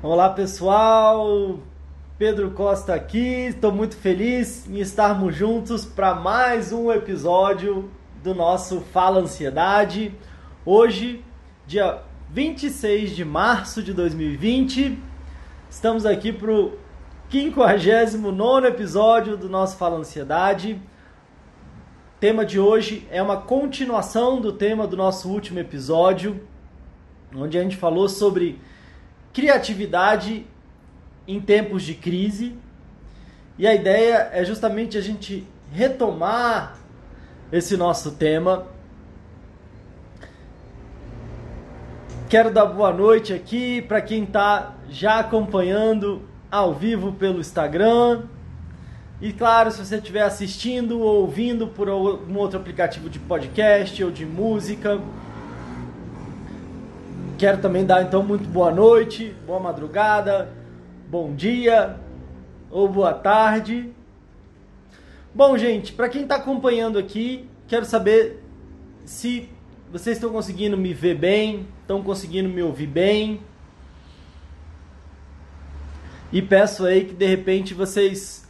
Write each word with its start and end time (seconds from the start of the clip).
Olá 0.00 0.30
pessoal, 0.30 1.58
Pedro 2.16 2.52
Costa 2.52 2.94
aqui, 2.94 3.48
estou 3.48 3.72
muito 3.72 3.96
feliz 3.96 4.64
em 4.70 4.78
estarmos 4.78 5.34
juntos 5.34 5.84
para 5.84 6.14
mais 6.14 6.72
um 6.72 6.92
episódio 6.92 7.90
do 8.22 8.32
nosso 8.32 8.80
Fala 8.80 9.18
Ansiedade. 9.18 10.14
Hoje, 10.64 11.24
dia 11.66 12.00
26 12.30 13.16
de 13.16 13.24
março 13.24 13.82
de 13.82 13.92
2020, 13.92 14.96
estamos 15.68 16.06
aqui 16.06 16.32
para 16.32 16.52
o 16.52 16.78
59 17.28 18.68
episódio 18.68 19.36
do 19.36 19.48
nosso 19.48 19.76
Fala 19.76 19.96
Ansiedade. 19.96 20.80
O 22.16 22.20
tema 22.20 22.46
de 22.46 22.60
hoje 22.60 23.04
é 23.10 23.20
uma 23.20 23.38
continuação 23.38 24.40
do 24.40 24.52
tema 24.52 24.86
do 24.86 24.96
nosso 24.96 25.28
último 25.28 25.58
episódio, 25.58 26.40
onde 27.34 27.58
a 27.58 27.62
gente 27.64 27.76
falou 27.76 28.08
sobre 28.08 28.60
criatividade 29.32 30.46
em 31.26 31.40
tempos 31.40 31.82
de 31.82 31.94
crise. 31.94 32.54
E 33.58 33.66
a 33.66 33.74
ideia 33.74 34.30
é 34.32 34.44
justamente 34.44 34.96
a 34.96 35.00
gente 35.00 35.46
retomar 35.72 36.78
esse 37.52 37.76
nosso 37.76 38.12
tema. 38.12 38.66
Quero 42.28 42.50
dar 42.50 42.66
boa 42.66 42.92
noite 42.92 43.32
aqui 43.32 43.80
para 43.82 44.00
quem 44.00 44.24
está 44.24 44.74
já 44.90 45.18
acompanhando 45.18 46.22
ao 46.50 46.74
vivo 46.74 47.12
pelo 47.12 47.40
Instagram. 47.40 48.24
E 49.20 49.32
claro, 49.32 49.70
se 49.70 49.84
você 49.84 49.96
estiver 49.96 50.22
assistindo 50.22 51.00
ou 51.00 51.22
ouvindo 51.22 51.66
por 51.66 51.88
algum 51.88 52.36
outro 52.36 52.58
aplicativo 52.60 53.10
de 53.10 53.18
podcast 53.18 54.04
ou 54.04 54.10
de 54.10 54.24
música, 54.24 55.00
quero 57.38 57.58
também 57.58 57.86
dar 57.86 58.02
então 58.02 58.20
muito 58.20 58.48
boa 58.48 58.72
noite, 58.72 59.32
boa 59.46 59.60
madrugada, 59.60 60.50
bom 61.08 61.32
dia 61.32 61.96
ou 62.68 62.88
boa 62.88 63.14
tarde. 63.14 63.92
Bom, 65.32 65.56
gente, 65.56 65.92
para 65.92 66.08
quem 66.08 66.22
está 66.22 66.34
acompanhando 66.34 66.98
aqui, 66.98 67.48
quero 67.68 67.84
saber 67.84 68.42
se 69.04 69.48
vocês 69.92 70.16
estão 70.16 70.30
conseguindo 70.30 70.76
me 70.76 70.92
ver 70.92 71.14
bem, 71.14 71.68
estão 71.82 72.02
conseguindo 72.02 72.48
me 72.48 72.60
ouvir 72.60 72.88
bem. 72.88 73.40
E 76.32 76.42
peço 76.42 76.84
aí 76.86 77.04
que 77.04 77.14
de 77.14 77.24
repente 77.24 77.72
vocês 77.72 78.48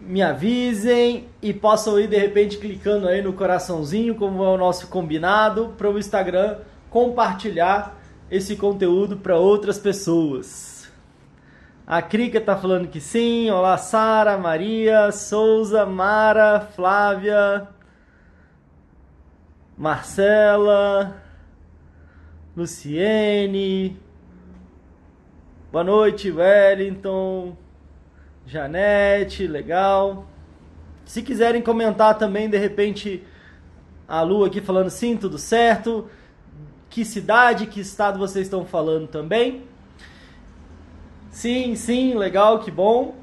me 0.00 0.22
avisem 0.22 1.26
e 1.42 1.52
possam 1.52 1.98
ir 1.98 2.06
de 2.06 2.16
repente 2.16 2.56
clicando 2.56 3.08
aí 3.08 3.20
no 3.20 3.32
coraçãozinho, 3.32 4.14
como 4.14 4.44
é 4.44 4.48
o 4.48 4.56
nosso 4.56 4.86
combinado, 4.86 5.74
para 5.76 5.90
o 5.90 5.98
Instagram 5.98 6.58
compartilhar 6.90 7.96
esse 8.30 8.56
conteúdo 8.56 9.16
para 9.16 9.36
outras 9.36 9.78
pessoas. 9.78 10.90
A 11.86 12.02
Krika 12.02 12.40
tá 12.40 12.56
falando 12.56 12.88
que 12.88 13.00
sim. 13.00 13.50
Olá, 13.50 13.76
Sara, 13.78 14.36
Maria, 14.36 15.10
Souza, 15.10 15.86
Mara, 15.86 16.60
Flávia, 16.60 17.68
Marcela, 19.76 21.16
Luciene. 22.56 23.96
Boa 25.72 25.84
noite, 25.84 26.30
Wellington, 26.30 27.56
Janete, 28.46 29.46
legal. 29.46 30.26
Se 31.04 31.22
quiserem 31.22 31.62
comentar 31.62 32.18
também, 32.18 32.48
de 32.48 32.58
repente, 32.58 33.24
a 34.06 34.22
Lu 34.22 34.44
aqui 34.44 34.60
falando 34.60 34.90
sim, 34.90 35.16
tudo 35.16 35.38
certo. 35.38 36.08
Que 36.90 37.04
cidade, 37.04 37.68
que 37.68 37.80
estado 37.80 38.18
vocês 38.18 38.46
estão 38.46 38.64
falando 38.64 39.06
também? 39.06 39.62
Sim, 41.30 41.76
sim, 41.76 42.14
legal, 42.14 42.58
que 42.58 42.70
bom. 42.70 43.14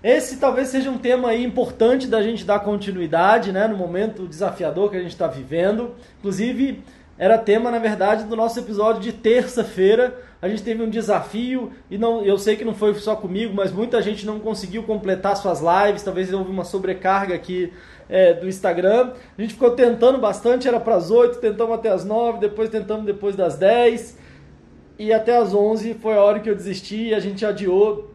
Esse 0.00 0.36
talvez 0.36 0.68
seja 0.68 0.88
um 0.88 0.96
tema 0.96 1.30
aí 1.30 1.44
importante 1.44 2.06
da 2.06 2.22
gente 2.22 2.44
dar 2.44 2.60
continuidade, 2.60 3.50
né, 3.50 3.66
no 3.66 3.76
momento 3.76 4.28
desafiador 4.28 4.88
que 4.88 4.96
a 4.96 5.00
gente 5.00 5.10
está 5.10 5.26
vivendo. 5.26 5.96
Inclusive, 6.20 6.84
era 7.18 7.36
tema, 7.36 7.72
na 7.72 7.80
verdade, 7.80 8.22
do 8.22 8.36
nosso 8.36 8.60
episódio 8.60 9.02
de 9.02 9.12
terça-feira. 9.12 10.16
A 10.40 10.48
gente 10.48 10.62
teve 10.62 10.80
um 10.80 10.88
desafio 10.88 11.72
e 11.90 11.98
não, 11.98 12.24
eu 12.24 12.38
sei 12.38 12.54
que 12.54 12.64
não 12.64 12.74
foi 12.74 12.94
só 12.94 13.16
comigo, 13.16 13.52
mas 13.52 13.72
muita 13.72 14.00
gente 14.00 14.24
não 14.24 14.38
conseguiu 14.38 14.84
completar 14.84 15.36
suas 15.36 15.60
lives. 15.60 16.04
Talvez 16.04 16.32
houve 16.32 16.48
uma 16.52 16.62
sobrecarga 16.62 17.34
aqui 17.34 17.72
é, 18.08 18.32
do 18.32 18.48
Instagram. 18.48 19.12
A 19.36 19.40
gente 19.40 19.54
ficou 19.54 19.72
tentando 19.72 20.18
bastante, 20.18 20.66
era 20.66 20.80
para 20.80 20.96
as 20.96 21.10
8, 21.10 21.38
tentamos 21.38 21.74
até 21.74 21.90
as 21.90 22.04
9, 22.04 22.38
depois 22.38 22.70
tentamos 22.70 23.04
depois 23.04 23.36
das 23.36 23.56
10 23.56 24.18
e 24.98 25.12
até 25.12 25.36
as 25.36 25.54
11 25.54 25.94
foi 25.94 26.14
a 26.14 26.22
hora 26.22 26.40
que 26.40 26.50
eu 26.50 26.56
desisti 26.56 27.08
e 27.08 27.14
a 27.14 27.20
gente 27.20 27.46
adiou. 27.46 28.14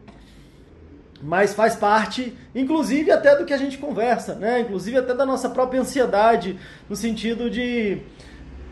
Mas 1.22 1.54
faz 1.54 1.74
parte, 1.74 2.36
inclusive 2.54 3.10
até 3.10 3.34
do 3.34 3.46
que 3.46 3.54
a 3.54 3.56
gente 3.56 3.78
conversa, 3.78 4.34
né? 4.34 4.60
Inclusive 4.60 4.98
até 4.98 5.14
da 5.14 5.24
nossa 5.24 5.48
própria 5.48 5.80
ansiedade, 5.80 6.58
no 6.88 6.94
sentido 6.94 7.48
de 7.48 8.02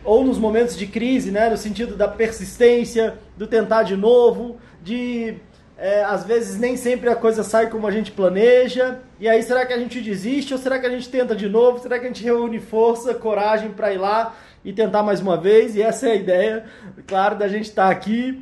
ou 0.03 0.23
nos 0.23 0.37
momentos 0.37 0.77
de 0.77 0.85
crise, 0.85 1.31
né? 1.31 1.49
No 1.49 1.57
sentido 1.57 1.95
da 1.95 2.07
persistência, 2.07 3.17
do 3.35 3.47
tentar 3.47 3.81
de 3.81 3.95
novo, 3.95 4.57
de 4.83 5.37
é, 5.83 6.01
às 6.01 6.23
vezes 6.23 6.57
nem 6.57 6.77
sempre 6.77 7.09
a 7.09 7.15
coisa 7.15 7.43
sai 7.43 7.69
como 7.69 7.85
a 7.85 7.91
gente 7.91 8.09
planeja. 8.09 8.99
E 9.19 9.27
aí, 9.27 9.43
será 9.43 9.65
que 9.65 9.73
a 9.73 9.77
gente 9.77 9.99
desiste 9.99 10.53
ou 10.53 10.57
será 10.57 10.79
que 10.79 10.85
a 10.85 10.89
gente 10.89 11.09
tenta 11.09 11.35
de 11.35 11.49
novo? 11.49 11.77
Será 11.77 11.99
que 11.99 12.05
a 12.05 12.07
gente 12.07 12.23
reúne 12.23 12.57
força, 12.57 13.13
coragem 13.13 13.69
para 13.69 13.91
ir 13.91 13.97
lá 13.97 14.33
e 14.63 14.71
tentar 14.71 15.03
mais 15.03 15.19
uma 15.19 15.35
vez, 15.35 15.75
e 15.75 15.81
essa 15.81 16.07
é 16.07 16.13
a 16.13 16.15
ideia, 16.15 16.65
claro, 17.05 17.35
da 17.37 17.49
gente 17.49 17.65
estar 17.65 17.87
tá 17.87 17.91
aqui. 17.91 18.41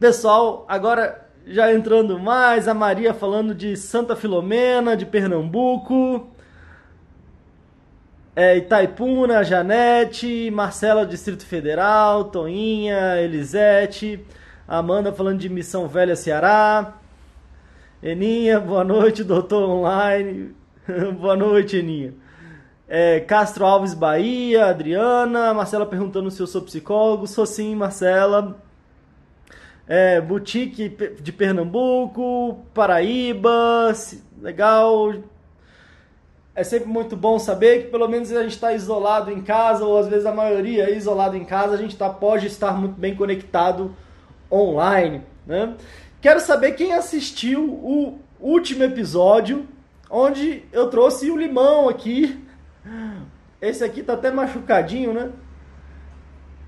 Pessoal, 0.00 0.66
agora 0.68 1.28
já 1.46 1.72
entrando 1.72 2.18
mais, 2.18 2.66
a 2.66 2.74
Maria 2.74 3.14
falando 3.14 3.54
de 3.54 3.76
Santa 3.76 4.16
Filomena, 4.16 4.96
de 4.96 5.06
Pernambuco, 5.06 6.28
é, 8.34 8.56
Itaipuna, 8.56 9.44
Janete, 9.44 10.50
Marcela, 10.50 11.06
Distrito 11.06 11.46
Federal, 11.46 12.24
Toinha, 12.24 13.16
Elisete, 13.20 14.26
Amanda 14.68 15.12
falando 15.12 15.38
de 15.38 15.48
Missão 15.48 15.86
Velha, 15.86 16.16
Ceará, 16.16 16.94
Eninha, 18.02 18.58
boa 18.58 18.82
noite, 18.82 19.22
doutor 19.22 19.62
online, 19.62 20.56
boa 21.20 21.36
noite, 21.36 21.76
Eninha. 21.76 22.12
É, 22.88 23.20
Castro 23.20 23.64
Alves 23.64 23.94
Bahia, 23.94 24.66
Adriana, 24.66 25.54
Marcela 25.54 25.86
perguntando 25.86 26.32
se 26.32 26.40
eu 26.40 26.48
sou 26.48 26.62
psicólogo, 26.62 27.28
sou 27.28 27.46
sim, 27.46 27.76
Marcela. 27.76 28.60
É, 29.86 30.20
Boutique 30.20 30.88
de 31.20 31.32
Pernambuco, 31.32 32.58
Paraíba, 32.74 33.92
legal. 34.42 35.14
É 36.56 36.64
sempre 36.64 36.88
muito 36.88 37.16
bom 37.16 37.38
saber 37.38 37.84
que 37.84 37.90
pelo 37.92 38.08
menos 38.08 38.32
a 38.32 38.42
gente 38.42 38.54
está 38.54 38.72
isolado 38.72 39.30
em 39.30 39.42
casa, 39.42 39.84
ou 39.84 39.96
às 39.96 40.08
vezes 40.08 40.26
a 40.26 40.32
maioria 40.32 40.90
é 40.90 40.96
isolado 40.96 41.36
em 41.36 41.44
casa, 41.44 41.74
a 41.74 41.76
gente 41.76 41.96
tá, 41.96 42.10
pode 42.10 42.48
estar 42.48 42.72
muito 42.72 42.98
bem 42.98 43.14
conectado 43.14 43.94
online. 44.50 45.22
Né? 45.46 45.74
Quero 46.20 46.40
saber 46.40 46.72
quem 46.72 46.92
assistiu 46.92 47.64
o 47.64 48.18
último 48.40 48.84
episódio, 48.84 49.66
onde 50.10 50.64
eu 50.72 50.88
trouxe 50.88 51.30
o 51.30 51.36
limão 51.36 51.88
aqui 51.88 52.44
esse 53.60 53.82
aqui 53.82 54.02
tá 54.02 54.12
até 54.12 54.30
machucadinho, 54.30 55.12
né? 55.12 55.30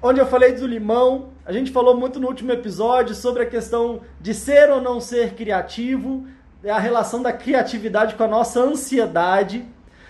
Onde 0.02 0.20
eu 0.20 0.26
falei 0.26 0.52
do 0.52 0.66
limão, 0.66 1.30
a 1.44 1.52
gente 1.52 1.70
falou 1.70 1.96
muito 1.96 2.20
no 2.20 2.28
último 2.28 2.52
episódio 2.52 3.14
sobre 3.14 3.42
a 3.42 3.46
questão 3.46 4.00
de 4.20 4.32
ser 4.32 4.70
ou 4.70 4.80
não 4.80 5.00
ser 5.00 5.34
criativo, 5.34 6.26
a 6.64 6.78
relação 6.78 7.20
da 7.20 7.32
criatividade 7.32 8.14
com 8.14 8.22
a 8.22 8.28
nossa 8.28 8.60
ansiedade. 8.60 9.66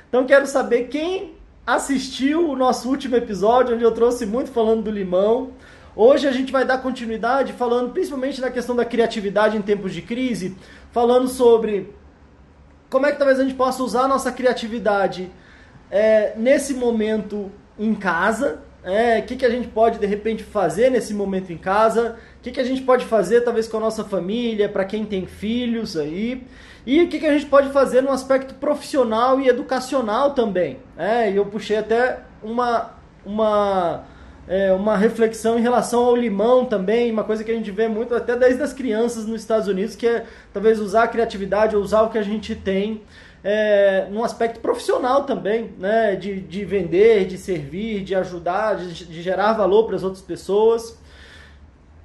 Então 0.09 0.27
quero 0.27 0.47
saber 0.47 0.85
quem 0.85 1.35
assistiu 1.67 2.49
o 2.51 2.57
nosso 2.57 2.89
último 2.89 3.17
episódio, 3.17 3.75
onde 3.75 3.85
eu 3.85 3.93
trouxe 3.93 4.25
muito 4.25 4.51
falando 4.51 4.85
do 4.85 4.91
limão. 4.91 5.53
Hoje 6.01 6.29
a 6.29 6.31
gente 6.31 6.53
vai 6.53 6.65
dar 6.65 6.79
continuidade 6.79 7.53
falando 7.53 7.91
principalmente 7.91 8.41
da 8.41 8.53
questão 8.53 8.77
da 8.77 8.85
criatividade 8.85 9.57
em 9.57 9.63
tempos 9.63 9.93
de 9.93 10.01
crise, 10.01 10.57
falando 10.93 11.27
sobre 11.27 11.93
como 12.89 13.05
é 13.05 13.11
que 13.11 13.19
talvez 13.19 13.41
a 13.41 13.43
gente 13.43 13.57
possa 13.57 13.83
usar 13.83 14.03
a 14.03 14.09
nossa 14.09 14.31
criatividade 14.31 15.29
é, 15.91 16.35
nesse 16.37 16.73
momento 16.73 17.51
em 17.77 17.97
casa, 17.97 18.61
é, 18.85 19.19
o 19.19 19.25
que, 19.25 19.35
que 19.35 19.45
a 19.45 19.51
gente 19.51 19.67
pode 19.67 19.99
de 19.99 20.07
repente 20.07 20.45
fazer 20.45 20.89
nesse 20.89 21.13
momento 21.13 21.53
em 21.53 21.59
casa, 21.59 22.17
o 22.39 22.43
que, 22.43 22.53
que 22.53 22.61
a 22.61 22.65
gente 22.65 22.83
pode 22.83 23.05
fazer 23.05 23.41
talvez 23.41 23.67
com 23.67 23.79
a 23.79 23.81
nossa 23.81 24.05
família, 24.05 24.69
para 24.69 24.85
quem 24.85 25.05
tem 25.05 25.27
filhos 25.27 25.97
aí, 25.97 26.47
e 26.87 27.03
o 27.03 27.09
que, 27.09 27.19
que 27.19 27.27
a 27.27 27.33
gente 27.33 27.47
pode 27.47 27.71
fazer 27.71 28.03
no 28.03 28.13
aspecto 28.13 28.55
profissional 28.55 29.41
e 29.41 29.49
educacional 29.49 30.31
também. 30.31 30.79
É, 30.97 31.29
e 31.29 31.35
eu 31.35 31.47
puxei 31.47 31.77
até 31.77 32.21
uma, 32.41 32.93
uma, 33.27 34.05
é, 34.49 34.73
uma 34.73 34.97
reflexão 34.97 35.59
em 35.59 35.63
relação 35.63 36.05
ao 36.05 36.17
limão 36.17 36.65
também, 36.65 37.13
uma 37.13 37.23
coisa 37.25 37.45
que 37.45 37.51
a 37.51 37.55
gente 37.55 37.71
vê 37.71 37.87
muito 37.87 38.15
até 38.15 38.35
desde 38.35 38.63
as 38.63 38.73
crianças 38.73 39.27
nos 39.27 39.43
Estados 39.43 39.69
Unidos, 39.69 39.95
que 39.95 40.07
é 40.07 40.25
talvez 40.53 40.81
usar 40.81 41.05
a 41.05 41.09
criatividade, 41.09 41.77
usar 41.77 42.03
o 42.03 42.11
que 42.11 42.19
a 42.19 42.23
gente 42.23 42.55
tem 42.55 43.03
é, 43.45 44.09
num 44.11 44.25
aspecto 44.25 44.61
profissional 44.61 45.25
também, 45.25 45.71
né? 45.79 46.17
De, 46.17 46.41
de 46.41 46.65
vender, 46.65 47.27
de 47.27 47.39
servir, 47.39 48.03
de 48.03 48.15
ajudar, 48.15 48.77
de, 48.77 49.05
de 49.05 49.23
gerar 49.23 49.53
valor 49.53 49.85
para 49.85 49.97
as 49.97 50.03
outras 50.03 50.23
pessoas. 50.23 50.99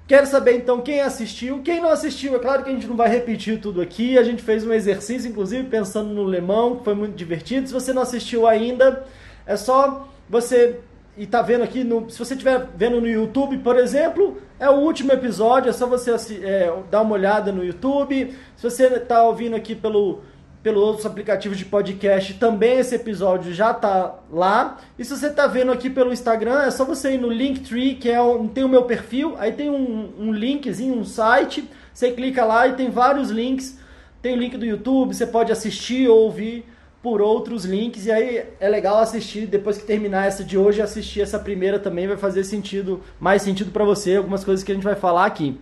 Quero 0.05 0.27
saber 0.27 0.57
então 0.57 0.81
quem 0.81 0.99
assistiu, 0.99 1.61
quem 1.63 1.81
não 1.81 1.89
assistiu. 1.89 2.35
É 2.35 2.39
claro 2.39 2.63
que 2.63 2.69
a 2.69 2.73
gente 2.73 2.87
não 2.87 2.95
vai 2.95 3.09
repetir 3.09 3.59
tudo 3.59 3.81
aqui. 3.81 4.17
A 4.17 4.23
gente 4.23 4.43
fez 4.43 4.65
um 4.65 4.73
exercício, 4.73 5.29
inclusive 5.29 5.67
pensando 5.69 6.13
no 6.13 6.23
Lemão, 6.23 6.75
que 6.75 6.83
foi 6.83 6.93
muito 6.93 7.15
divertido. 7.15 7.67
Se 7.67 7.73
você 7.73 7.93
não 7.93 8.01
assistiu 8.01 8.45
ainda, 8.45 9.05
é 9.45 9.55
só 9.55 10.07
você 10.29 10.81
e 11.15 11.27
tá 11.27 11.42
vendo 11.42 11.63
aqui, 11.63 11.83
no, 11.83 12.10
se 12.10 12.18
você 12.18 12.33
estiver 12.33 12.69
vendo 12.75 13.00
no 13.00 13.07
YouTube, 13.07 13.60
por 13.60 13.77
exemplo, 13.77 14.42
é 14.60 14.68
o 14.68 14.74
último 14.74 15.12
episódio, 15.12 15.69
é 15.69 15.74
só 15.74 15.86
você 15.86 16.12
é, 16.44 16.74
dar 16.89 17.01
uma 17.01 17.13
olhada 17.13 17.51
no 17.51 17.63
YouTube. 17.63 18.33
Se 18.57 18.63
você 18.63 18.88
está 18.88 19.21
ouvindo 19.21 19.56
aqui 19.56 19.75
pelo, 19.75 20.21
pelo 20.63 20.81
outros 20.81 21.06
aplicativos 21.06 21.56
de 21.56 21.65
podcast, 21.65 22.33
também 22.36 22.80
esse 22.80 22.95
episódio 22.95 23.54
já 23.54 23.75
tá 23.75 24.15
lá. 24.31 24.80
E 24.98 25.06
se 25.06 25.15
você 25.15 25.27
está 25.27 25.45
vendo 25.45 25.71
aqui 25.71 25.88
pelo 25.88 26.12
Instagram, 26.12 26.63
é 26.63 26.71
só 26.71 26.83
você 26.83 27.13
ir 27.13 27.19
no 27.19 27.30
Linktree, 27.30 27.94
que 27.94 28.10
é 28.10 28.18
tem 28.56 28.63
o 28.63 28.69
meu 28.69 28.83
perfil, 28.83 29.36
aí 29.38 29.51
tem 29.51 29.69
um, 29.69 30.10
um 30.18 30.33
linkzinho, 30.33 30.95
um 30.98 31.06
site, 31.06 31.69
você 31.94 32.12
clica 32.12 32.44
lá 32.44 32.68
e 32.68 32.74
tem 32.74 32.89
vários 32.89 33.30
links. 33.30 33.77
Tem 34.19 34.33
o 34.33 34.38
link 34.38 34.57
do 34.57 34.65
YouTube, 34.65 35.13
você 35.13 35.27
pode 35.27 35.51
assistir 35.51 36.07
ou 36.07 36.21
ouvir 36.21 36.65
por 37.03 37.21
outros 37.21 37.65
links. 37.65 38.05
E 38.05 38.11
aí 38.11 38.45
é 38.59 38.69
legal 38.69 38.97
assistir, 38.97 39.45
depois 39.45 39.77
que 39.77 39.83
terminar 39.83 40.25
essa 40.25 40.44
de 40.44 40.57
hoje, 40.57 40.81
assistir 40.81 41.21
essa 41.21 41.38
primeira 41.38 41.77
também 41.77 42.07
vai 42.07 42.15
fazer 42.15 42.45
sentido, 42.45 43.01
mais 43.19 43.41
sentido 43.41 43.71
para 43.71 43.83
você, 43.83 44.15
algumas 44.15 44.45
coisas 44.45 44.63
que 44.63 44.71
a 44.71 44.75
gente 44.75 44.85
vai 44.85 44.95
falar 44.95 45.25
aqui. 45.25 45.59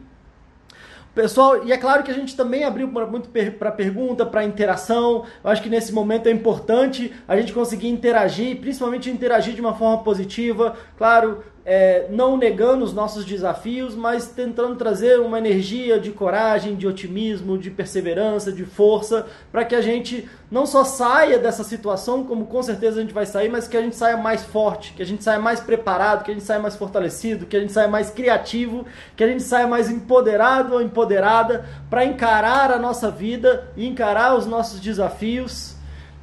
Pessoal, 1.13 1.65
e 1.65 1.73
é 1.73 1.77
claro 1.77 2.03
que 2.03 2.11
a 2.11 2.13
gente 2.13 2.37
também 2.37 2.63
abriu 2.63 2.87
muito 2.87 3.27
para 3.59 3.69
pergunta, 3.69 4.25
para 4.25 4.45
interação. 4.45 5.25
Eu 5.43 5.49
acho 5.49 5.61
que 5.61 5.67
nesse 5.67 5.91
momento 5.91 6.27
é 6.27 6.31
importante 6.31 7.11
a 7.27 7.35
gente 7.35 7.51
conseguir 7.51 7.89
interagir, 7.89 8.61
principalmente 8.61 9.09
interagir 9.09 9.53
de 9.53 9.59
uma 9.59 9.73
forma 9.73 10.01
positiva. 10.03 10.77
Claro, 10.97 11.43
é, 11.63 12.07
não 12.09 12.37
negando 12.37 12.83
os 12.83 12.93
nossos 12.93 13.23
desafios, 13.23 13.95
mas 13.95 14.27
tentando 14.27 14.75
trazer 14.75 15.19
uma 15.19 15.37
energia 15.37 15.99
de 15.99 16.11
coragem, 16.11 16.75
de 16.75 16.87
otimismo, 16.87 17.57
de 17.57 17.69
perseverança, 17.69 18.51
de 18.51 18.65
força, 18.65 19.27
para 19.51 19.63
que 19.63 19.75
a 19.75 19.81
gente 19.81 20.27
não 20.49 20.65
só 20.65 20.83
saia 20.83 21.37
dessa 21.37 21.63
situação, 21.63 22.23
como 22.23 22.47
com 22.47 22.63
certeza 22.63 22.97
a 22.97 23.01
gente 23.01 23.13
vai 23.13 23.27
sair, 23.27 23.47
mas 23.47 23.67
que 23.67 23.77
a 23.77 23.81
gente 23.81 23.95
saia 23.95 24.17
mais 24.17 24.43
forte, 24.43 24.93
que 24.93 25.03
a 25.03 25.05
gente 25.05 25.23
saia 25.23 25.39
mais 25.39 25.59
preparado, 25.59 26.23
que 26.23 26.31
a 26.31 26.33
gente 26.33 26.43
saia 26.43 26.59
mais 26.59 26.75
fortalecido, 26.75 27.45
que 27.45 27.55
a 27.55 27.59
gente 27.59 27.71
saia 27.71 27.87
mais 27.87 28.09
criativo, 28.09 28.85
que 29.15 29.23
a 29.23 29.27
gente 29.27 29.43
saia 29.43 29.67
mais 29.67 29.89
empoderado 29.89 30.73
ou 30.73 30.81
empoderada 30.81 31.65
para 31.89 32.03
encarar 32.03 32.71
a 32.71 32.79
nossa 32.79 33.11
vida 33.11 33.69
e 33.77 33.87
encarar 33.87 34.35
os 34.35 34.47
nossos 34.47 34.79
desafios. 34.79 35.75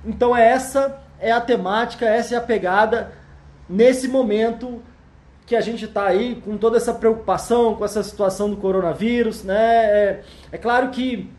Então 0.05 0.37
essa 0.37 1.01
é 1.21 1.31
a 1.31 1.41
temática, 1.41 2.07
essa 2.07 2.35
é 2.35 2.39
a 2.39 2.41
pegada 2.41 3.13
nesse 3.69 4.09
momento 4.09 4.83
que 5.49 5.57
a 5.57 5.63
gente 5.63 5.87
está 5.87 6.07
aí 6.07 6.41
com 6.45 6.59
toda 6.59 6.77
essa 6.77 6.93
preocupação 6.93 7.75
com 7.75 7.83
essa 7.83 8.03
situação 8.03 8.51
do 8.51 8.59
coronavírus, 8.59 9.43
né? 9.43 9.57
É, 9.57 10.23
é 10.53 10.59
claro 10.59 10.91
que 10.91 11.31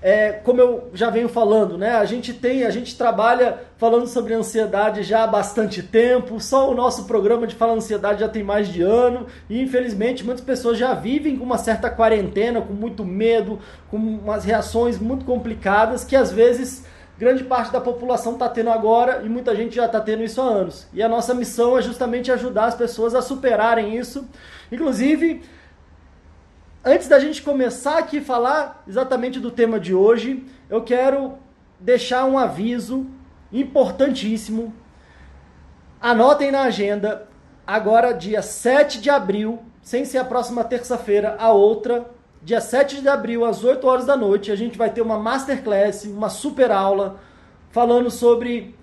é, 0.00 0.32
como 0.32 0.60
eu 0.60 0.88
já 0.94 1.10
venho 1.10 1.28
falando, 1.28 1.76
né? 1.76 1.96
A 1.96 2.04
gente 2.06 2.32
tem, 2.32 2.64
a 2.64 2.70
gente 2.70 2.96
trabalha 2.96 3.58
falando 3.76 4.06
sobre 4.06 4.32
ansiedade 4.32 5.02
já 5.02 5.24
há 5.24 5.26
bastante 5.26 5.82
tempo. 5.82 6.40
Só 6.40 6.70
o 6.70 6.74
nosso 6.74 7.04
programa 7.04 7.46
de 7.46 7.54
Fala 7.54 7.74
Ansiedade 7.74 8.20
já 8.20 8.28
tem 8.28 8.42
mais 8.42 8.68
de 8.68 8.80
ano 8.80 9.26
e 9.50 9.60
infelizmente 9.60 10.24
muitas 10.24 10.42
pessoas 10.42 10.78
já 10.78 10.94
vivem 10.94 11.36
com 11.36 11.44
uma 11.44 11.58
certa 11.58 11.90
quarentena, 11.90 12.62
com 12.62 12.72
muito 12.72 13.04
medo, 13.04 13.58
com 13.90 13.98
umas 13.98 14.44
reações 14.44 14.98
muito 14.98 15.26
complicadas 15.26 16.04
que 16.04 16.16
às 16.16 16.32
vezes 16.32 16.86
grande 17.18 17.42
parte 17.42 17.72
da 17.72 17.80
população 17.80 18.34
está 18.34 18.48
tendo 18.48 18.70
agora 18.70 19.22
e 19.24 19.28
muita 19.28 19.54
gente 19.54 19.74
já 19.74 19.86
está 19.86 20.00
tendo 20.00 20.22
isso 20.22 20.40
há 20.40 20.44
anos. 20.44 20.86
E 20.92 21.02
a 21.02 21.08
nossa 21.08 21.34
missão 21.34 21.76
é 21.76 21.82
justamente 21.82 22.30
ajudar 22.30 22.66
as 22.66 22.76
pessoas 22.76 23.12
a 23.14 23.20
superarem 23.20 23.96
isso. 23.96 24.26
Inclusive, 24.70 25.42
antes 26.84 27.08
da 27.08 27.18
gente 27.18 27.42
começar 27.42 27.98
aqui 27.98 28.18
a 28.18 28.22
falar 28.22 28.84
exatamente 28.86 29.40
do 29.40 29.50
tema 29.50 29.80
de 29.80 29.92
hoje, 29.92 30.46
eu 30.70 30.82
quero 30.82 31.34
deixar 31.80 32.24
um 32.24 32.38
aviso 32.38 33.04
importantíssimo. 33.52 34.72
Anotem 36.00 36.52
na 36.52 36.62
agenda, 36.62 37.26
agora 37.66 38.12
dia 38.12 38.42
7 38.42 39.00
de 39.00 39.10
abril, 39.10 39.58
sem 39.82 40.04
ser 40.04 40.18
a 40.18 40.24
próxima 40.24 40.62
terça-feira, 40.62 41.34
a 41.36 41.50
outra, 41.50 42.08
dia 42.42 42.60
7 42.60 43.00
de 43.00 43.08
abril, 43.08 43.44
às 43.44 43.64
8 43.64 43.86
horas 43.86 44.06
da 44.06 44.16
noite, 44.16 44.52
a 44.52 44.56
gente 44.56 44.78
vai 44.78 44.90
ter 44.90 45.02
uma 45.02 45.18
masterclass, 45.18 46.04
uma 46.04 46.28
super 46.28 46.70
aula, 46.70 47.20
falando 47.70 48.10
sobre 48.10 48.74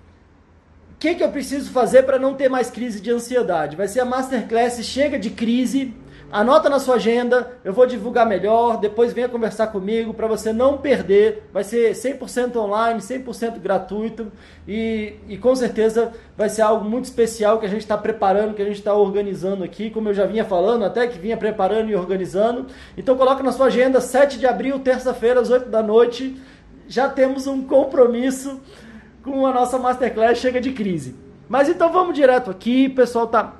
o 0.92 0.98
que, 0.98 1.14
que 1.14 1.22
eu 1.22 1.30
preciso 1.30 1.70
fazer 1.70 2.04
para 2.04 2.18
não 2.18 2.34
ter 2.34 2.48
mais 2.48 2.70
crise 2.70 3.00
de 3.00 3.10
ansiedade. 3.10 3.76
Vai 3.76 3.88
ser 3.88 4.00
a 4.00 4.04
masterclass 4.04 4.84
Chega 4.84 5.18
de 5.18 5.30
Crise 5.30 5.94
Anota 6.30 6.68
na 6.68 6.80
sua 6.80 6.96
agenda, 6.96 7.52
eu 7.64 7.72
vou 7.72 7.86
divulgar 7.86 8.26
melhor, 8.26 8.78
depois 8.78 9.12
venha 9.12 9.28
conversar 9.28 9.68
comigo 9.68 10.12
para 10.12 10.26
você 10.26 10.52
não 10.52 10.76
perder. 10.76 11.44
Vai 11.52 11.62
ser 11.62 11.92
100% 11.92 12.56
online, 12.56 12.98
100% 13.00 13.60
gratuito 13.60 14.32
e, 14.66 15.14
e 15.28 15.38
com 15.38 15.54
certeza 15.54 16.12
vai 16.36 16.48
ser 16.48 16.62
algo 16.62 16.84
muito 16.84 17.04
especial 17.04 17.60
que 17.60 17.66
a 17.66 17.68
gente 17.68 17.82
está 17.82 17.96
preparando, 17.96 18.54
que 18.54 18.62
a 18.62 18.64
gente 18.64 18.78
está 18.78 18.92
organizando 18.92 19.62
aqui, 19.62 19.88
como 19.88 20.08
eu 20.08 20.14
já 20.14 20.26
vinha 20.26 20.44
falando, 20.44 20.84
até 20.84 21.06
que 21.06 21.16
vinha 21.16 21.36
preparando 21.36 21.90
e 21.90 21.94
organizando. 21.94 22.66
Então 22.98 23.16
coloca 23.16 23.42
na 23.42 23.52
sua 23.52 23.66
agenda, 23.66 24.00
7 24.00 24.36
de 24.36 24.46
abril, 24.46 24.80
terça-feira, 24.80 25.40
às 25.40 25.48
8 25.48 25.70
da 25.70 25.82
noite. 25.82 26.36
Já 26.88 27.08
temos 27.08 27.46
um 27.46 27.62
compromisso 27.62 28.60
com 29.22 29.46
a 29.46 29.52
nossa 29.52 29.78
Masterclass 29.78 30.38
Chega 30.38 30.60
de 30.60 30.72
Crise. 30.72 31.14
Mas 31.48 31.68
então 31.68 31.92
vamos 31.92 32.16
direto 32.16 32.50
aqui, 32.50 32.88
pessoal 32.88 33.28
tá 33.28 33.54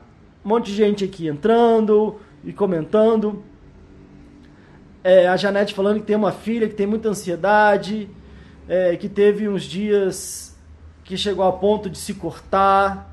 um 0.45 0.49
monte 0.49 0.67
de 0.67 0.75
gente 0.75 1.05
aqui 1.05 1.27
entrando 1.27 2.17
e 2.47 2.53
comentando. 2.53 3.43
É, 5.03 5.29
a 5.29 5.37
Janete 5.37 5.75
falando 5.75 6.01
que 6.01 6.07
tem 6.07 6.17
uma 6.17 6.33
filha 6.33 6.69
que 6.69 6.75
tem 6.75 6.87
muita 6.87 7.09
ansiedade, 7.09 8.09
é, 8.69 8.97
que 8.97 9.09
teve 9.09 9.49
uns 9.49 9.65
dias 9.65 10.57
que 11.05 11.17
chegou 11.17 11.45
a 11.45 11.53
ponto 11.53 11.91
de 11.91 11.99
se 11.99 12.15
cortar. 12.15 13.13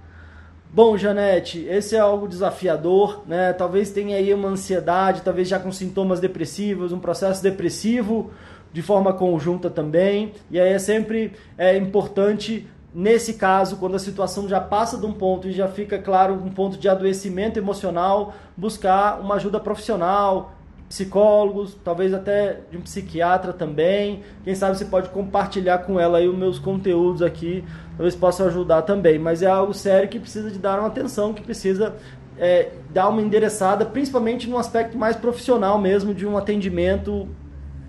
Bom, 0.71 0.97
Janete, 0.97 1.65
esse 1.65 1.95
é 1.95 1.99
algo 1.99 2.27
desafiador, 2.27 3.23
né? 3.27 3.53
Talvez 3.53 3.91
tenha 3.91 4.17
aí 4.17 4.33
uma 4.33 4.49
ansiedade, 4.49 5.21
talvez 5.21 5.47
já 5.47 5.59
com 5.59 5.71
sintomas 5.71 6.19
depressivos, 6.19 6.91
um 6.91 6.99
processo 6.99 7.43
depressivo 7.43 8.31
de 8.71 8.81
forma 8.81 9.13
conjunta 9.13 9.69
também. 9.69 10.33
E 10.49 10.59
aí 10.59 10.73
é 10.73 10.79
sempre 10.79 11.33
é 11.57 11.77
importante 11.77 12.67
Nesse 12.93 13.33
caso, 13.33 13.77
quando 13.77 13.95
a 13.95 13.99
situação 13.99 14.47
já 14.47 14.61
passa 14.61 14.99
de 14.99 15.05
um 15.05 15.13
ponto 15.13 15.47
e 15.47 15.51
já 15.51 15.67
fica 15.67 15.97
claro 15.97 16.35
um 16.35 16.51
ponto 16.51 16.77
de 16.77 16.87
adoecimento 16.87 17.57
emocional, 17.57 18.35
buscar 18.55 19.19
uma 19.19 19.35
ajuda 19.35 19.59
profissional, 19.59 20.53
psicólogos, 20.87 21.75
talvez 21.83 22.13
até 22.13 22.59
de 22.69 22.77
um 22.77 22.81
psiquiatra 22.81 23.51
também. 23.51 24.21
Quem 24.43 24.53
sabe 24.53 24.77
você 24.77 24.85
pode 24.85 25.09
compartilhar 25.09 25.79
com 25.79 25.99
ela 25.99 26.19
aí 26.19 26.27
os 26.27 26.37
meus 26.37 26.59
conteúdos 26.59 27.23
aqui, 27.23 27.63
talvez 27.97 28.15
possa 28.15 28.45
ajudar 28.45 28.83
também. 28.83 29.17
Mas 29.17 29.41
é 29.41 29.47
algo 29.47 29.73
sério 29.73 30.07
que 30.07 30.19
precisa 30.19 30.51
de 30.51 30.59
dar 30.59 30.77
uma 30.77 30.87
atenção, 30.87 31.33
que 31.33 31.41
precisa 31.41 31.95
é, 32.37 32.73
dar 32.91 33.09
uma 33.09 33.23
endereçada, 33.23 33.87
principalmente 33.87 34.47
no 34.47 34.59
aspecto 34.59 34.95
mais 34.95 35.15
profissional 35.15 35.81
mesmo, 35.81 36.13
de 36.13 36.27
um 36.27 36.37
atendimento 36.37 37.27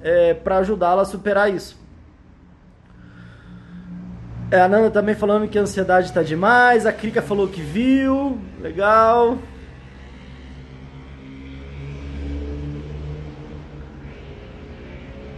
é, 0.01 0.33
para 0.33 0.57
ajudá-la 0.59 1.03
a 1.03 1.05
superar 1.05 1.53
isso. 1.53 1.84
É, 4.51 4.61
a 4.61 4.69
Nanda 4.69 4.91
também 4.91 5.15
falando 5.15 5.49
que 5.49 5.59
a 5.59 5.63
ansiedade 5.63 6.09
está 6.09 6.23
demais. 6.23 6.87
A 6.87 6.93
Krika 6.93 7.23
falou 7.23 7.49
que 7.49 7.61
viu. 7.61 8.39
Legal. 8.61 9.39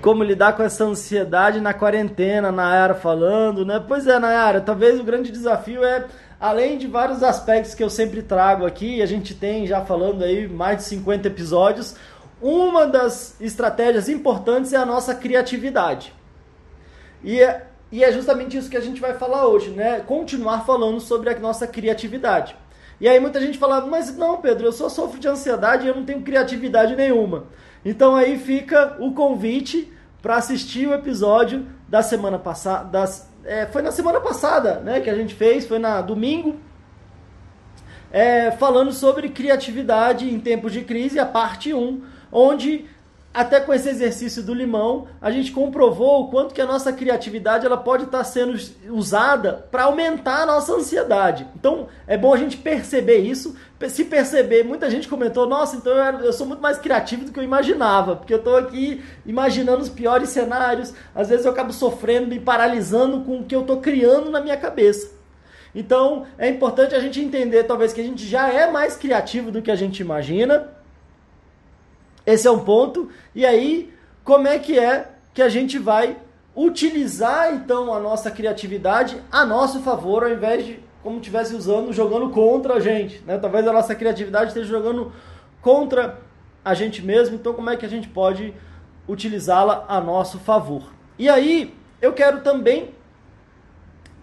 Como 0.03 0.23
lidar 0.23 0.53
com 0.53 0.63
essa 0.63 0.85
ansiedade 0.85 1.61
na 1.61 1.75
quarentena, 1.75 2.53
Nayara 2.53 2.95
falando, 2.95 3.65
né? 3.65 3.83
Pois 3.87 4.07
é, 4.07 4.19
Nayara, 4.19 4.61
talvez 4.61 5.01
o 5.01 5.05
grande 5.05 5.33
desafio 5.33 5.83
é, 5.83 6.05
além 6.39 6.79
de 6.79 6.87
vários 6.87 7.25
aspectos 7.25 7.75
que 7.75 7.83
eu 7.83 7.91
sempre 7.91 8.23
trago 8.23 8.65
aqui, 8.65 9.03
a 9.03 9.07
gente 9.07 9.35
tem 9.35 9.67
já 9.67 9.85
falando 9.85 10.23
aí 10.23 10.47
mais 10.47 10.77
de 10.79 10.85
50 10.85 11.27
episódios, 11.27 11.97
uma 12.41 12.87
das 12.87 13.41
estratégias 13.41 14.09
importantes 14.09 14.73
é 14.73 14.77
a 14.77 14.87
nossa 14.87 15.13
criatividade. 15.13 16.15
E 17.25 17.41
é 17.41 17.67
e 17.91 18.03
é 18.03 18.11
justamente 18.11 18.57
isso 18.57 18.71
que 18.71 18.77
a 18.77 18.81
gente 18.81 19.01
vai 19.01 19.15
falar 19.15 19.47
hoje, 19.47 19.71
né? 19.71 20.01
Continuar 20.01 20.65
falando 20.65 21.01
sobre 21.01 21.31
a 21.31 21.39
nossa 21.39 21.67
criatividade. 21.67 22.57
E 23.01 23.09
aí 23.09 23.21
muita 23.21 23.41
gente 23.41 23.59
fala, 23.59 23.85
mas 23.87 24.17
não, 24.17 24.41
Pedro, 24.41 24.67
eu 24.67 24.73
só 24.73 24.89
sofro 24.89 25.21
de 25.21 25.29
ansiedade 25.29 25.85
e 25.85 25.89
eu 25.89 25.95
não 25.95 26.05
tenho 26.05 26.23
criatividade 26.23 26.97
nenhuma. 26.97 27.45
Então 27.85 28.17
aí 28.17 28.39
fica 28.39 28.97
o 28.99 29.13
convite 29.13 29.93
para 30.21 30.37
assistir 30.37 30.89
o 30.89 30.95
episódio 30.95 31.67
da 31.89 32.03
semana 32.03 32.39
passada. 32.39 33.05
É, 33.45 33.67
foi 33.67 33.83
na 33.83 33.93
semana 33.93 34.21
passada, 34.21 34.81
né? 34.81 35.01
Que 35.01 35.11
a 35.11 35.15
gente 35.15 35.35
fez, 35.35 35.67
foi 35.67 35.79
na 35.79 36.01
domingo. 36.01 36.57
É, 38.11 38.51
falando 38.53 38.93
sobre 38.93 39.29
criatividade 39.29 40.29
em 40.29 40.41
tempos 40.41 40.73
de 40.73 40.83
crise, 40.83 41.19
a 41.19 41.27
parte 41.27 41.75
1, 41.75 42.03
onde 42.33 42.87
até 43.37 43.61
com 43.61 43.75
esse 43.75 43.87
exercício 43.87 44.43
do 44.43 44.55
limão, 44.55 45.09
a 45.21 45.31
gente 45.31 45.53
comprovou 45.53 46.23
o 46.23 46.31
quanto 46.31 46.55
que 46.55 46.61
a 46.63 46.65
nossa 46.65 46.91
criatividade 46.91 47.67
ela 47.67 47.77
pode 47.77 48.05
estar 48.05 48.25
sendo 48.25 48.59
usada 48.89 49.67
para 49.71 49.83
aumentar 49.83 50.41
a 50.41 50.47
nossa 50.47 50.73
ansiedade. 50.73 51.47
Então, 51.55 51.87
é 52.07 52.17
bom 52.17 52.33
a 52.33 52.39
gente 52.39 52.57
perceber 52.57 53.19
isso. 53.19 53.55
Se 53.91 54.07
perceber, 54.07 54.65
muita 54.65 54.89
gente 54.89 55.07
comentou: 55.07 55.47
"Nossa, 55.47 55.77
então 55.77 55.93
eu, 55.93 56.21
eu 56.21 56.33
sou 56.33 56.47
muito 56.47 56.63
mais 56.63 56.79
criativo 56.79 57.27
do 57.27 57.31
que 57.31 57.39
eu 57.39 57.45
imaginava, 57.45 58.17
porque 58.17 58.33
eu 58.33 58.39
estou 58.39 58.57
aqui 58.57 59.05
imaginando 59.27 59.83
os 59.83 59.91
piores 59.91 60.31
cenários. 60.31 60.95
Às 61.15 61.29
vezes 61.29 61.45
eu 61.45 61.53
acabo 61.53 61.75
sofrendo, 61.75 62.29
me 62.29 62.41
paralisando 62.41 63.21
com 63.21 63.41
o 63.41 63.45
que 63.45 63.55
eu 63.55 63.61
estou 63.61 63.83
criando 63.83 64.31
na 64.31 64.41
minha 64.41 64.57
cabeça." 64.57 65.15
Então, 65.75 66.25
é 66.39 66.49
importante 66.49 66.95
a 66.95 67.01
gente 67.01 67.21
entender 67.21 67.65
talvez 67.65 67.93
que 67.93 68.01
a 68.01 68.05
gente 68.05 68.27
já 68.27 68.49
é 68.49 68.71
mais 68.71 68.97
criativo 68.97 69.51
do 69.51 69.61
que 69.61 69.71
a 69.71 69.77
gente 69.77 70.01
imagina 70.01 70.75
esse 72.27 72.47
é 72.47 72.51
um 72.51 72.59
ponto. 72.59 73.09
E 73.35 73.47
aí, 73.47 73.93
como 74.25 74.47
é 74.49 74.59
que 74.59 74.79
é 74.79 75.13
que 75.33 75.41
a 75.41 75.49
gente 75.49 75.79
vai 75.79 76.17
utilizar 76.57 77.55
então 77.55 77.93
a 77.93 78.01
nossa 78.01 78.31
criatividade 78.31 79.23
a 79.31 79.45
nosso 79.45 79.81
favor, 79.81 80.25
ao 80.25 80.31
invés 80.31 80.65
de 80.65 80.81
como 81.03 81.19
estivesse 81.19 81.55
usando, 81.55 81.93
jogando 81.93 82.31
contra 82.31 82.75
a 82.75 82.81
gente. 82.81 83.23
Né? 83.25 83.39
Talvez 83.39 83.65
a 83.69 83.73
nossa 83.73 83.95
criatividade 83.95 84.49
esteja 84.49 84.67
jogando 84.67 85.13
contra 85.61 86.19
a 86.65 86.75
gente 86.75 87.01
mesmo, 87.01 87.37
então 87.37 87.55
como 87.55 87.71
é 87.71 87.77
que 87.77 87.87
a 87.87 87.89
gente 87.89 88.09
pode 88.09 88.53
utilizá-la 89.07 89.85
a 89.87 90.01
nosso 90.01 90.39
favor? 90.41 90.91
E 91.17 91.29
aí, 91.29 91.73
eu 92.03 92.13
quero 92.13 92.41
também 92.41 92.91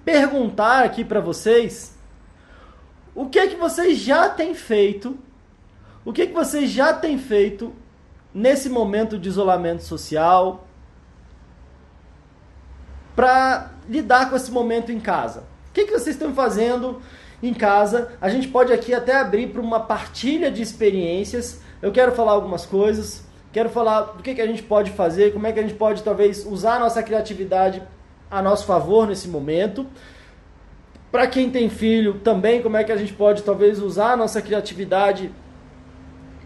perguntar 0.04 0.84
aqui 0.84 1.06
para 1.06 1.22
vocês 1.22 1.98
o 3.16 3.30
que 3.30 3.40
é 3.40 3.48
que 3.48 3.56
vocês 3.56 3.98
já 4.00 4.28
têm 4.28 4.54
feito, 4.54 5.18
o 6.04 6.12
que 6.12 6.24
é 6.24 6.28
que 6.28 6.34
vocês 6.34 6.70
já 6.70 6.92
têm 6.92 7.18
feito 7.18 7.74
nesse 8.34 8.70
momento 8.70 9.18
de 9.18 9.30
isolamento 9.30 9.84
social, 9.84 10.68
para 13.16 13.72
lidar 13.88 14.30
com 14.30 14.36
esse 14.36 14.52
momento 14.52 14.92
em 14.92 15.00
casa. 15.00 15.42
O 15.70 15.74
que, 15.74 15.86
que 15.86 15.92
vocês 15.92 16.16
estão 16.16 16.34
fazendo 16.34 17.02
em 17.42 17.54
casa? 17.54 18.12
A 18.20 18.30
gente 18.30 18.48
pode 18.48 18.74
aqui 18.74 18.94
até 18.94 19.16
abrir 19.16 19.48
para 19.48 19.62
uma 19.62 19.80
partilha 19.80 20.52
de 20.52 20.62
experiências. 20.62 21.62
Eu 21.82 21.92
quero 21.92 22.12
falar 22.12 22.32
algumas 22.32 22.66
coisas, 22.66 23.24
quero 23.52 23.70
falar 23.70 24.02
do 24.02 24.24
que, 24.24 24.34
que 24.34 24.42
a 24.42 24.48
gente 24.48 24.64
pode 24.64 24.92
fazer, 24.92 25.34
como 25.34 25.46
é 25.46 25.52
que 25.52 25.60
a 25.60 25.64
gente 25.64 25.76
pode 25.76 26.02
talvez 26.02 26.46
usar 26.46 26.76
a 26.76 26.80
nossa 26.80 27.04
criatividade 27.04 27.84
a 28.30 28.42
nosso 28.42 28.66
favor 28.66 29.08
nesse 29.08 29.28
momento. 29.28 29.86
Para 31.12 31.28
quem 31.28 31.52
tem 31.52 31.70
filho 31.70 32.16
também, 32.24 32.64
como 32.64 32.78
é 32.78 32.84
que 32.84 32.92
a 32.92 32.98
gente 32.98 33.14
pode 33.14 33.44
talvez 33.44 33.80
usar 33.80 34.14
a 34.14 34.18
nossa 34.18 34.42
criatividade 34.42 35.32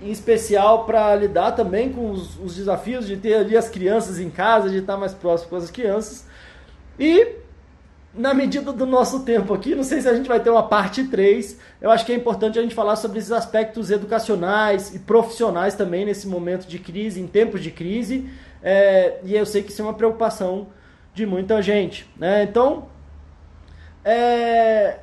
em 0.02 0.12
especial 0.12 0.86
para 0.86 1.16
lidar 1.16 1.54
também 1.54 1.92
com 1.92 2.12
os, 2.12 2.40
os, 2.40 2.56
desafios 2.56 3.08
de 3.08 3.18
ter 3.18 3.36
ali 3.36 3.58
as 3.58 3.70
crianças 3.70 4.20
em 4.20 4.30
casa, 4.30 4.70
de 4.70 4.78
estar 4.78 4.98
mais 4.98 5.14
próximo 5.14 5.50
com 5.50 5.56
as 5.56 5.72
crianças. 5.72 6.26
E 7.00 7.36
na 8.14 8.34
medida 8.34 8.74
do 8.74 8.86
nosso 8.86 9.24
tempo 9.24 9.54
aqui, 9.54 9.76
não 9.76 9.84
sei 9.84 10.02
se 10.02 10.10
a 10.10 10.14
gente 10.14 10.28
vai 10.28 10.40
ter 10.40 10.50
uma 10.50 10.64
parte 10.64 11.04
3, 11.04 11.60
eu 11.80 11.92
acho 11.92 12.06
que 12.06 12.12
é 12.12 12.16
importante 12.16 12.58
a 12.58 12.62
gente 12.62 12.74
falar 12.74 12.96
sobre 12.96 13.20
esses 13.20 13.32
aspectos 13.32 13.92
educacionais 13.92 14.94
e 14.96 15.00
profissionais 15.00 15.76
também 15.76 16.06
nesse 16.06 16.28
momento 16.28 16.68
de 16.68 16.80
crise, 16.80 17.20
em 17.20 17.28
tempos 17.28 17.62
de 17.62 17.72
crise, 17.72 18.30
é, 18.64 19.20
e 19.24 19.36
eu 19.36 19.46
sei 19.46 19.62
que 19.62 19.72
isso 19.72 19.82
é 19.82 19.86
uma 19.86 19.94
preocupação 19.94 20.68
de 21.14 21.26
muita 21.26 21.62
gente. 21.62 22.10
Né? 22.18 22.44
Então, 22.44 22.88
é, 24.04 25.00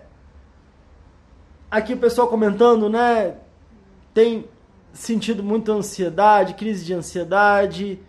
aqui 1.71 1.93
o 1.95 1.99
pessoal 1.99 2.29
comentando, 2.29 2.89
né? 2.89 3.35
Tem 4.13 4.49
sentindo 4.95 5.43
muita 5.43 5.73
ansiedade, 5.73 6.55
crise 6.55 6.85
de 6.85 6.95
ansiedade. 6.95 8.01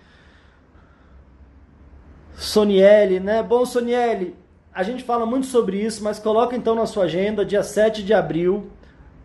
Soniele, 2.36 3.20
né? 3.20 3.42
Bom, 3.42 3.66
Soniele, 3.66 4.36
a 4.74 4.84
gente 4.84 5.04
fala 5.04 5.26
muito 5.26 5.48
sobre 5.48 5.78
isso, 5.82 6.04
mas 6.04 6.20
coloca 6.20 6.56
então 6.56 6.76
na 6.76 6.86
sua 6.86 7.06
agenda, 7.06 7.44
dia 7.44 7.64
7 7.64 8.04
de 8.04 8.14
abril. 8.14 8.70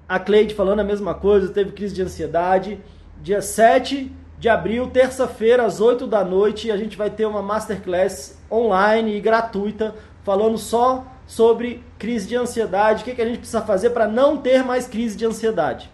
A 0.08 0.18
Cleide 0.18 0.54
falando 0.54 0.80
a 0.80 0.84
mesma 0.84 1.14
coisa, 1.14 1.52
teve 1.52 1.72
crise 1.72 1.94
de 1.94 2.02
ansiedade. 2.02 2.80
Dia 3.22 3.42
7 3.42 4.10
de 4.38 4.48
abril, 4.48 4.88
terça-feira, 4.88 5.64
às 5.64 5.80
8 5.80 6.06
da 6.06 6.24
noite, 6.24 6.70
a 6.70 6.76
gente 6.76 6.96
vai 6.96 7.10
ter 7.10 7.26
uma 7.26 7.42
masterclass 7.42 8.40
online 8.50 9.16
e 9.16 9.20
gratuita 9.20 9.94
falando 10.24 10.56
só 10.56 11.04
sobre 11.26 11.84
crise 11.98 12.26
de 12.26 12.36
ansiedade, 12.36 13.02
o 13.02 13.04
que, 13.04 13.14
que 13.14 13.22
a 13.22 13.26
gente 13.26 13.38
precisa 13.38 13.60
fazer 13.60 13.90
para 13.90 14.08
não 14.08 14.36
ter 14.36 14.64
mais 14.64 14.86
crise 14.86 15.16
de 15.16 15.26
ansiedade. 15.26 15.90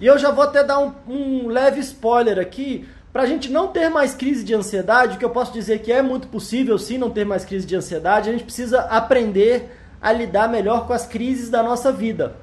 E 0.00 0.06
eu 0.06 0.18
já 0.18 0.30
vou 0.30 0.44
até 0.44 0.64
dar 0.64 0.78
um, 0.78 0.92
um 1.06 1.48
leve 1.48 1.80
spoiler 1.80 2.38
aqui, 2.38 2.88
para 3.12 3.22
a 3.22 3.26
gente 3.26 3.50
não 3.50 3.68
ter 3.68 3.88
mais 3.88 4.14
crise 4.14 4.44
de 4.44 4.54
ansiedade, 4.54 5.16
o 5.16 5.18
que 5.18 5.24
eu 5.24 5.30
posso 5.30 5.52
dizer 5.52 5.80
que 5.80 5.92
é 5.92 6.00
muito 6.00 6.28
possível 6.28 6.78
sim 6.78 6.96
não 6.96 7.10
ter 7.10 7.26
mais 7.26 7.44
crise 7.44 7.66
de 7.66 7.74
ansiedade, 7.74 8.28
a 8.28 8.32
gente 8.32 8.44
precisa 8.44 8.80
aprender 8.82 9.68
a 10.00 10.12
lidar 10.12 10.48
melhor 10.48 10.86
com 10.86 10.92
as 10.92 11.06
crises 11.06 11.50
da 11.50 11.62
nossa 11.62 11.92
vida. 11.92 12.36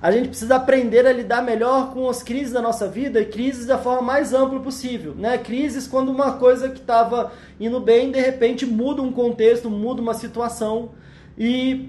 A 0.00 0.10
gente 0.10 0.28
precisa 0.28 0.56
aprender 0.56 1.06
a 1.06 1.12
lidar 1.12 1.42
melhor 1.42 1.92
com 1.92 2.08
as 2.08 2.22
crises 2.22 2.52
da 2.52 2.60
nossa 2.60 2.88
vida 2.88 3.20
e 3.20 3.24
crises 3.24 3.66
da 3.66 3.78
forma 3.78 4.02
mais 4.02 4.34
ampla 4.34 4.58
possível, 4.58 5.14
né? 5.14 5.38
Crises 5.38 5.86
quando 5.86 6.10
uma 6.10 6.32
coisa 6.32 6.68
que 6.68 6.80
estava 6.80 7.32
indo 7.58 7.78
bem 7.78 8.10
de 8.10 8.20
repente 8.20 8.66
muda 8.66 9.00
um 9.00 9.12
contexto, 9.12 9.70
muda 9.70 10.02
uma 10.02 10.12
situação 10.12 10.90
e 11.38 11.88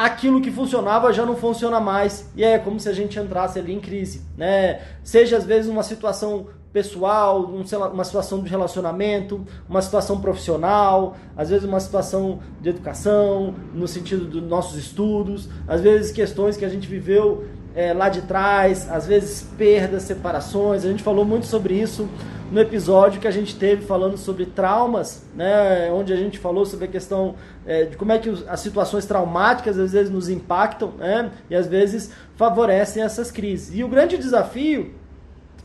aquilo 0.00 0.40
que 0.40 0.50
funcionava 0.50 1.12
já 1.12 1.26
não 1.26 1.36
funciona 1.36 1.78
mais 1.78 2.30
e 2.34 2.42
é 2.42 2.58
como 2.58 2.80
se 2.80 2.88
a 2.88 2.92
gente 2.92 3.18
entrasse 3.18 3.58
ali 3.58 3.74
em 3.74 3.80
crise, 3.80 4.22
né? 4.34 4.80
Seja 5.04 5.36
às 5.36 5.44
vezes 5.44 5.70
uma 5.70 5.82
situação 5.82 6.46
pessoal, 6.72 7.44
uma 7.92 8.04
situação 8.04 8.42
de 8.42 8.48
relacionamento, 8.48 9.44
uma 9.68 9.82
situação 9.82 10.18
profissional, 10.18 11.16
às 11.36 11.50
vezes 11.50 11.68
uma 11.68 11.80
situação 11.80 12.38
de 12.62 12.70
educação, 12.70 13.54
no 13.74 13.86
sentido 13.86 14.24
dos 14.24 14.42
nossos 14.42 14.78
estudos, 14.78 15.50
às 15.68 15.82
vezes 15.82 16.10
questões 16.12 16.56
que 16.56 16.64
a 16.64 16.68
gente 16.70 16.88
viveu 16.88 17.44
é, 17.74 17.92
lá 17.92 18.08
de 18.08 18.22
trás, 18.22 18.90
às 18.90 19.06
vezes 19.06 19.46
perdas, 19.58 20.04
separações. 20.04 20.82
A 20.82 20.88
gente 20.88 21.02
falou 21.02 21.26
muito 21.26 21.44
sobre 21.44 21.74
isso 21.74 22.08
no 22.50 22.60
episódio 22.60 23.20
que 23.20 23.28
a 23.28 23.30
gente 23.30 23.56
teve 23.56 23.84
falando 23.86 24.16
sobre 24.16 24.44
traumas, 24.44 25.24
né, 25.34 25.90
onde 25.92 26.12
a 26.12 26.16
gente 26.16 26.38
falou 26.38 26.66
sobre 26.66 26.86
a 26.86 26.88
questão 26.88 27.36
é, 27.64 27.84
de 27.84 27.96
como 27.96 28.10
é 28.10 28.18
que 28.18 28.28
as 28.48 28.60
situações 28.60 29.06
traumáticas 29.06 29.78
às 29.78 29.92
vezes 29.92 30.10
nos 30.10 30.28
impactam 30.28 30.92
né, 30.98 31.30
e 31.48 31.54
às 31.54 31.66
vezes 31.68 32.12
favorecem 32.36 33.02
essas 33.02 33.30
crises. 33.30 33.74
E 33.74 33.84
o 33.84 33.88
grande 33.88 34.18
desafio 34.18 34.94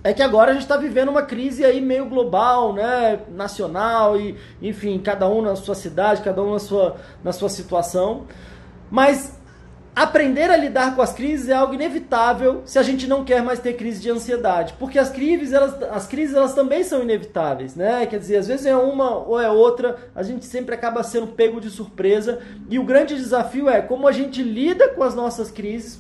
é 0.04 0.13
que 0.13 0.22
agora 0.22 0.51
a 0.51 0.54
gente 0.54 0.62
está 0.63 0.77
vivendo 0.77 1.10
uma 1.10 1.24
crise 1.24 1.65
aí 1.65 1.82
meio 1.82 2.06
global, 2.06 2.74
né, 2.74 3.22
nacional 3.32 4.20
e 4.20 4.38
enfim, 4.62 5.00
cada 5.00 5.27
um 5.27 5.42
na 5.42 5.56
sua 5.56 5.74
cidade, 5.74 6.22
cada 6.22 6.44
um 6.44 6.54
na 6.54 6.60
sua, 6.60 6.98
na 7.24 7.34
sua 7.34 7.50
situação. 7.50 8.25
Mas 8.92 9.36
aprender 9.96 10.52
a 10.52 10.58
lidar 10.58 10.94
com 10.94 11.02
as 11.02 11.14
crises 11.14 11.48
é 11.48 11.54
algo 11.54 11.74
inevitável 11.74 12.64
se 12.66 12.78
a 12.78 12.84
gente 12.84 13.08
não 13.08 13.24
quer 13.24 13.42
mais 13.42 13.60
ter 13.60 13.74
crise 13.74 14.02
de 14.02 14.10
ansiedade, 14.10 14.74
porque 14.78 15.00
as 15.00 15.10
crises 15.10 15.54
elas, 15.54 15.82
as 15.84 16.06
crises 16.06 16.36
elas 16.36 16.54
também 16.54 16.84
são 16.84 17.02
inevitáveis, 17.02 17.75
né? 17.75 18.06
Quer 18.06 18.20
dizer, 18.20 18.38
às 18.38 18.48
vezes 18.48 18.66
é 18.66 18.75
uma 18.75 19.16
ou 19.16 19.40
é 19.40 19.50
outra, 19.50 19.96
a 20.14 20.22
gente 20.22 20.46
sempre 20.46 20.75
acaba 20.75 21.02
sendo 21.02 21.28
pego 21.28 21.62
de 21.62 21.70
surpresa 21.70 22.40
e 22.70 22.78
o 22.78 22.84
grande 22.84 23.16
desafio 23.16 23.70
é 23.70 23.82
como 23.82 24.06
a 24.08 24.12
gente 24.12 24.44
lida 24.44 24.90
com 24.90 25.02
as 25.02 25.16
nossas 25.16 25.50
crises 25.50 26.00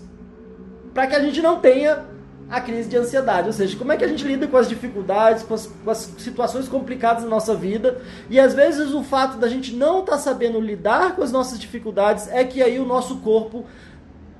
para 0.93 1.07
que 1.07 1.15
a 1.15 1.19
gente 1.19 1.41
não 1.41 1.59
tenha 1.59 2.14
a 2.49 2.61
crise 2.61 2.87
de 2.87 2.95
ansiedade, 2.95 3.47
ou 3.47 3.53
seja, 3.53 3.75
como 3.75 3.91
é 3.91 3.97
que 3.97 4.03
a 4.03 4.07
gente 4.07 4.23
lida 4.23 4.47
com 4.47 4.55
as 4.55 4.69
dificuldades, 4.69 5.41
com 5.43 5.53
as, 5.55 5.65
com 5.65 5.89
as 5.89 5.97
situações 6.17 6.67
complicadas 6.67 7.23
na 7.23 7.29
nossa 7.29 7.55
vida, 7.55 8.01
e 8.29 8.39
às 8.39 8.53
vezes 8.53 8.93
o 8.93 9.03
fato 9.03 9.37
da 9.37 9.47
gente 9.47 9.73
não 9.73 10.01
estar 10.01 10.13
tá 10.13 10.17
sabendo 10.19 10.59
lidar 10.59 11.15
com 11.15 11.23
as 11.23 11.31
nossas 11.31 11.59
dificuldades 11.59 12.27
é 12.27 12.43
que 12.43 12.61
aí 12.61 12.79
o 12.79 12.85
nosso 12.85 13.17
corpo 13.17 13.65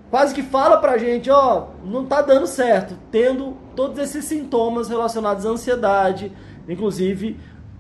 quase 0.09 0.35
que 0.35 0.43
fala 0.43 0.77
pra 0.77 0.97
gente, 0.97 1.29
ó, 1.29 1.69
não 1.83 2.05
tá 2.05 2.21
dando 2.21 2.45
certo, 2.45 2.95
tendo 3.12 3.57
todos 3.75 3.97
esses 3.97 4.24
sintomas 4.25 4.88
relacionados 4.88 5.45
à 5.45 5.50
ansiedade, 5.50 6.31
inclusive 6.69 7.39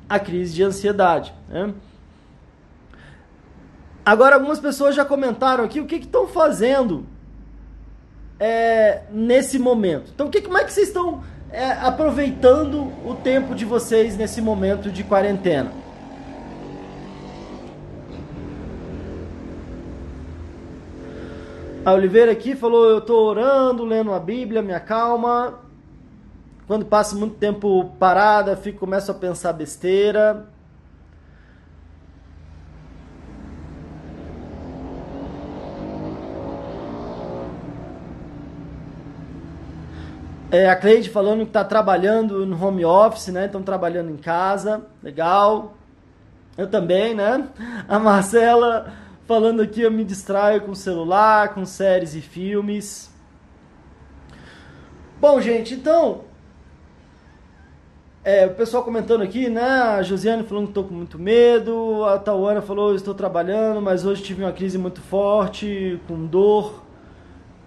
a 0.09 0.19
crise 0.19 0.55
de 0.55 0.63
ansiedade. 0.63 1.33
Né? 1.47 1.73
Agora, 4.03 4.35
algumas 4.35 4.59
pessoas 4.59 4.95
já 4.95 5.05
comentaram 5.05 5.63
aqui 5.63 5.79
o 5.79 5.85
que 5.85 5.95
estão 5.95 6.27
fazendo 6.27 7.05
é, 8.39 9.03
nesse 9.11 9.57
momento. 9.57 10.11
Então, 10.13 10.29
que, 10.29 10.41
como 10.41 10.57
é 10.57 10.63
que 10.63 10.71
vocês 10.71 10.87
estão 10.87 11.23
é, 11.51 11.71
aproveitando 11.71 12.91
o 13.05 13.15
tempo 13.15 13.55
de 13.55 13.65
vocês 13.65 14.17
nesse 14.17 14.41
momento 14.41 14.89
de 14.89 15.03
quarentena? 15.03 15.71
A 21.85 21.93
Oliveira 21.93 22.31
aqui 22.31 22.55
falou: 22.55 22.89
Eu 22.89 22.97
estou 22.97 23.27
orando, 23.27 23.85
lendo 23.85 24.11
a 24.11 24.19
Bíblia, 24.19 24.61
me 24.61 24.73
acalma. 24.73 25.59
Quando 26.65 26.83
passo 26.83 27.15
muito 27.15 27.35
tempo 27.35 27.91
parada, 27.99 28.57
fico, 28.57 28.79
começo 28.79 29.11
a 29.11 29.13
pensar 29.13 29.53
besteira. 29.53 30.47
É, 40.51 40.69
a 40.69 40.75
Cleide 40.75 41.09
falando 41.09 41.39
que 41.39 41.47
está 41.47 41.63
trabalhando 41.63 42.45
no 42.45 42.63
home 42.63 42.85
office, 42.85 43.29
né? 43.29 43.47
Estão 43.47 43.63
trabalhando 43.63 44.11
em 44.11 44.17
casa, 44.17 44.85
legal. 45.01 45.75
Eu 46.55 46.69
também, 46.69 47.15
né? 47.15 47.47
A 47.87 47.97
Marcela 47.97 48.93
falando 49.25 49.61
aqui, 49.61 49.81
eu 49.81 49.91
me 49.91 50.03
distraio 50.03 50.61
com 50.61 50.75
celular, 50.75 51.53
com 51.55 51.65
séries 51.65 52.13
e 52.13 52.21
filmes. 52.21 53.11
Bom, 55.19 55.41
gente, 55.41 55.73
então. 55.73 56.21
É, 58.23 58.45
o 58.45 58.53
pessoal 58.53 58.83
comentando 58.83 59.23
aqui, 59.23 59.49
né? 59.49 59.63
A 59.63 60.03
Josiane 60.03 60.43
falando 60.43 60.65
que 60.65 60.71
estou 60.71 60.83
com 60.83 60.93
muito 60.93 61.17
medo. 61.17 62.05
A 62.05 62.19
Tauana 62.19 62.61
falou: 62.61 62.93
estou 62.93 63.15
trabalhando, 63.15 63.81
mas 63.81 64.05
hoje 64.05 64.21
tive 64.21 64.43
uma 64.43 64.53
crise 64.53 64.77
muito 64.77 65.01
forte, 65.01 65.99
com 66.07 66.25
dor 66.25 66.83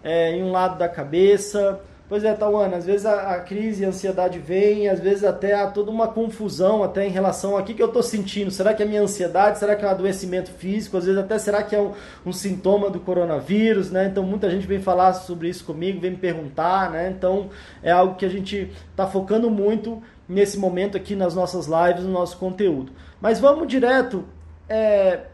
é, 0.03 0.37
em 0.37 0.45
um 0.45 0.53
lado 0.53 0.79
da 0.79 0.89
cabeça. 0.89 1.81
Pois 2.09 2.25
é, 2.25 2.33
Tauana, 2.33 2.79
às 2.79 2.87
vezes 2.87 3.05
a, 3.05 3.35
a, 3.35 3.41
crise 3.41 3.83
e 3.83 3.85
a 3.85 3.91
ansiedade 3.91 4.39
vem, 4.39 4.89
às 4.89 4.99
vezes 4.99 5.25
até 5.25 5.53
há 5.53 5.67
toda 5.67 5.91
uma 5.91 6.09
confusão 6.09 6.83
até 6.83 7.07
em 7.07 7.11
relação 7.11 7.55
a 7.55 7.63
que, 7.63 7.75
que 7.75 7.83
eu 7.83 7.89
estou 7.89 8.03
sentindo. 8.03 8.51
Será 8.51 8.73
que 8.73 8.83
é 8.83 8.87
minha 8.87 9.03
ansiedade? 9.03 9.59
Será 9.59 9.77
que 9.77 9.85
é 9.85 9.89
um 9.89 9.91
adoecimento 9.91 10.51
físico? 10.51 10.97
Às 10.97 11.05
vezes 11.05 11.21
até 11.21 11.39
será 11.39 11.63
que 11.63 11.77
é 11.77 11.81
um, 11.81 11.93
um, 12.25 12.33
sintoma 12.33 12.89
do 12.89 12.99
coronavírus, 12.99 13.91
né? 13.91 14.07
Então 14.07 14.23
muita 14.25 14.49
gente 14.49 14.67
vem 14.67 14.81
falar 14.81 15.13
sobre 15.13 15.51
isso 15.51 15.63
comigo, 15.67 16.01
vem 16.01 16.13
me 16.13 16.17
perguntar, 16.17 16.91
né? 16.91 17.13
Então 17.15 17.51
é 17.83 17.91
algo 17.91 18.15
que 18.15 18.25
a 18.25 18.31
gente 18.31 18.73
está 18.91 19.07
focando 19.07 19.51
muito 19.51 20.03
nesse 20.27 20.59
momento 20.59 20.97
aqui 20.97 21.15
nas 21.15 21.35
nossas 21.35 21.67
lives, 21.67 22.05
no 22.05 22.13
nosso 22.13 22.39
conteúdo. 22.39 22.91
Mas 23.21 23.39
vamos 23.39 23.69
direto 23.69 24.25
é, 24.67 25.25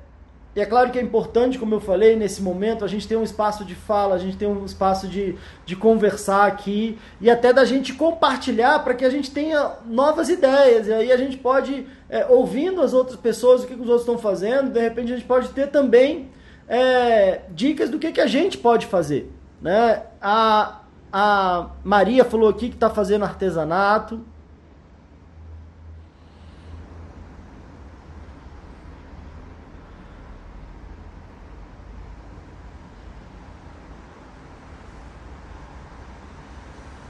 e 0.56 0.61
é 0.61 0.66
claro 0.66 0.90
que 0.92 0.99
é 0.99 1.02
importante, 1.02 1.58
como 1.58 1.75
eu 1.75 1.80
falei, 1.80 2.14
nesse 2.14 2.40
momento 2.40 2.84
a 2.84 2.88
gente 2.88 3.08
tem 3.08 3.16
um 3.16 3.25
espaço 3.25 3.64
de 3.64 3.75
fala, 3.75 4.14
a 4.14 4.18
gente 4.18 4.37
tem 4.37 4.46
um 4.46 4.64
espaço 4.64 5.08
de, 5.08 5.34
de 5.66 5.75
conversar 5.75 6.46
aqui 6.46 6.96
e 7.20 7.28
até 7.28 7.52
da 7.52 7.64
gente 7.64 7.92
compartilhar 7.92 8.78
para 8.84 8.94
que 8.94 9.04
a 9.04 9.11
gente 9.11 9.32
tenha 9.32 9.73
novas 9.84 10.28
ideias. 10.28 10.87
E 10.87 10.92
aí 10.92 11.11
a 11.11 11.16
gente 11.16 11.37
pode, 11.38 11.87
é, 12.08 12.25
ouvindo 12.26 12.80
as 12.82 12.94
outras 12.94 13.18
pessoas, 13.18 13.64
o 13.64 13.66
que, 13.66 13.75
que 13.75 13.82
os 13.82 13.88
outros 13.88 14.02
estão 14.02 14.16
fazendo, 14.16 14.70
de 14.70 14.80
repente 14.80 15.12
a 15.12 15.16
gente 15.16 15.26
pode 15.26 15.49
ter 15.49 15.66
também 15.68 16.30
é, 16.68 17.40
dicas 17.50 17.90
do 17.90 17.99
que, 17.99 18.12
que 18.12 18.20
a 18.20 18.28
gente 18.28 18.56
pode 18.56 18.87
fazer. 18.87 19.32
Né? 19.61 20.04
A, 20.23 20.82
a 21.12 21.70
Maria 21.82 22.25
falou 22.25 22.49
aqui 22.49 22.68
que 22.68 22.76
está 22.76 22.90
fazendo 22.90 23.25
artesanato. 23.25 24.20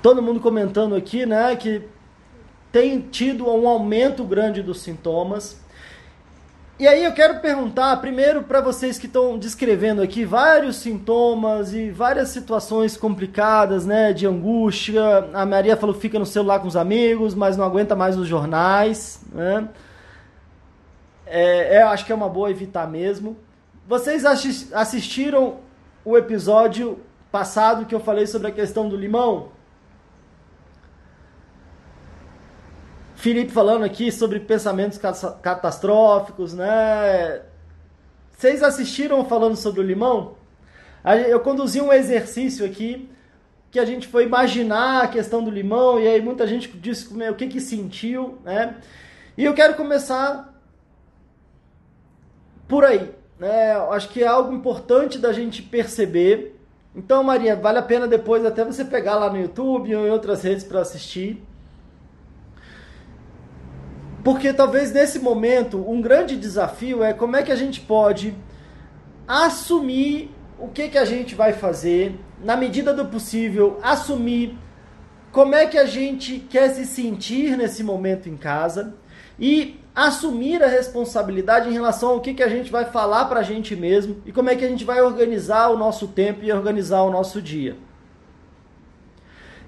Todo 0.04 0.20
mundo 0.20 0.38
comentando 0.38 0.94
aqui, 0.94 1.24
né, 1.24 1.56
que 1.56 1.80
tem 2.70 3.00
tido 3.00 3.48
um 3.48 3.66
aumento 3.66 4.22
grande 4.22 4.62
dos 4.62 4.82
sintomas. 4.82 5.58
E 6.78 6.86
aí 6.86 7.02
eu 7.02 7.14
quero 7.14 7.40
perguntar 7.40 7.96
primeiro 8.02 8.42
para 8.42 8.60
vocês 8.60 8.98
que 8.98 9.06
estão 9.06 9.38
descrevendo 9.38 10.02
aqui 10.02 10.22
vários 10.26 10.76
sintomas 10.76 11.72
e 11.72 11.90
várias 11.90 12.28
situações 12.28 12.98
complicadas, 12.98 13.86
né, 13.86 14.12
de 14.12 14.26
angústia. 14.26 15.30
A 15.32 15.46
Maria 15.46 15.74
falou 15.74 15.94
fica 15.94 16.18
no 16.18 16.26
celular 16.26 16.58
com 16.58 16.68
os 16.68 16.76
amigos, 16.76 17.34
mas 17.34 17.56
não 17.56 17.64
aguenta 17.64 17.96
mais 17.96 18.14
os 18.14 18.28
jornais, 18.28 19.22
né? 19.32 19.66
É, 21.24 21.76
é, 21.76 21.82
acho 21.82 22.04
que 22.04 22.12
é 22.12 22.14
uma 22.14 22.28
boa 22.28 22.50
evitar 22.50 22.86
mesmo. 22.86 23.38
Vocês 23.88 24.22
assistiram 24.26 25.60
o 26.04 26.14
episódio 26.14 26.98
passado 27.32 27.86
que 27.86 27.94
eu 27.94 28.00
falei 28.00 28.26
sobre 28.26 28.48
a 28.48 28.52
questão 28.52 28.86
do 28.86 28.96
limão? 28.96 29.53
Felipe 33.24 33.52
falando 33.52 33.84
aqui 33.84 34.12
sobre 34.12 34.38
pensamentos 34.38 34.98
catastróficos, 34.98 36.52
né? 36.52 37.40
Vocês 38.36 38.62
assistiram 38.62 39.24
falando 39.24 39.56
sobre 39.56 39.80
o 39.80 39.82
limão? 39.82 40.34
Eu 41.26 41.40
conduzi 41.40 41.80
um 41.80 41.90
exercício 41.90 42.66
aqui 42.66 43.08
que 43.70 43.78
a 43.78 43.86
gente 43.86 44.06
foi 44.08 44.24
imaginar 44.24 45.04
a 45.04 45.08
questão 45.08 45.42
do 45.42 45.50
limão 45.50 45.98
e 45.98 46.06
aí 46.06 46.20
muita 46.20 46.46
gente 46.46 46.68
disse 46.76 47.14
o 47.14 47.34
que 47.34 47.46
que 47.46 47.62
sentiu, 47.62 48.36
né? 48.44 48.76
E 49.38 49.44
eu 49.46 49.54
quero 49.54 49.74
começar 49.74 50.54
por 52.68 52.84
aí, 52.84 53.10
né? 53.38 53.72
Acho 53.90 54.10
que 54.10 54.22
é 54.22 54.26
algo 54.26 54.52
importante 54.52 55.18
da 55.18 55.32
gente 55.32 55.62
perceber. 55.62 56.60
Então, 56.94 57.24
Maria, 57.24 57.56
vale 57.56 57.78
a 57.78 57.82
pena 57.82 58.06
depois 58.06 58.44
até 58.44 58.62
você 58.62 58.84
pegar 58.84 59.14
lá 59.14 59.30
no 59.30 59.40
YouTube 59.40 59.96
ou 59.96 60.06
em 60.06 60.10
outras 60.10 60.42
redes 60.42 60.62
para 60.62 60.80
assistir. 60.80 61.42
Porque 64.24 64.54
talvez 64.54 64.90
nesse 64.90 65.18
momento 65.18 65.78
um 65.86 66.00
grande 66.00 66.34
desafio 66.34 67.04
é 67.04 67.12
como 67.12 67.36
é 67.36 67.42
que 67.42 67.52
a 67.52 67.56
gente 67.56 67.82
pode 67.82 68.34
assumir 69.28 70.34
o 70.58 70.68
que, 70.68 70.88
que 70.88 70.96
a 70.96 71.04
gente 71.04 71.34
vai 71.34 71.52
fazer, 71.52 72.18
na 72.42 72.56
medida 72.56 72.94
do 72.94 73.04
possível, 73.04 73.78
assumir 73.82 74.56
como 75.30 75.54
é 75.54 75.66
que 75.66 75.76
a 75.76 75.84
gente 75.84 76.38
quer 76.38 76.70
se 76.70 76.86
sentir 76.86 77.56
nesse 77.58 77.84
momento 77.84 78.28
em 78.28 78.36
casa 78.36 78.94
e 79.38 79.78
assumir 79.94 80.62
a 80.62 80.68
responsabilidade 80.68 81.68
em 81.68 81.72
relação 81.72 82.10
ao 82.10 82.20
que, 82.20 82.32
que 82.32 82.42
a 82.42 82.48
gente 82.48 82.70
vai 82.72 82.86
falar 82.86 83.26
para 83.26 83.40
a 83.40 83.42
gente 83.42 83.76
mesmo 83.76 84.22
e 84.24 84.32
como 84.32 84.48
é 84.48 84.56
que 84.56 84.64
a 84.64 84.68
gente 84.68 84.84
vai 84.84 85.02
organizar 85.02 85.68
o 85.68 85.76
nosso 85.76 86.08
tempo 86.08 86.42
e 86.44 86.52
organizar 86.52 87.02
o 87.02 87.10
nosso 87.10 87.42
dia. 87.42 87.76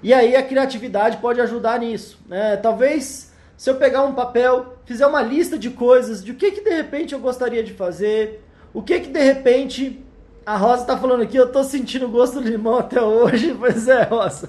E 0.01 0.13
aí 0.13 0.35
a 0.35 0.43
criatividade 0.43 1.17
pode 1.17 1.39
ajudar 1.41 1.79
nisso. 1.79 2.19
Né? 2.27 2.55
Talvez 2.57 3.26
se 3.57 3.71
eu 3.71 3.75
pegar 3.75 4.03
um 4.03 4.13
papel, 4.13 4.77
fizer 4.85 5.07
uma 5.07 5.21
lista 5.21 5.57
de 5.57 5.71
coisas, 5.71 6.23
de 6.23 6.31
o 6.31 6.35
que 6.35 6.51
que 6.51 6.61
de 6.61 6.69
repente 6.69 7.13
eu 7.13 7.19
gostaria 7.19 7.63
de 7.63 7.73
fazer, 7.73 8.43
o 8.71 8.83
que 8.83 8.99
que 8.99 9.09
de 9.09 9.19
repente 9.19 10.05
a 10.45 10.55
Rosa 10.55 10.83
está 10.83 10.97
falando 10.97 11.23
aqui, 11.23 11.35
eu 11.35 11.47
estou 11.47 11.63
sentindo 11.63 12.05
o 12.05 12.09
gosto 12.09 12.39
do 12.39 12.47
limão 12.47 12.77
até 12.79 13.01
hoje, 13.01 13.53
pois 13.59 13.87
é, 13.87 14.03
Rosa. 14.03 14.47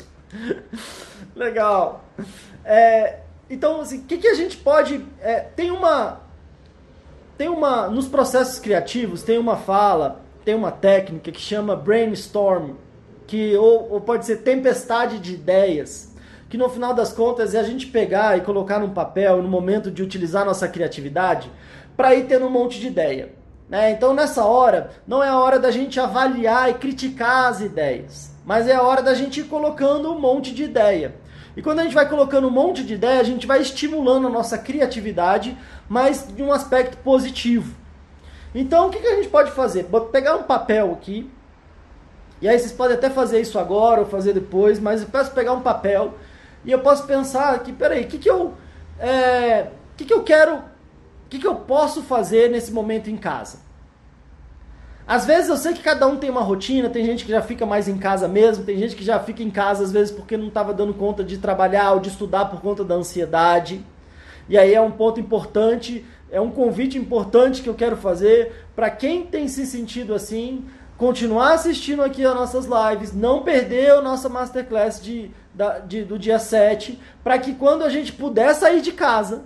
Legal. 1.34 2.04
É, 2.64 3.20
então, 3.48 3.80
assim, 3.80 3.98
o 3.98 4.02
que, 4.02 4.18
que 4.18 4.28
a 4.28 4.34
gente 4.34 4.58
pode. 4.58 5.04
É, 5.20 5.40
tem 5.40 5.70
uma. 5.70 6.20
Tem 7.36 7.48
uma. 7.48 7.88
Nos 7.88 8.06
processos 8.06 8.58
criativos, 8.58 9.22
tem 9.22 9.38
uma 9.38 9.56
fala, 9.56 10.20
tem 10.44 10.54
uma 10.54 10.70
técnica 10.70 11.32
que 11.32 11.40
chama 11.40 11.74
brainstorm, 11.74 12.72
que, 13.26 13.56
ou, 13.56 13.90
ou 13.90 14.00
pode 14.00 14.26
ser 14.26 14.38
tempestade 14.38 15.18
de 15.18 15.34
ideias 15.34 16.07
que 16.48 16.56
no 16.56 16.68
final 16.68 16.94
das 16.94 17.12
contas 17.12 17.54
é 17.54 17.60
a 17.60 17.62
gente 17.62 17.86
pegar 17.86 18.38
e 18.38 18.40
colocar 18.40 18.78
num 18.78 18.90
papel 18.90 19.42
no 19.42 19.48
momento 19.48 19.90
de 19.90 20.02
utilizar 20.02 20.44
nossa 20.44 20.66
criatividade 20.66 21.50
para 21.96 22.14
ir 22.14 22.26
tendo 22.26 22.46
um 22.46 22.50
monte 22.50 22.80
de 22.80 22.86
ideia. 22.86 23.32
Né? 23.68 23.90
Então 23.90 24.14
nessa 24.14 24.44
hora, 24.44 24.90
não 25.06 25.22
é 25.22 25.28
a 25.28 25.38
hora 25.38 25.58
da 25.58 25.70
gente 25.70 26.00
avaliar 26.00 26.70
e 26.70 26.74
criticar 26.74 27.48
as 27.48 27.60
ideias, 27.60 28.34
mas 28.46 28.66
é 28.66 28.74
a 28.74 28.82
hora 28.82 29.02
da 29.02 29.14
gente 29.14 29.40
ir 29.40 29.44
colocando 29.44 30.10
um 30.10 30.18
monte 30.18 30.54
de 30.54 30.64
ideia. 30.64 31.14
E 31.54 31.60
quando 31.60 31.80
a 31.80 31.82
gente 31.82 31.94
vai 31.94 32.08
colocando 32.08 32.46
um 32.46 32.52
monte 32.52 32.84
de 32.84 32.94
ideia, 32.94 33.20
a 33.20 33.24
gente 33.24 33.46
vai 33.46 33.60
estimulando 33.60 34.28
a 34.28 34.30
nossa 34.30 34.56
criatividade, 34.56 35.58
mas 35.88 36.26
de 36.34 36.42
um 36.42 36.52
aspecto 36.52 36.96
positivo. 36.98 37.76
Então 38.54 38.86
o 38.86 38.90
que, 38.90 39.06
a 39.06 39.16
gente 39.16 39.28
pode 39.28 39.50
fazer? 39.50 39.86
Pegar 40.10 40.36
um 40.36 40.44
papel 40.44 40.92
aqui, 40.92 41.30
e 42.40 42.48
aí 42.48 42.58
vocês 42.58 42.72
podem 42.72 42.96
até 42.96 43.10
fazer 43.10 43.40
isso 43.40 43.58
agora 43.58 44.00
ou 44.00 44.06
fazer 44.06 44.32
depois, 44.32 44.78
mas 44.78 45.02
eu 45.02 45.08
peço 45.08 45.32
pegar 45.32 45.52
um 45.52 45.60
papel 45.60 46.14
e 46.64 46.72
eu 46.72 46.80
posso 46.80 47.06
pensar 47.06 47.58
que, 47.62 47.72
peraí, 47.72 48.04
o 48.04 48.08
que, 48.08 48.18
que 48.18 48.30
eu. 48.30 48.54
É, 48.98 49.68
que, 49.96 50.04
que 50.04 50.12
eu 50.12 50.22
quero. 50.22 50.56
O 50.56 51.28
que, 51.28 51.38
que 51.38 51.46
eu 51.46 51.56
posso 51.56 52.02
fazer 52.02 52.50
nesse 52.50 52.72
momento 52.72 53.10
em 53.10 53.16
casa? 53.16 53.58
Às 55.06 55.24
vezes 55.24 55.48
eu 55.48 55.56
sei 55.56 55.72
que 55.72 55.82
cada 55.82 56.06
um 56.06 56.16
tem 56.16 56.28
uma 56.28 56.42
rotina, 56.42 56.90
tem 56.90 57.04
gente 57.04 57.24
que 57.24 57.30
já 57.30 57.40
fica 57.40 57.64
mais 57.64 57.88
em 57.88 57.96
casa 57.96 58.28
mesmo, 58.28 58.64
tem 58.64 58.76
gente 58.76 58.94
que 58.94 59.02
já 59.02 59.18
fica 59.18 59.42
em 59.42 59.50
casa 59.50 59.82
às 59.82 59.90
vezes 59.90 60.12
porque 60.14 60.36
não 60.36 60.48
estava 60.48 60.74
dando 60.74 60.92
conta 60.92 61.24
de 61.24 61.38
trabalhar 61.38 61.92
ou 61.92 62.00
de 62.00 62.10
estudar 62.10 62.44
por 62.46 62.60
conta 62.60 62.84
da 62.84 62.94
ansiedade. 62.94 63.82
E 64.48 64.56
aí 64.58 64.74
é 64.74 64.80
um 64.80 64.90
ponto 64.90 65.18
importante, 65.18 66.04
é 66.30 66.38
um 66.38 66.50
convite 66.50 66.98
importante 66.98 67.62
que 67.62 67.68
eu 67.68 67.74
quero 67.74 67.96
fazer 67.96 68.66
para 68.76 68.90
quem 68.90 69.24
tem 69.24 69.48
se 69.48 69.66
sentido 69.66 70.14
assim, 70.14 70.66
continuar 70.98 71.54
assistindo 71.54 72.02
aqui 72.02 72.24
as 72.24 72.34
nossas 72.34 72.66
lives, 72.66 73.14
não 73.14 73.42
perder 73.42 73.92
a 73.92 74.02
nossa 74.02 74.28
masterclass 74.28 75.00
de, 75.00 75.30
da, 75.58 75.80
de, 75.80 76.04
do 76.04 76.16
dia 76.16 76.38
7, 76.38 77.00
para 77.24 77.36
que 77.36 77.52
quando 77.52 77.82
a 77.82 77.88
gente 77.88 78.12
puder 78.12 78.54
sair 78.54 78.80
de 78.80 78.92
casa, 78.92 79.42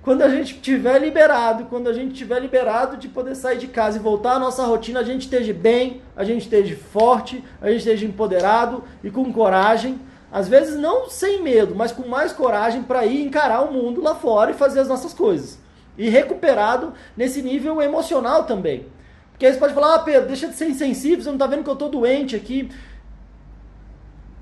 quando 0.00 0.22
a 0.22 0.28
gente 0.28 0.60
tiver 0.60 0.96
liberado, 1.00 1.64
quando 1.64 1.88
a 1.88 1.92
gente 1.92 2.14
tiver 2.14 2.38
liberado 2.38 2.96
de 2.96 3.08
poder 3.08 3.34
sair 3.34 3.58
de 3.58 3.66
casa 3.66 3.98
e 3.98 4.00
voltar 4.00 4.34
à 4.34 4.38
nossa 4.38 4.64
rotina, 4.64 5.00
a 5.00 5.02
gente 5.02 5.22
esteja 5.22 5.52
bem, 5.52 6.02
a 6.16 6.22
gente 6.22 6.42
esteja 6.42 6.76
forte, 6.76 7.44
a 7.60 7.68
gente 7.68 7.80
esteja 7.80 8.06
empoderado 8.06 8.84
e 9.02 9.10
com 9.10 9.32
coragem. 9.32 10.00
Às 10.30 10.48
vezes 10.48 10.78
não 10.78 11.10
sem 11.10 11.42
medo, 11.42 11.74
mas 11.74 11.90
com 11.90 12.06
mais 12.06 12.32
coragem 12.32 12.84
para 12.84 13.04
ir 13.04 13.20
encarar 13.20 13.62
o 13.62 13.72
mundo 13.72 14.00
lá 14.00 14.14
fora 14.14 14.52
e 14.52 14.54
fazer 14.54 14.78
as 14.78 14.88
nossas 14.88 15.12
coisas. 15.12 15.58
E 15.96 16.08
recuperado 16.08 16.92
nesse 17.16 17.42
nível 17.42 17.82
emocional 17.82 18.44
também. 18.44 18.86
Porque 19.32 19.46
aí 19.46 19.52
você 19.52 19.58
pode 19.58 19.74
falar, 19.74 19.94
ah, 19.94 19.98
Pedro, 20.00 20.26
deixa 20.26 20.48
de 20.48 20.54
ser 20.54 20.68
insensível, 20.68 21.22
você 21.22 21.28
não 21.28 21.36
está 21.36 21.46
vendo 21.46 21.62
que 21.62 21.70
eu 21.70 21.74
estou 21.74 21.88
doente 21.88 22.34
aqui. 22.34 22.68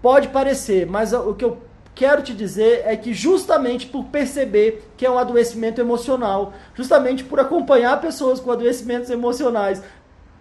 Pode 0.03 0.29
parecer, 0.29 0.87
mas 0.87 1.13
o 1.13 1.35
que 1.35 1.45
eu 1.45 1.59
quero 1.95 2.23
te 2.23 2.35
dizer 2.35 2.83
é 2.85 2.95
que 2.97 3.15
justamente 3.15 3.87
por 3.87 4.05
perceber 4.05 4.87
que 4.97 5.07
é 5.07 5.11
um 5.11 5.19
adoecimento 5.19 5.81
emocional, 5.81 6.53
justamente 6.75 7.25
por 7.25 7.41
acompanhar 7.41 8.01
pessoas 8.01 8.39
com 8.39 8.53
adoecimentos 8.53 9.09
emocionais, 9.09 9.83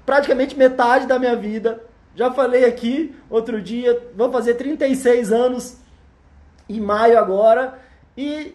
praticamente 0.05 0.57
metade 0.57 1.07
da 1.07 1.17
minha 1.17 1.35
vida, 1.35 1.81
já 2.13 2.31
falei 2.31 2.65
aqui 2.65 3.15
outro 3.29 3.61
dia, 3.61 4.11
vou 4.15 4.31
fazer 4.31 4.55
36 4.55 5.31
anos 5.31 5.77
em 6.67 6.79
maio 6.79 7.17
agora, 7.17 7.79
e 8.17 8.53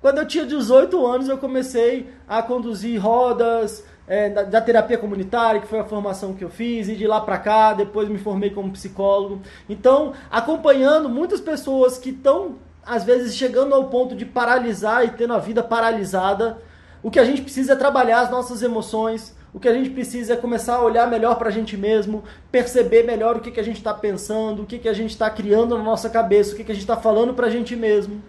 quando 0.00 0.18
eu 0.18 0.26
tinha 0.26 0.46
18 0.46 1.06
anos 1.06 1.28
eu 1.28 1.36
comecei 1.36 2.10
a 2.26 2.42
conduzir 2.42 3.00
rodas, 3.00 3.84
é, 4.10 4.28
da, 4.28 4.42
da, 4.42 4.60
terapia 4.60 4.98
comunitária, 4.98 5.60
que 5.60 5.68
foi 5.68 5.78
a 5.78 5.84
formação 5.84 6.34
que 6.34 6.42
eu 6.42 6.50
fiz, 6.50 6.88
e 6.88 6.96
de 6.96 7.06
lá 7.06 7.20
para 7.20 7.38
cá, 7.38 7.72
depois 7.72 8.08
me 8.08 8.18
formei 8.18 8.50
como 8.50 8.72
psicólogo. 8.72 9.40
Então, 9.68 10.14
acompanhando 10.28 11.08
muitas 11.08 11.40
pessoas 11.40 11.96
que 11.96 12.10
estão, 12.10 12.56
às 12.84 13.04
vezes, 13.04 13.36
chegando 13.36 13.72
ao 13.72 13.84
ponto 13.84 14.16
de 14.16 14.26
paralisar 14.26 15.04
e 15.04 15.10
tendo 15.10 15.32
a 15.32 15.38
vida 15.38 15.62
paralisada, 15.62 16.60
o 17.04 17.08
que 17.08 17.20
a 17.20 17.24
gente 17.24 17.40
precisa 17.40 17.74
é 17.74 17.76
trabalhar 17.76 18.22
as 18.22 18.30
nossas 18.32 18.64
emoções, 18.64 19.32
o 19.54 19.60
que 19.60 19.68
a 19.68 19.74
gente 19.74 19.90
precisa 19.90 20.32
é 20.32 20.36
começar 20.36 20.74
a 20.74 20.82
olhar 20.82 21.08
melhor 21.08 21.36
para 21.36 21.48
a 21.48 21.52
gente 21.52 21.76
mesmo, 21.76 22.24
perceber 22.50 23.04
melhor 23.04 23.36
o 23.36 23.40
que, 23.40 23.52
que 23.52 23.60
a 23.60 23.64
gente 23.64 23.76
está 23.76 23.94
pensando, 23.94 24.62
o 24.62 24.66
que, 24.66 24.80
que 24.80 24.88
a 24.88 24.92
gente 24.92 25.10
está 25.10 25.30
criando 25.30 25.78
na 25.78 25.84
nossa 25.84 26.10
cabeça, 26.10 26.52
o 26.52 26.56
que, 26.56 26.64
que 26.64 26.72
a 26.72 26.74
gente 26.74 26.82
está 26.82 26.96
falando 26.96 27.32
para 27.32 27.46
a 27.46 27.50
gente 27.50 27.76
mesmo. 27.76 28.20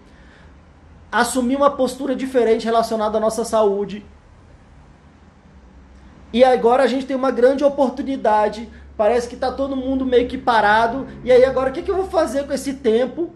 Assumir 1.12 1.56
uma 1.56 1.72
postura 1.72 2.16
diferente 2.16 2.66
relacionada 2.66 3.18
à 3.18 3.22
nossa 3.22 3.44
saúde 3.44 4.06
e 6.34 6.44
agora 6.44 6.84
a 6.84 6.88
gente 6.88 7.06
tem 7.06 7.16
uma 7.16 7.32
grande 7.32 7.64
oportunidade. 7.64 8.70
Parece 8.96 9.28
que 9.28 9.36
está 9.36 9.52
todo 9.52 9.76
mundo 9.76 10.06
meio 10.06 10.28
que 10.28 10.38
parado. 10.38 11.08
E 11.24 11.32
aí 11.32 11.44
agora 11.44 11.70
o 11.70 11.74
que, 11.74 11.82
que 11.82 11.92
eu 11.92 11.96
vou 11.96 12.06
fazer 12.06 12.46
com 12.46 12.54
esse 12.54 12.76
tempo 12.76 13.32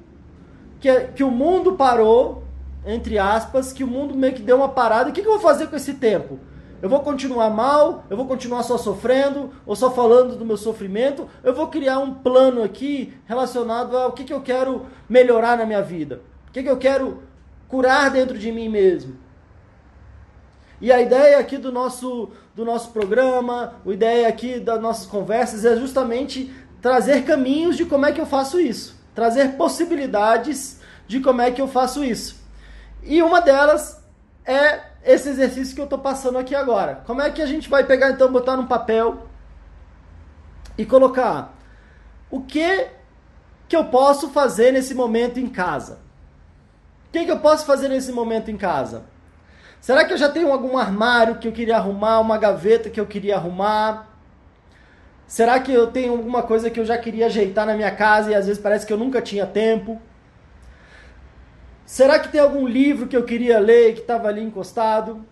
que, 0.79 0.91
que 1.15 1.23
o 1.23 1.31
mundo 1.31 1.73
parou, 1.73 2.43
entre 2.85 3.17
aspas, 3.17 3.73
que 3.73 3.83
o 3.83 3.87
mundo 3.87 4.15
meio 4.15 4.33
que 4.33 4.41
deu 4.41 4.57
uma 4.57 4.69
parada. 4.69 5.09
O 5.09 5.13
que, 5.13 5.21
que 5.21 5.27
eu 5.27 5.33
vou 5.33 5.41
fazer 5.41 5.67
com 5.67 5.75
esse 5.75 5.95
tempo? 5.95 6.39
Eu 6.81 6.89
vou 6.89 6.99
continuar 6.99 7.49
mal? 7.49 8.03
Eu 8.09 8.15
vou 8.15 8.27
continuar 8.27 8.63
só 8.63 8.77
sofrendo? 8.77 9.51
Ou 9.65 9.75
só 9.75 9.91
falando 9.91 10.35
do 10.35 10.45
meu 10.45 10.57
sofrimento? 10.57 11.27
Eu 11.43 11.53
vou 11.53 11.67
criar 11.67 11.99
um 11.99 12.13
plano 12.13 12.63
aqui 12.63 13.13
relacionado 13.25 13.97
ao 13.97 14.11
que, 14.11 14.23
que 14.23 14.33
eu 14.33 14.41
quero 14.41 14.85
melhorar 15.09 15.57
na 15.57 15.65
minha 15.65 15.81
vida. 15.81 16.21
O 16.47 16.51
que, 16.51 16.63
que 16.63 16.69
eu 16.69 16.77
quero 16.77 17.23
curar 17.67 18.09
dentro 18.09 18.37
de 18.37 18.51
mim 18.51 18.69
mesmo. 18.69 19.17
E 20.81 20.91
a 20.91 21.01
ideia 21.01 21.39
aqui 21.39 21.57
do 21.57 21.71
nosso, 21.71 22.29
do 22.53 22.65
nosso 22.65 22.91
programa, 22.91 23.75
a 23.85 23.91
ideia 23.91 24.27
aqui 24.27 24.59
das 24.59 24.81
nossas 24.81 25.05
conversas 25.05 25.63
é 25.63 25.75
justamente 25.77 26.53
trazer 26.81 27.23
caminhos 27.23 27.77
de 27.77 27.85
como 27.85 28.05
é 28.05 28.11
que 28.11 28.21
eu 28.21 28.25
faço 28.25 28.59
isso, 28.59 28.95
trazer 29.13 29.53
possibilidades 29.53 30.79
de 31.07 31.19
como 31.19 31.41
é 31.41 31.49
que 31.51 31.61
eu 31.61 31.67
faço 31.67 32.03
isso. 32.03 32.43
E 33.01 33.21
uma 33.21 33.39
delas 33.39 34.03
é 34.45 34.81
esse 35.03 35.29
exercício 35.29 35.73
que 35.73 35.81
eu 35.81 35.85
estou 35.85 35.99
passando 35.99 36.37
aqui 36.37 36.55
agora. 36.55 37.01
Como 37.05 37.21
é 37.21 37.29
que 37.29 37.41
a 37.41 37.45
gente 37.45 37.69
vai 37.69 37.83
pegar 37.83 38.11
então, 38.11 38.31
botar 38.31 38.57
num 38.57 38.65
papel 38.65 39.27
e 40.77 40.85
colocar 40.85 41.55
o 42.29 42.41
que 42.41 42.87
que 43.67 43.75
eu 43.75 43.85
posso 43.85 44.29
fazer 44.29 44.71
nesse 44.71 44.93
momento 44.93 45.39
em 45.39 45.47
casa? 45.47 45.99
O 47.07 47.11
que, 47.11 47.25
que 47.25 47.31
eu 47.31 47.39
posso 47.39 47.65
fazer 47.65 47.87
nesse 47.87 48.11
momento 48.11 48.51
em 48.51 48.57
casa? 48.57 49.05
Será 49.79 50.03
que 50.03 50.13
eu 50.13 50.17
já 50.17 50.29
tenho 50.29 50.51
algum 50.51 50.77
armário 50.77 51.35
que 51.35 51.47
eu 51.47 51.51
queria 51.51 51.77
arrumar, 51.77 52.19
uma 52.19 52.37
gaveta 52.37 52.89
que 52.89 52.99
eu 52.99 53.05
queria 53.05 53.35
arrumar? 53.35 54.15
Será 55.27 55.59
que 55.59 55.71
eu 55.71 55.87
tenho 55.87 56.11
alguma 56.11 56.43
coisa 56.43 56.69
que 56.69 56.79
eu 56.79 56.85
já 56.85 56.97
queria 56.97 57.25
ajeitar 57.25 57.65
na 57.65 57.73
minha 57.75 57.91
casa 57.91 58.31
e 58.31 58.35
às 58.35 58.45
vezes 58.45 58.61
parece 58.61 58.85
que 58.85 58.93
eu 58.93 58.97
nunca 58.97 59.21
tinha 59.21 59.45
tempo? 59.45 60.01
Será 61.85 62.19
que 62.19 62.29
tem 62.29 62.41
algum 62.41 62.67
livro 62.67 63.07
que 63.07 63.15
eu 63.15 63.23
queria 63.23 63.59
ler 63.59 63.93
que 63.93 64.01
estava 64.01 64.27
ali 64.27 64.41
encostado? 64.41 65.25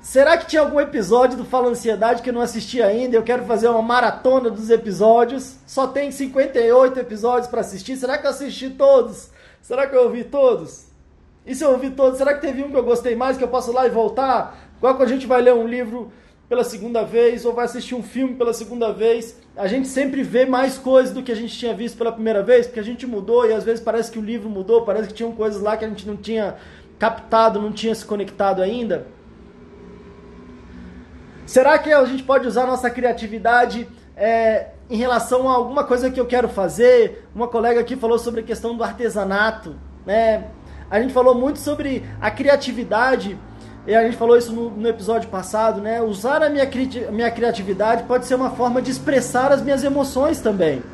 Será 0.00 0.36
que 0.36 0.46
tinha 0.46 0.60
algum 0.60 0.78
episódio 0.78 1.36
do 1.36 1.44
Fala 1.44 1.68
Ansiedade 1.68 2.20
que 2.20 2.28
eu 2.28 2.34
não 2.34 2.42
assisti 2.42 2.82
ainda? 2.82 3.16
Eu 3.16 3.22
quero 3.22 3.44
fazer 3.46 3.68
uma 3.68 3.80
maratona 3.80 4.50
dos 4.50 4.68
episódios. 4.68 5.56
Só 5.66 5.86
tem 5.86 6.10
58 6.10 7.00
episódios 7.00 7.46
para 7.48 7.62
assistir. 7.62 7.96
Será 7.96 8.18
que 8.18 8.26
eu 8.26 8.30
assisti 8.30 8.68
todos? 8.70 9.30
Será 9.62 9.86
que 9.86 9.96
eu 9.96 10.02
ouvi 10.02 10.22
todos? 10.24 10.88
E 11.46 11.54
se 11.54 11.64
eu 11.64 11.70
ouvi 11.70 11.90
todos, 11.90 12.18
será 12.18 12.34
que 12.34 12.40
teve 12.40 12.62
um 12.62 12.70
que 12.70 12.76
eu 12.76 12.84
gostei 12.84 13.14
mais, 13.14 13.36
que 13.36 13.44
eu 13.44 13.48
posso 13.48 13.70
ir 13.70 13.74
lá 13.74 13.86
e 13.86 13.90
voltar? 13.90 14.58
Igual 14.78 14.94
quando 14.94 15.08
a 15.08 15.12
gente 15.12 15.26
vai 15.26 15.42
ler 15.42 15.52
um 15.52 15.66
livro 15.66 16.10
pela 16.48 16.64
segunda 16.64 17.02
vez 17.02 17.44
ou 17.44 17.52
vai 17.52 17.64
assistir 17.64 17.94
um 17.94 18.02
filme 18.02 18.34
pela 18.34 18.52
segunda 18.52 18.92
vez, 18.92 19.38
a 19.56 19.66
gente 19.66 19.88
sempre 19.88 20.22
vê 20.22 20.46
mais 20.46 20.78
coisas 20.78 21.12
do 21.14 21.22
que 21.22 21.32
a 21.32 21.34
gente 21.34 21.56
tinha 21.56 21.74
visto 21.74 21.96
pela 21.96 22.12
primeira 22.12 22.42
vez, 22.42 22.66
porque 22.66 22.80
a 22.80 22.84
gente 22.84 23.06
mudou 23.06 23.46
e 23.48 23.52
às 23.52 23.64
vezes 23.64 23.82
parece 23.82 24.10
que 24.10 24.18
o 24.18 24.22
livro 24.22 24.48
mudou, 24.48 24.82
parece 24.82 25.08
que 25.08 25.14
tinham 25.14 25.32
coisas 25.32 25.60
lá 25.60 25.76
que 25.76 25.84
a 25.84 25.88
gente 25.88 26.06
não 26.06 26.16
tinha 26.16 26.56
captado, 26.98 27.60
não 27.60 27.72
tinha 27.72 27.94
se 27.94 28.04
conectado 28.04 28.62
ainda. 28.62 29.06
Será 31.46 31.78
que 31.78 31.92
a 31.92 32.04
gente 32.06 32.22
pode 32.22 32.46
usar 32.46 32.66
nossa 32.66 32.88
criatividade 32.88 33.86
é, 34.16 34.68
em 34.88 34.96
relação 34.96 35.48
a 35.48 35.52
alguma 35.52 35.84
coisa 35.84 36.10
que 36.10 36.18
eu 36.18 36.26
quero 36.26 36.48
fazer? 36.48 37.26
Uma 37.34 37.48
colega 37.48 37.80
aqui 37.80 37.96
falou 37.96 38.18
sobre 38.18 38.40
a 38.40 38.44
questão 38.44 38.76
do 38.76 38.82
artesanato, 38.82 39.76
né? 40.06 40.44
A 40.94 41.00
gente 41.00 41.12
falou 41.12 41.34
muito 41.34 41.58
sobre 41.58 42.04
a 42.20 42.30
criatividade, 42.30 43.36
e 43.84 43.92
a 43.96 44.04
gente 44.04 44.16
falou 44.16 44.38
isso 44.38 44.52
no, 44.52 44.70
no 44.70 44.88
episódio 44.88 45.28
passado, 45.28 45.80
né? 45.80 46.00
Usar 46.00 46.40
a 46.40 46.48
minha, 46.48 46.64
cri 46.68 46.88
minha 47.10 47.28
criatividade 47.32 48.04
pode 48.04 48.26
ser 48.26 48.36
uma 48.36 48.50
forma 48.50 48.80
de 48.80 48.92
expressar 48.92 49.50
as 49.50 49.60
minhas 49.60 49.82
emoções 49.82 50.40
também. 50.40 50.84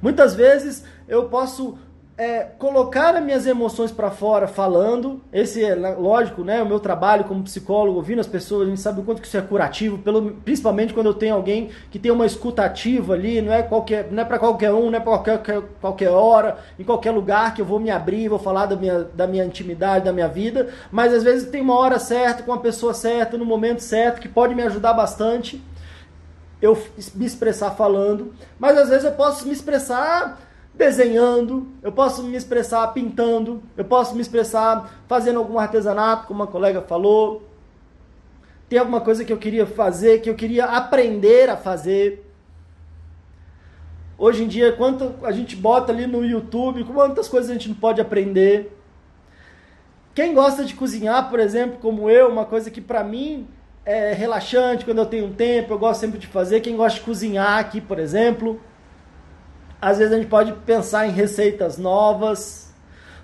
Muitas 0.00 0.32
vezes 0.32 0.84
eu 1.08 1.24
posso 1.24 1.76
é, 2.20 2.50
colocar 2.58 3.16
as 3.16 3.24
minhas 3.24 3.46
emoções 3.46 3.90
para 3.90 4.10
fora 4.10 4.46
falando. 4.46 5.22
Esse 5.32 5.64
é 5.64 5.74
lógico, 5.74 6.44
né? 6.44 6.62
O 6.62 6.66
meu 6.66 6.78
trabalho 6.78 7.24
como 7.24 7.42
psicólogo, 7.42 7.96
ouvindo 7.96 8.20
as 8.20 8.26
pessoas, 8.26 8.66
a 8.66 8.68
gente 8.68 8.78
sabe 8.78 9.00
o 9.00 9.04
quanto 9.04 9.22
que 9.22 9.26
isso 9.26 9.38
é 9.38 9.40
curativo, 9.40 9.96
pelo, 9.96 10.32
principalmente 10.32 10.92
quando 10.92 11.06
eu 11.06 11.14
tenho 11.14 11.34
alguém 11.34 11.70
que 11.90 11.98
tem 11.98 12.12
uma 12.12 12.26
escuta 12.26 12.62
ativa 12.62 13.14
ali, 13.14 13.40
não 13.40 13.50
é 13.50 13.62
qualquer, 13.62 14.12
não 14.12 14.22
é 14.22 14.26
para 14.26 14.38
qualquer 14.38 14.70
um, 14.70 14.90
não 14.90 14.98
é 14.98 15.00
para 15.00 15.18
qualquer, 15.18 15.62
qualquer 15.80 16.10
hora, 16.10 16.58
em 16.78 16.84
qualquer 16.84 17.10
lugar 17.10 17.54
que 17.54 17.62
eu 17.62 17.64
vou 17.64 17.80
me 17.80 17.90
abrir, 17.90 18.28
vou 18.28 18.38
falar 18.38 18.66
da 18.66 18.76
minha, 18.76 18.98
da 19.14 19.26
minha 19.26 19.46
intimidade, 19.46 20.04
da 20.04 20.12
minha 20.12 20.28
vida, 20.28 20.68
mas 20.92 21.14
às 21.14 21.22
vezes 21.22 21.48
tem 21.48 21.62
uma 21.62 21.78
hora 21.78 21.98
certa, 21.98 22.42
com 22.42 22.52
a 22.52 22.58
pessoa 22.58 22.92
certa, 22.92 23.38
no 23.38 23.46
momento 23.46 23.80
certo, 23.80 24.20
que 24.20 24.28
pode 24.28 24.54
me 24.54 24.62
ajudar 24.62 24.92
bastante 24.92 25.58
eu 26.60 26.78
me 27.14 27.24
expressar 27.24 27.70
falando, 27.70 28.34
mas 28.58 28.76
às 28.76 28.90
vezes 28.90 29.04
eu 29.04 29.12
posso 29.12 29.46
me 29.46 29.52
expressar 29.54 30.38
desenhando, 30.74 31.66
eu 31.82 31.92
posso 31.92 32.22
me 32.22 32.36
expressar 32.36 32.86
pintando, 32.88 33.62
eu 33.76 33.84
posso 33.84 34.14
me 34.14 34.20
expressar 34.20 35.02
fazendo 35.06 35.38
algum 35.38 35.58
artesanato, 35.58 36.26
como 36.26 36.40
uma 36.40 36.46
colega 36.46 36.80
falou. 36.80 37.42
Tem 38.68 38.78
alguma 38.78 39.00
coisa 39.00 39.24
que 39.24 39.32
eu 39.32 39.38
queria 39.38 39.66
fazer, 39.66 40.20
que 40.20 40.30
eu 40.30 40.34
queria 40.34 40.64
aprender 40.64 41.50
a 41.50 41.56
fazer. 41.56 42.24
Hoje 44.16 44.44
em 44.44 44.48
dia, 44.48 44.72
quanto 44.72 45.14
a 45.24 45.32
gente 45.32 45.56
bota 45.56 45.90
ali 45.90 46.06
no 46.06 46.24
YouTube, 46.24 46.84
quantas 46.84 47.26
coisas 47.26 47.50
a 47.50 47.54
gente 47.54 47.68
não 47.68 47.76
pode 47.76 48.00
aprender. 48.00 48.76
Quem 50.14 50.34
gosta 50.34 50.64
de 50.64 50.74
cozinhar, 50.74 51.30
por 51.30 51.40
exemplo, 51.40 51.78
como 51.80 52.10
eu, 52.10 52.28
uma 52.28 52.44
coisa 52.44 52.70
que 52.70 52.80
para 52.80 53.02
mim 53.02 53.48
é 53.84 54.12
relaxante 54.12 54.84
quando 54.84 54.98
eu 54.98 55.06
tenho 55.06 55.30
tempo, 55.30 55.72
eu 55.72 55.78
gosto 55.78 56.00
sempre 56.00 56.18
de 56.18 56.26
fazer. 56.26 56.60
Quem 56.60 56.76
gosta 56.76 56.98
de 56.98 57.04
cozinhar 57.04 57.58
aqui, 57.58 57.80
por 57.80 57.98
exemplo, 57.98 58.60
às 59.80 59.98
vezes 59.98 60.12
a 60.12 60.16
gente 60.16 60.28
pode 60.28 60.52
pensar 60.66 61.06
em 61.06 61.10
receitas 61.10 61.78
novas, 61.78 62.72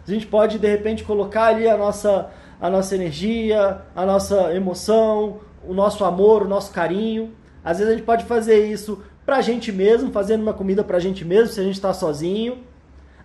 a 0.07 0.11
gente 0.11 0.27
pode 0.27 0.59
de 0.59 0.69
repente 0.69 1.05
colocar 1.05 1.47
ali 1.47 1.69
a 1.69 1.77
nossa, 1.77 2.31
a 2.61 2.71
nossa 2.71 2.95
energia, 2.95 3.83
a 3.95 4.07
nossa 4.07 4.55
emoção, 4.55 5.41
o 5.67 5.75
nosso 5.75 6.05
amor, 6.05 6.43
o 6.43 6.49
nosso 6.49 6.73
carinho. 6.73 7.35
Às 7.63 7.79
vezes 7.79 7.93
a 7.93 7.97
gente 7.97 8.07
pode 8.07 8.25
fazer 8.25 8.67
isso 8.67 9.03
pra 9.25 9.41
gente 9.41 9.73
mesmo, 9.73 10.13
fazendo 10.13 10.43
uma 10.43 10.55
comida 10.55 10.85
pra 10.85 11.01
gente 11.01 11.25
mesmo, 11.25 11.53
se 11.53 11.61
a 11.61 11.65
gente 11.65 11.75
está 11.75 11.93
sozinho. 11.93 12.65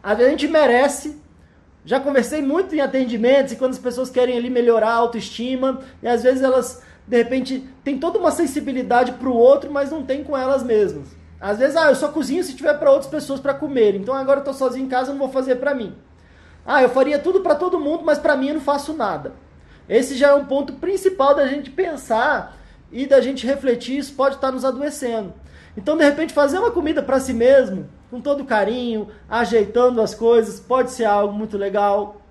Às 0.01 0.17
vezes 0.17 0.27
a 0.27 0.37
gente 0.37 0.47
merece. 0.47 1.21
Já 1.85 1.99
conversei 1.99 2.41
muito 2.41 2.75
em 2.75 2.79
atendimentos 2.79 3.53
e 3.53 3.55
quando 3.55 3.71
as 3.71 3.79
pessoas 3.79 4.09
querem 4.09 4.37
ali 4.37 4.49
melhorar 4.49 4.89
a 4.89 4.95
autoestima, 4.95 5.79
e 6.01 6.07
às 6.07 6.21
vezes 6.21 6.41
elas, 6.41 6.83
de 7.07 7.17
repente, 7.17 7.67
têm 7.83 7.97
toda 7.97 8.19
uma 8.19 8.31
sensibilidade 8.31 9.13
pro 9.13 9.33
outro, 9.33 9.71
mas 9.71 9.89
não 9.89 10.03
tem 10.03 10.23
com 10.23 10.37
elas 10.37 10.63
mesmas. 10.63 11.20
Às 11.41 11.57
vezes, 11.57 11.75
ah, 11.75 11.89
eu 11.89 11.95
só 11.95 12.09
cozinho 12.09 12.43
se 12.43 12.55
tiver 12.55 12.75
para 12.75 12.91
outras 12.91 13.09
pessoas 13.09 13.39
para 13.39 13.55
comer. 13.55 13.95
Então 13.95 14.13
agora 14.13 14.41
eu 14.41 14.43
tô 14.43 14.53
sozinho 14.53 14.85
em 14.85 14.89
casa, 14.89 15.09
eu 15.09 15.13
não 15.13 15.19
vou 15.19 15.29
fazer 15.29 15.55
para 15.55 15.73
mim. 15.73 15.95
Ah, 16.63 16.83
eu 16.83 16.89
faria 16.89 17.17
tudo 17.17 17.41
para 17.41 17.55
todo 17.55 17.79
mundo, 17.79 18.03
mas 18.05 18.19
para 18.19 18.37
mim 18.37 18.49
eu 18.49 18.53
não 18.53 18.61
faço 18.61 18.93
nada. 18.93 19.33
Esse 19.89 20.15
já 20.15 20.29
é 20.29 20.33
um 20.35 20.45
ponto 20.45 20.73
principal 20.73 21.33
da 21.33 21.47
gente 21.47 21.71
pensar 21.71 22.55
e 22.91 23.07
da 23.07 23.19
gente 23.19 23.47
refletir, 23.47 23.97
isso 23.97 24.13
pode 24.13 24.35
estar 24.35 24.51
nos 24.51 24.63
adoecendo. 24.63 25.33
Então, 25.75 25.97
de 25.97 26.03
repente, 26.03 26.33
fazer 26.33 26.59
uma 26.59 26.69
comida 26.69 27.01
para 27.01 27.19
si 27.19 27.33
mesmo, 27.33 27.89
com 28.09 28.21
todo 28.21 28.45
carinho, 28.45 29.07
ajeitando 29.29 30.01
as 30.01 30.13
coisas, 30.13 30.59
pode 30.59 30.91
ser 30.91 31.05
algo 31.05 31.33
muito 31.33 31.57
legal. 31.57 32.21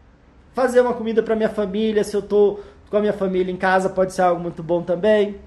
Fazer 0.52 0.80
uma 0.80 0.94
comida 0.94 1.22
para 1.22 1.34
minha 1.34 1.48
família, 1.48 2.04
se 2.04 2.14
eu 2.14 2.22
tô 2.22 2.60
com 2.90 2.96
a 2.96 3.00
minha 3.00 3.12
família 3.12 3.50
em 3.50 3.56
casa, 3.56 3.88
pode 3.88 4.12
ser 4.12 4.22
algo 4.22 4.40
muito 4.40 4.62
bom 4.62 4.82
também. 4.82 5.40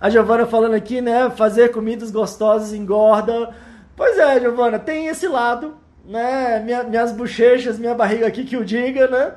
A 0.00 0.08
Giovana 0.08 0.46
falando 0.46 0.74
aqui, 0.74 1.00
né? 1.00 1.28
Fazer 1.30 1.72
comidas 1.72 2.10
gostosas 2.10 2.72
engorda. 2.72 3.52
Pois 3.96 4.16
é, 4.16 4.38
Giovana, 4.40 4.78
tem 4.78 5.08
esse 5.08 5.26
lado, 5.26 5.74
né? 6.04 6.60
Minha, 6.60 6.84
minhas 6.84 7.10
bochechas, 7.10 7.78
minha 7.78 7.94
barriga 7.94 8.26
aqui 8.26 8.44
que 8.44 8.56
o 8.56 8.64
diga, 8.64 9.08
né? 9.08 9.32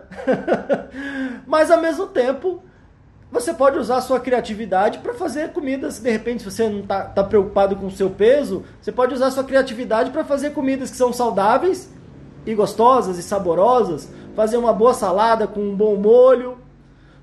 Mas 1.48 1.72
ao 1.72 1.82
mesmo 1.82 2.06
tempo, 2.06 2.62
você 3.32 3.54
pode 3.54 3.80
usar 3.80 3.98
a 3.98 4.02
sua 4.02 4.20
criatividade 4.20 5.00
para 5.00 5.16
fazer 5.16 5.52
comidas. 5.52 5.98
De 6.00 6.12
repente, 6.12 6.44
se 6.44 6.52
você 6.52 6.70
não 6.70 6.82
está 6.82 7.06
tá 7.06 7.24
preocupado 7.24 7.76
com 7.76 7.88
o 7.88 7.92
seu 7.92 8.12
peso, 8.12 8.64
você 8.80 8.92
pode 8.92 9.16
usar 9.16 9.28
a 9.28 9.32
sua 9.32 9.44
criatividade 9.44 10.12
para 10.12 10.24
fazer 10.24 10.52
comidas 10.52 10.92
que 10.92 10.98
são 10.98 11.12
saudáveis 11.12 11.90
e 12.46 12.54
gostosas 12.54 13.18
e 13.18 13.24
saborosas. 13.24 14.10
Fazer 14.36 14.58
uma 14.58 14.74
boa 14.74 14.94
salada 14.94 15.48
com 15.48 15.60
um 15.60 15.76
bom 15.76 15.96
molho, 15.96 16.60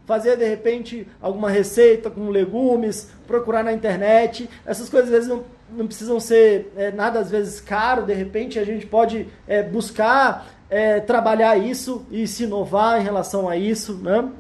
fazer 0.08 0.38
de 0.38 0.44
repente 0.48 1.06
alguma 1.20 1.50
receita 1.50 2.08
com 2.08 2.30
legumes, 2.30 3.10
procurar 3.26 3.62
na 3.62 3.74
internet. 3.74 4.48
Essas 4.64 4.88
coisas 4.88 5.10
às 5.10 5.14
vezes 5.14 5.28
não, 5.28 5.44
não 5.70 5.86
precisam 5.86 6.18
ser 6.18 6.72
é, 6.78 6.90
nada 6.90 7.20
às 7.20 7.30
vezes 7.30 7.60
caro, 7.60 8.06
de 8.06 8.14
repente 8.14 8.58
a 8.58 8.64
gente 8.64 8.86
pode 8.86 9.28
é, 9.46 9.62
buscar 9.62 10.46
é, 10.70 10.98
trabalhar 10.98 11.58
isso 11.58 12.06
e 12.10 12.26
se 12.26 12.44
inovar 12.44 12.98
em 12.98 13.04
relação 13.04 13.46
a 13.46 13.56
isso, 13.58 13.98
né? 13.98 14.30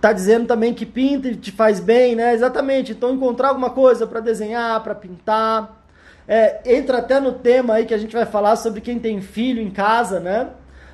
Tá 0.00 0.14
dizendo 0.14 0.46
também 0.46 0.72
que 0.72 0.86
pinta 0.86 1.28
e 1.28 1.36
te 1.36 1.52
faz 1.52 1.78
bem, 1.78 2.16
né? 2.16 2.32
Exatamente. 2.32 2.92
Então 2.92 3.12
encontrar 3.12 3.48
alguma 3.48 3.68
coisa 3.68 4.06
para 4.06 4.20
desenhar, 4.20 4.82
para 4.82 4.94
pintar, 4.94 5.79
é, 6.30 6.60
entra 6.64 6.98
até 6.98 7.18
no 7.18 7.32
tema 7.32 7.74
aí 7.74 7.84
que 7.84 7.92
a 7.92 7.98
gente 7.98 8.14
vai 8.14 8.24
falar 8.24 8.54
sobre 8.54 8.80
quem 8.80 9.00
tem 9.00 9.20
filho 9.20 9.60
em 9.60 9.68
casa, 9.68 10.20
né? 10.20 10.50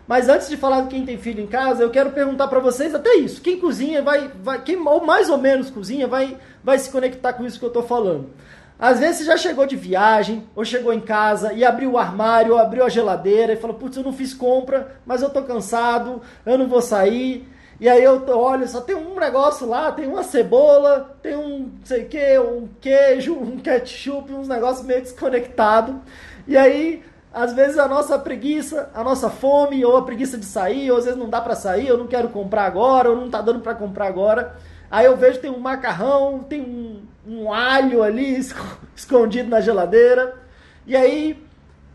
Mas 0.08 0.30
antes 0.30 0.48
de 0.48 0.56
falar 0.56 0.80
de 0.82 0.88
quem 0.88 1.04
tem 1.04 1.18
filho 1.18 1.42
em 1.42 1.46
casa, 1.46 1.82
eu 1.82 1.90
quero 1.90 2.10
perguntar 2.10 2.48
para 2.48 2.58
vocês 2.58 2.94
até 2.94 3.16
isso. 3.16 3.42
Quem 3.42 3.60
cozinha 3.60 4.00
vai, 4.00 4.30
vai 4.42 4.62
quem 4.62 4.78
ou 4.78 5.04
mais 5.04 5.28
ou 5.28 5.36
menos 5.36 5.68
cozinha 5.68 6.06
vai, 6.06 6.38
vai 6.64 6.78
se 6.78 6.88
conectar 6.88 7.34
com 7.34 7.44
isso 7.44 7.58
que 7.58 7.64
eu 7.66 7.68
estou 7.68 7.82
falando. 7.82 8.30
Às 8.78 8.98
vezes 8.98 9.18
você 9.18 9.24
já 9.24 9.36
chegou 9.36 9.66
de 9.66 9.76
viagem, 9.76 10.42
ou 10.54 10.64
chegou 10.64 10.90
em 10.90 11.00
casa 11.00 11.52
e 11.52 11.66
abriu 11.66 11.92
o 11.92 11.98
armário, 11.98 12.54
ou 12.54 12.58
abriu 12.58 12.82
a 12.82 12.88
geladeira 12.88 13.52
e 13.52 13.56
falou: 13.56 13.76
Putz, 13.76 13.98
eu 13.98 14.02
não 14.02 14.14
fiz 14.14 14.32
compra, 14.32 14.96
mas 15.04 15.20
eu 15.20 15.28
tô 15.28 15.42
cansado, 15.42 16.22
eu 16.46 16.56
não 16.56 16.66
vou 16.66 16.80
sair. 16.80 17.46
E 17.78 17.88
aí 17.88 18.02
eu 18.02 18.26
olho, 18.28 18.66
só 18.66 18.80
tem 18.80 18.96
um 18.96 19.20
negócio 19.20 19.68
lá, 19.68 19.92
tem 19.92 20.06
uma 20.06 20.22
cebola, 20.22 21.14
tem 21.22 21.36
um 21.36 21.70
sei 21.84 22.04
o 22.04 22.08
que, 22.08 22.38
um 22.38 22.68
queijo, 22.80 23.34
um 23.38 23.58
ketchup, 23.58 24.32
uns 24.32 24.48
negócios 24.48 24.86
meio 24.86 25.02
desconectados. 25.02 25.94
E 26.48 26.56
aí, 26.56 27.02
às 27.32 27.52
vezes 27.52 27.78
a 27.78 27.86
nossa 27.86 28.18
preguiça, 28.18 28.88
a 28.94 29.04
nossa 29.04 29.28
fome, 29.28 29.84
ou 29.84 29.96
a 29.96 30.04
preguiça 30.04 30.38
de 30.38 30.46
sair, 30.46 30.90
ou 30.90 30.96
às 30.96 31.04
vezes 31.04 31.18
não 31.18 31.28
dá 31.28 31.40
para 31.40 31.54
sair, 31.54 31.86
eu 31.86 31.98
não 31.98 32.06
quero 32.06 32.30
comprar 32.30 32.64
agora, 32.64 33.10
ou 33.10 33.16
não 33.16 33.28
tá 33.28 33.42
dando 33.42 33.60
para 33.60 33.74
comprar 33.74 34.06
agora. 34.06 34.56
Aí 34.90 35.04
eu 35.04 35.16
vejo 35.16 35.40
tem 35.40 35.50
um 35.50 35.58
macarrão, 35.58 36.38
tem 36.38 36.62
um, 36.62 37.02
um 37.26 37.52
alho 37.52 38.02
ali 38.02 38.38
escondido 38.96 39.50
na 39.50 39.60
geladeira. 39.60 40.34
E 40.86 40.96
aí, 40.96 41.44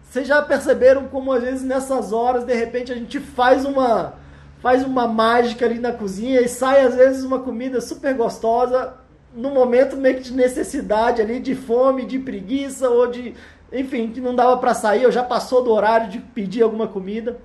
vocês 0.03 0.27
já 0.27 0.43
perceberam 0.43 1.07
como 1.07 1.31
às 1.31 1.41
vezes 1.41 1.63
nessas 1.63 2.13
horas, 2.13 2.43
de 2.43 2.53
repente, 2.53 2.91
a 2.91 2.95
gente 2.95 3.19
faz 3.19 3.65
uma 3.65 4.20
faz 4.61 4.83
uma 4.83 5.07
mágica 5.07 5.65
ali 5.65 5.79
na 5.79 5.91
cozinha 5.91 6.39
e 6.39 6.47
sai 6.47 6.85
às 6.85 6.95
vezes 6.95 7.23
uma 7.23 7.39
comida 7.39 7.81
super 7.81 8.13
gostosa 8.13 8.95
no 9.33 9.49
momento 9.49 9.97
meio 9.97 10.17
que 10.17 10.23
de 10.23 10.33
necessidade 10.33 11.21
ali, 11.21 11.39
de 11.39 11.55
fome, 11.55 12.05
de 12.05 12.19
preguiça 12.19 12.89
ou 12.89 13.07
de, 13.07 13.33
enfim, 13.71 14.11
que 14.11 14.21
não 14.21 14.35
dava 14.35 14.57
para 14.57 14.73
sair, 14.73 15.05
ou 15.05 15.11
já 15.11 15.23
passou 15.23 15.63
do 15.63 15.71
horário 15.71 16.09
de 16.09 16.19
pedir 16.19 16.61
alguma 16.61 16.87
comida. 16.87 17.39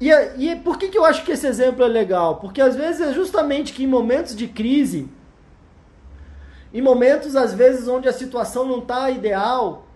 E, 0.00 0.10
e 0.10 0.56
por 0.56 0.78
que, 0.78 0.88
que 0.88 0.98
eu 0.98 1.04
acho 1.04 1.24
que 1.24 1.32
esse 1.32 1.46
exemplo 1.46 1.84
é 1.84 1.88
legal? 1.88 2.36
Porque 2.36 2.60
às 2.60 2.76
vezes 2.76 3.00
é 3.00 3.12
justamente 3.12 3.72
que 3.72 3.84
em 3.84 3.86
momentos 3.86 4.36
de 4.36 4.46
crise, 4.48 5.08
em 6.74 6.82
momentos 6.82 7.34
às 7.34 7.54
vezes 7.54 7.88
onde 7.88 8.08
a 8.08 8.12
situação 8.12 8.66
não 8.66 8.80
está 8.80 9.08
ideal, 9.10 9.86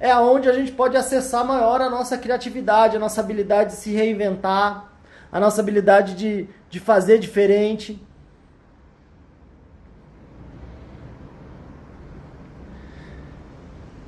é 0.00 0.16
onde 0.16 0.48
a 0.48 0.52
gente 0.52 0.72
pode 0.72 0.96
acessar 0.96 1.44
maior 1.44 1.80
a 1.80 1.90
nossa 1.90 2.16
criatividade, 2.16 2.96
a 2.96 3.00
nossa 3.00 3.20
habilidade 3.20 3.70
de 3.70 3.76
se 3.76 3.92
reinventar, 3.92 4.91
a 5.32 5.40
nossa 5.40 5.62
habilidade 5.62 6.14
de, 6.14 6.46
de 6.68 6.78
fazer 6.78 7.18
diferente. 7.18 7.98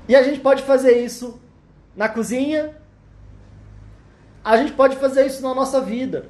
E 0.07 0.15
a 0.15 0.23
gente 0.23 0.41
pode 0.41 0.63
fazer 0.63 1.03
isso 1.03 1.41
na 1.97 2.11
cozinha, 2.11 2.77
a 4.45 4.59
gente 4.59 4.73
pode 4.73 4.97
fazer 4.97 5.25
isso 5.27 5.43
na 5.43 5.55
nossa 5.55 5.81
vida. 5.81 6.29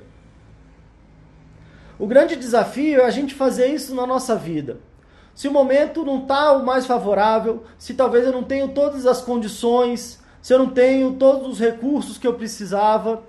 O 1.99 2.07
grande 2.07 2.37
desafio 2.37 3.01
é 3.01 3.05
a 3.05 3.11
gente 3.11 3.35
fazer 3.35 3.67
isso 3.67 3.95
na 3.97 4.07
nossa 4.07 4.37
vida. 4.37 4.79
Se 5.35 5.49
o 5.49 5.53
momento 5.53 6.05
não 6.05 6.23
está 6.23 6.53
o 6.53 6.65
mais 6.65 6.87
favorável, 6.87 7.65
se 7.77 7.95
talvez 7.95 8.25
eu 8.25 8.33
não 8.33 8.45
tenho 8.45 8.69
todas 8.69 9.05
as 9.07 9.21
condições, 9.21 10.23
se 10.41 10.55
eu 10.55 10.59
não 10.59 10.69
tenho 10.69 11.15
todos 11.15 11.49
os 11.49 11.59
recursos 11.59 12.17
que 12.17 12.27
eu 12.27 12.35
precisava, 12.35 13.25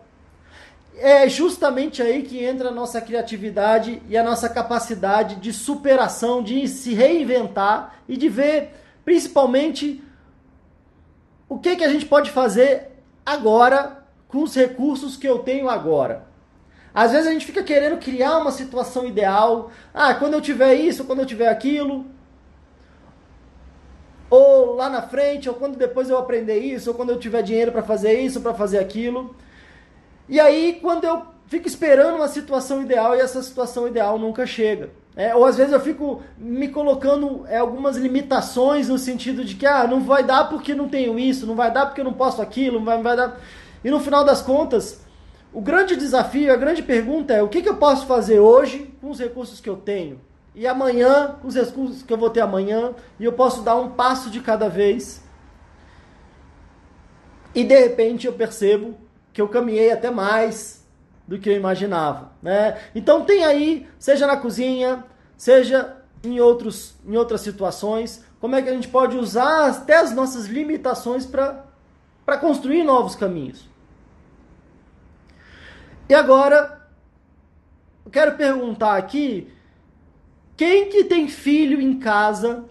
é 0.97 1.27
justamente 1.27 2.01
aí 2.01 2.23
que 2.23 2.43
entra 2.43 2.69
a 2.69 2.71
nossa 2.71 3.01
criatividade 3.01 4.01
e 4.07 4.17
a 4.17 4.23
nossa 4.23 4.47
capacidade 4.47 5.35
de 5.35 5.51
superação, 5.51 6.41
de 6.41 6.67
se 6.67 6.93
reinventar 6.93 7.95
e 8.07 8.17
de 8.17 8.29
ver 8.29 8.73
principalmente 9.03 10.03
o 11.47 11.59
que, 11.59 11.75
que 11.75 11.83
a 11.83 11.89
gente 11.89 12.05
pode 12.05 12.31
fazer 12.31 12.91
agora 13.25 14.03
com 14.27 14.43
os 14.43 14.55
recursos 14.55 15.15
que 15.15 15.27
eu 15.27 15.39
tenho 15.39 15.69
agora. 15.69 16.27
Às 16.93 17.11
vezes 17.11 17.27
a 17.27 17.31
gente 17.31 17.45
fica 17.45 17.61
querendo 17.61 17.99
criar 17.99 18.37
uma 18.37 18.51
situação 18.51 19.05
ideal. 19.05 19.69
Ah, 19.93 20.13
quando 20.13 20.33
eu 20.33 20.41
tiver 20.41 20.75
isso, 20.75 21.03
quando 21.03 21.19
eu 21.19 21.25
tiver 21.25 21.49
aquilo. 21.49 22.05
Ou 24.29 24.75
lá 24.75 24.89
na 24.89 25.01
frente, 25.01 25.49
ou 25.49 25.55
quando 25.55 25.77
depois 25.77 26.09
eu 26.09 26.17
aprender 26.17 26.57
isso, 26.57 26.89
ou 26.89 26.95
quando 26.95 27.09
eu 27.09 27.19
tiver 27.19 27.41
dinheiro 27.41 27.71
para 27.71 27.83
fazer 27.83 28.19
isso, 28.21 28.39
para 28.39 28.53
fazer 28.53 28.79
aquilo. 28.79 29.35
E 30.27 30.39
aí, 30.39 30.79
quando 30.81 31.03
eu 31.03 31.23
fico 31.47 31.67
esperando 31.67 32.15
uma 32.15 32.27
situação 32.27 32.81
ideal 32.81 33.15
e 33.15 33.19
essa 33.19 33.41
situação 33.43 33.87
ideal 33.87 34.17
nunca 34.17 34.45
chega. 34.45 34.89
É, 35.15 35.33
ou 35.33 35.45
às 35.45 35.55
vezes 35.55 35.71
eu 35.71 35.79
fico 35.79 36.21
me 36.37 36.67
colocando 36.67 37.45
é, 37.47 37.57
algumas 37.57 37.95
limitações 37.95 38.89
no 38.89 38.97
sentido 38.97 39.45
de 39.45 39.55
que 39.55 39.65
ah, 39.65 39.87
não 39.87 40.01
vai 40.01 40.23
dar 40.23 40.49
porque 40.49 40.75
não 40.75 40.89
tenho 40.89 41.17
isso, 41.17 41.47
não 41.47 41.55
vai 41.55 41.71
dar 41.71 41.85
porque 41.85 42.01
eu 42.01 42.05
não 42.05 42.13
posso 42.13 42.41
aquilo, 42.41 42.79
não 42.79 42.85
vai, 42.85 42.97
não 42.97 43.03
vai 43.03 43.15
dar. 43.15 43.39
E 43.81 43.89
no 43.89 43.99
final 44.01 44.25
das 44.25 44.41
contas, 44.41 45.05
o 45.53 45.61
grande 45.61 45.95
desafio, 45.95 46.51
a 46.51 46.57
grande 46.57 46.83
pergunta 46.83 47.33
é 47.33 47.41
o 47.41 47.47
que, 47.47 47.61
que 47.61 47.69
eu 47.69 47.77
posso 47.77 48.05
fazer 48.05 48.39
hoje 48.39 48.93
com 48.99 49.09
os 49.09 49.19
recursos 49.19 49.61
que 49.61 49.69
eu 49.69 49.77
tenho? 49.77 50.19
E 50.53 50.67
amanhã, 50.67 51.35
com 51.41 51.47
os 51.47 51.55
recursos 51.55 52.03
que 52.03 52.11
eu 52.11 52.17
vou 52.17 52.29
ter 52.29 52.41
amanhã, 52.41 52.93
e 53.17 53.23
eu 53.23 53.31
posso 53.31 53.61
dar 53.61 53.75
um 53.75 53.91
passo 53.91 54.29
de 54.29 54.41
cada 54.41 54.67
vez. 54.67 55.23
E 57.53 57.63
de 57.63 57.79
repente 57.79 58.27
eu 58.27 58.33
percebo 58.33 58.95
que 59.35 59.41
eu 59.41 59.49
caminhei 59.49 59.91
até 59.91 60.09
mais 60.09 60.87
do 61.27 61.37
que 61.37 61.49
eu 61.49 61.53
imaginava, 61.53 62.31
né? 62.41 62.79
Então 62.95 63.25
tem 63.25 63.43
aí, 63.43 63.85
seja 63.99 64.25
na 64.25 64.37
cozinha, 64.37 65.03
seja 65.35 65.97
em, 66.23 66.39
outros, 66.39 66.95
em 67.05 67.17
outras 67.17 67.41
situações, 67.41 68.23
como 68.39 68.55
é 68.55 68.61
que 68.61 68.69
a 68.69 68.73
gente 68.73 68.87
pode 68.87 69.17
usar 69.17 69.71
até 69.71 69.97
as 69.97 70.15
nossas 70.15 70.45
limitações 70.45 71.25
para 71.25 72.37
construir 72.39 72.83
novos 72.83 73.13
caminhos. 73.13 73.67
E 76.07 76.13
agora, 76.13 76.87
eu 78.05 78.11
quero 78.11 78.37
perguntar 78.37 78.95
aqui, 78.95 79.51
quem 80.55 80.87
que 80.87 81.03
tem 81.03 81.27
filho 81.27 81.81
em 81.81 81.99
casa, 81.99 82.63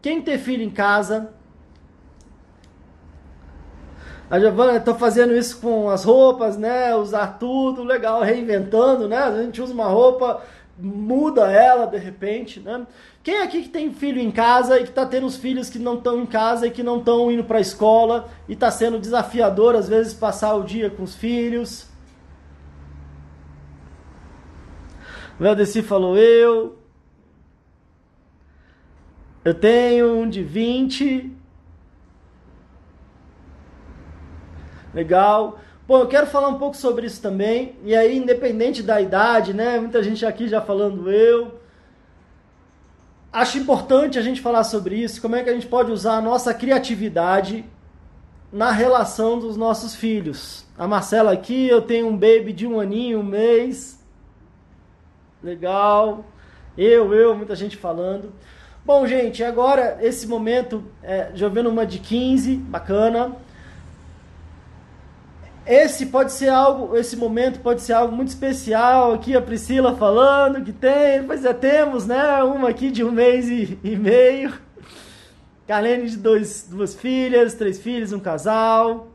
quem 0.00 0.22
tem 0.22 0.38
filho 0.38 0.62
em 0.62 0.70
casa, 0.70 1.34
a 4.30 4.40
Giovana 4.40 4.78
está 4.78 4.94
fazendo 4.94 5.34
isso 5.34 5.60
com 5.60 5.90
as 5.90 6.04
roupas, 6.04 6.56
né? 6.56 6.94
Usar 6.94 7.38
tudo, 7.38 7.84
legal, 7.84 8.22
reinventando, 8.22 9.06
né? 9.06 9.18
A 9.18 9.42
gente 9.42 9.60
usa 9.60 9.72
uma 9.72 9.86
roupa, 9.86 10.42
muda 10.78 11.50
ela 11.50 11.86
de 11.86 11.98
repente, 11.98 12.58
né? 12.60 12.86
Quem 13.22 13.38
aqui 13.40 13.62
que 13.62 13.68
tem 13.68 13.92
filho 13.92 14.20
em 14.20 14.30
casa 14.30 14.78
e 14.78 14.82
que 14.82 14.90
está 14.90 15.04
tendo 15.06 15.26
os 15.26 15.36
filhos 15.36 15.70
que 15.70 15.78
não 15.78 15.96
estão 15.96 16.20
em 16.20 16.26
casa 16.26 16.66
e 16.66 16.70
que 16.70 16.82
não 16.82 16.98
estão 16.98 17.30
indo 17.30 17.44
para 17.44 17.58
a 17.58 17.60
escola 17.60 18.28
e 18.48 18.54
está 18.54 18.70
sendo 18.70 18.98
desafiador 18.98 19.74
às 19.74 19.88
vezes 19.88 20.14
passar 20.14 20.54
o 20.54 20.64
dia 20.64 20.90
com 20.90 21.02
os 21.02 21.14
filhos? 21.14 21.86
Valdeci 25.38 25.82
falou 25.82 26.16
eu. 26.16 26.78
Eu 29.44 29.52
tenho 29.52 30.16
um 30.16 30.28
de 30.28 30.42
20 30.42 31.33
Legal. 34.94 35.58
Bom, 35.86 35.98
eu 35.98 36.06
quero 36.06 36.26
falar 36.26 36.48
um 36.48 36.58
pouco 36.58 36.76
sobre 36.76 37.06
isso 37.06 37.20
também. 37.20 37.74
E 37.84 37.94
aí, 37.94 38.16
independente 38.16 38.82
da 38.82 39.00
idade, 39.00 39.52
né? 39.52 39.78
Muita 39.78 40.02
gente 40.02 40.24
aqui 40.24 40.48
já 40.48 40.60
falando 40.60 41.10
eu. 41.10 41.60
Acho 43.32 43.58
importante 43.58 44.18
a 44.18 44.22
gente 44.22 44.40
falar 44.40 44.62
sobre 44.62 44.94
isso, 44.94 45.20
como 45.20 45.34
é 45.34 45.42
que 45.42 45.50
a 45.50 45.52
gente 45.52 45.66
pode 45.66 45.90
usar 45.90 46.18
a 46.18 46.20
nossa 46.20 46.54
criatividade 46.54 47.64
na 48.52 48.70
relação 48.70 49.40
dos 49.40 49.56
nossos 49.56 49.96
filhos. 49.96 50.64
A 50.78 50.86
Marcela 50.86 51.32
aqui, 51.32 51.66
eu 51.66 51.82
tenho 51.82 52.06
um 52.06 52.16
baby 52.16 52.52
de 52.52 52.64
um 52.64 52.78
aninho, 52.78 53.18
um 53.18 53.24
mês. 53.24 54.00
Legal. 55.42 56.24
Eu, 56.78 57.12
eu, 57.12 57.34
muita 57.34 57.56
gente 57.56 57.76
falando. 57.76 58.32
Bom, 58.86 59.04
gente, 59.06 59.42
agora 59.42 59.98
esse 60.00 60.28
momento, 60.28 60.84
é, 61.02 61.32
vendo 61.50 61.68
uma 61.68 61.84
de 61.84 61.98
15, 61.98 62.54
bacana. 62.56 63.36
Esse 65.66 66.06
pode 66.06 66.32
ser 66.32 66.50
algo, 66.50 66.94
esse 66.94 67.16
momento 67.16 67.60
pode 67.60 67.80
ser 67.80 67.94
algo 67.94 68.14
muito 68.14 68.28
especial. 68.28 69.14
Aqui 69.14 69.34
a 69.34 69.40
Priscila 69.40 69.96
falando 69.96 70.62
que 70.62 70.72
tem, 70.72 71.24
pois 71.24 71.44
é, 71.44 71.54
temos, 71.54 72.06
né? 72.06 72.42
Uma 72.42 72.68
aqui 72.68 72.90
de 72.90 73.02
um 73.02 73.10
mês 73.10 73.48
e, 73.48 73.78
e 73.82 73.96
meio. 73.96 74.52
Carlene 75.66 76.10
de 76.10 76.18
dois, 76.18 76.66
duas 76.68 76.94
filhas, 76.94 77.54
três 77.54 77.78
filhos, 77.78 78.12
um 78.12 78.20
casal. 78.20 79.13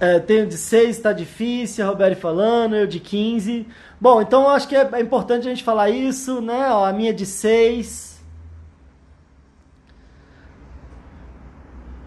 É, 0.00 0.20
tenho 0.20 0.46
de 0.46 0.56
6, 0.56 0.96
está 0.96 1.12
difícil, 1.12 1.84
a 1.84 1.88
Roberto 1.88 2.20
falando, 2.20 2.76
eu 2.76 2.86
de 2.86 3.00
15. 3.00 3.66
Bom, 4.00 4.22
então 4.22 4.48
acho 4.48 4.68
que 4.68 4.76
é, 4.76 4.88
é, 4.92 5.00
importante 5.00 5.46
a 5.46 5.50
gente 5.50 5.64
falar 5.64 5.90
isso, 5.90 6.40
né? 6.40 6.70
Ó, 6.70 6.84
a 6.84 6.92
minha 6.92 7.12
de 7.12 7.26
6. 7.26 8.22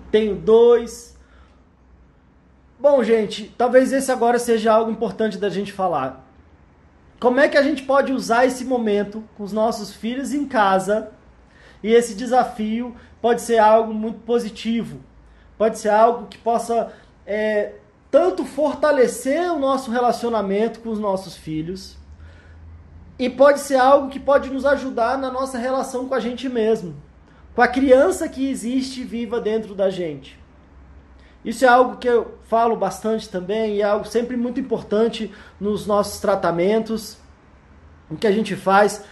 Tenho 0.09 0.35
dois. 0.35 1.17
Bom, 2.79 3.03
gente, 3.03 3.53
talvez 3.57 3.91
esse 3.91 4.11
agora 4.11 4.39
seja 4.39 4.71
algo 4.73 4.89
importante 4.89 5.37
da 5.37 5.49
gente 5.49 5.73
falar. 5.73 6.25
Como 7.19 7.39
é 7.39 7.47
que 7.47 7.57
a 7.57 7.61
gente 7.61 7.83
pode 7.83 8.11
usar 8.11 8.45
esse 8.45 8.65
momento 8.65 9.23
com 9.37 9.43
os 9.43 9.51
nossos 9.51 9.93
filhos 9.93 10.33
em 10.33 10.47
casa? 10.47 11.11
E 11.83 11.93
esse 11.93 12.15
desafio 12.15 12.95
pode 13.21 13.41
ser 13.41 13.59
algo 13.59 13.93
muito 13.93 14.19
positivo. 14.21 14.99
Pode 15.57 15.77
ser 15.77 15.89
algo 15.89 16.27
que 16.27 16.37
possa 16.37 16.91
é, 17.25 17.73
tanto 18.11 18.43
fortalecer 18.43 19.51
o 19.51 19.57
nosso 19.57 19.89
relacionamento 19.89 20.81
com 20.81 20.89
os 20.89 20.99
nossos 20.99 21.35
filhos, 21.35 21.97
e 23.17 23.29
pode 23.29 23.61
ser 23.61 23.77
algo 23.77 24.09
que 24.09 24.19
pode 24.19 24.49
nos 24.49 24.65
ajudar 24.65 25.17
na 25.17 25.31
nossa 25.31 25.57
relação 25.57 26.07
com 26.07 26.13
a 26.13 26.19
gente 26.19 26.49
mesmo, 26.49 26.95
com 27.55 27.61
a 27.61 27.67
criança 27.67 28.27
que 28.27 28.49
existe 28.49 29.03
viva 29.03 29.39
dentro 29.39 29.73
da 29.73 29.89
gente. 29.89 30.39
Isso 31.45 31.63
é 31.63 31.67
algo 31.67 31.97
que 31.97 32.07
eu 32.07 32.37
falo 32.43 32.75
bastante 32.75 33.29
também 33.29 33.75
e 33.75 33.81
é 33.81 33.85
algo 33.85 34.05
sempre 34.05 34.35
muito 34.35 34.59
importante 34.59 35.31
nos 35.59 35.87
nossos 35.87 36.19
tratamentos, 36.19 37.17
o 38.09 38.17
que 38.17 38.27
a 38.27 38.31
gente 38.31 38.55
faz 38.55 39.03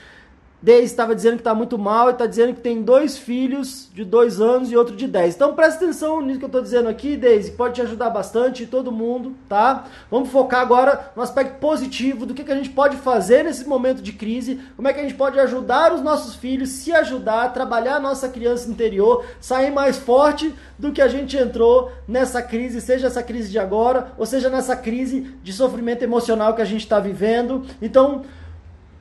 Deise 0.62 0.86
estava 0.86 1.16
dizendo 1.16 1.36
que 1.36 1.42
está 1.42 1.56
muito 1.56 1.78
mal 1.78 2.10
e 2.10 2.12
está 2.12 2.26
dizendo 2.26 2.54
que 2.54 2.60
tem 2.60 2.82
dois 2.82 3.18
filhos 3.18 3.88
de 3.94 4.04
dois 4.04 4.42
anos 4.42 4.70
e 4.70 4.76
outro 4.76 4.94
de 4.94 5.08
dez. 5.08 5.36
Então 5.36 5.56
presta 5.56 5.86
atenção 5.86 6.20
nisso 6.22 6.38
que 6.38 6.46
eu 6.46 6.48
estou 6.48 6.62
dizendo 6.62 6.90
aqui, 6.90 7.16
Deise, 7.16 7.52
pode 7.52 7.76
te 7.76 7.82
ajudar 7.82 8.10
bastante, 8.10 8.66
todo 8.66 8.92
mundo, 8.92 9.34
tá? 9.48 9.86
Vamos 10.12 10.30
focar 10.30 10.60
agora 10.60 11.12
no 11.16 11.22
aspecto 11.22 11.60
positivo 11.60 12.26
do 12.26 12.34
que, 12.34 12.44
que 12.44 12.52
a 12.52 12.56
gente 12.56 12.72
pode 12.72 12.98
fazer 12.98 13.44
nesse 13.44 13.66
momento 13.66 14.02
de 14.02 14.12
crise, 14.12 14.60
como 14.76 14.88
é 14.88 14.94
que 14.94 15.00
a 15.00 15.04
gente 15.04 15.16
pode 15.16 15.40
ajudar 15.40 15.94
os 15.94 16.02
nossos 16.02 16.36
filhos, 16.36 16.70
se 16.70 16.92
ajudar, 16.92 17.54
trabalhar 17.54 17.96
a 17.96 18.00
nossa 18.00 18.28
criança 18.28 18.70
interior, 18.70 19.24
sair 19.40 19.72
mais 19.72 19.98
forte 19.98 20.54
do 20.78 20.92
que 20.92 21.02
a 21.02 21.08
gente 21.08 21.38
entrou 21.38 21.92
nessa 22.06 22.42
crise, 22.42 22.82
seja 22.82 23.08
essa 23.08 23.24
crise 23.24 23.50
de 23.50 23.60
agora, 23.60 24.12
ou 24.18 24.26
seja 24.26 24.50
nessa 24.50 24.76
crise 24.76 25.36
de 25.42 25.54
sofrimento 25.54 26.04
emocional 26.04 26.54
que 26.54 26.62
a 26.62 26.66
gente 26.66 26.82
está 26.82 27.00
vivendo. 27.00 27.66
Então, 27.82 28.24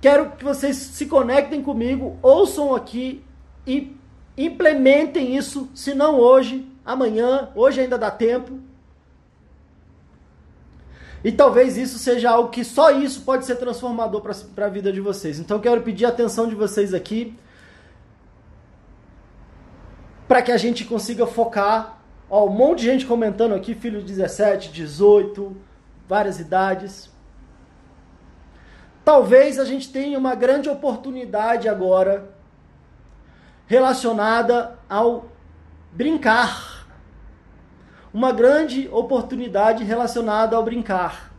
Quero 0.01 0.33
que 0.33 0.45
vocês 0.45 0.77
se 0.77 1.07
conectem 1.07 1.63
comigo, 1.63 2.19
ouçam 2.23 2.75
aqui 2.75 3.25
e 3.67 3.97
implementem 4.37 5.37
isso, 5.37 5.69
se 5.75 5.95
não 5.95 6.17
hoje, 6.17 6.71
amanhã, 6.85 7.51
hoje 7.55 7.81
ainda 7.81 7.99
dá 7.99 8.11
tempo. 8.11 8.61
E 11.25 11.33
talvez 11.33 11.77
isso 11.77 11.99
seja 11.99 12.31
algo 12.31 12.51
que 12.51 12.65
só 12.65 12.93
isso 12.93 13.23
pode 13.23 13.45
ser 13.45 13.57
transformador 13.57 14.23
para 14.55 14.67
a 14.67 14.69
vida 14.69 14.93
de 14.93 15.01
vocês. 15.01 15.41
Então 15.41 15.59
quero 15.59 15.83
pedir 15.83 16.07
a 16.07 16.11
atenção 16.11 16.47
de 16.47 16.55
vocês 16.55 16.95
aqui 16.95 17.37
para 20.29 20.43
que 20.43 20.53
a 20.53 20.57
gente 20.57 20.85
consiga 20.85 21.27
focar. 21.27 21.99
Ó, 22.31 22.47
um 22.47 22.53
monte 22.53 22.81
de 22.81 22.87
gente 22.87 23.07
comentando 23.07 23.55
aqui, 23.55 23.75
filho 23.75 24.01
de 24.01 24.07
17, 24.07 24.71
18, 24.71 25.57
várias 26.07 26.39
idades. 26.39 27.11
Talvez 29.09 29.59
a 29.59 29.65
gente 29.65 29.91
tenha 29.91 30.19
uma 30.19 30.35
grande 30.35 30.69
oportunidade 30.69 31.67
agora 31.67 32.29
relacionada 33.67 34.79
ao 34.87 35.33
brincar. 35.91 36.87
Uma 38.13 38.33
grande 38.33 38.87
oportunidade 38.93 39.83
relacionada 39.83 40.57
ao 40.57 40.63
brincar. 40.63 41.33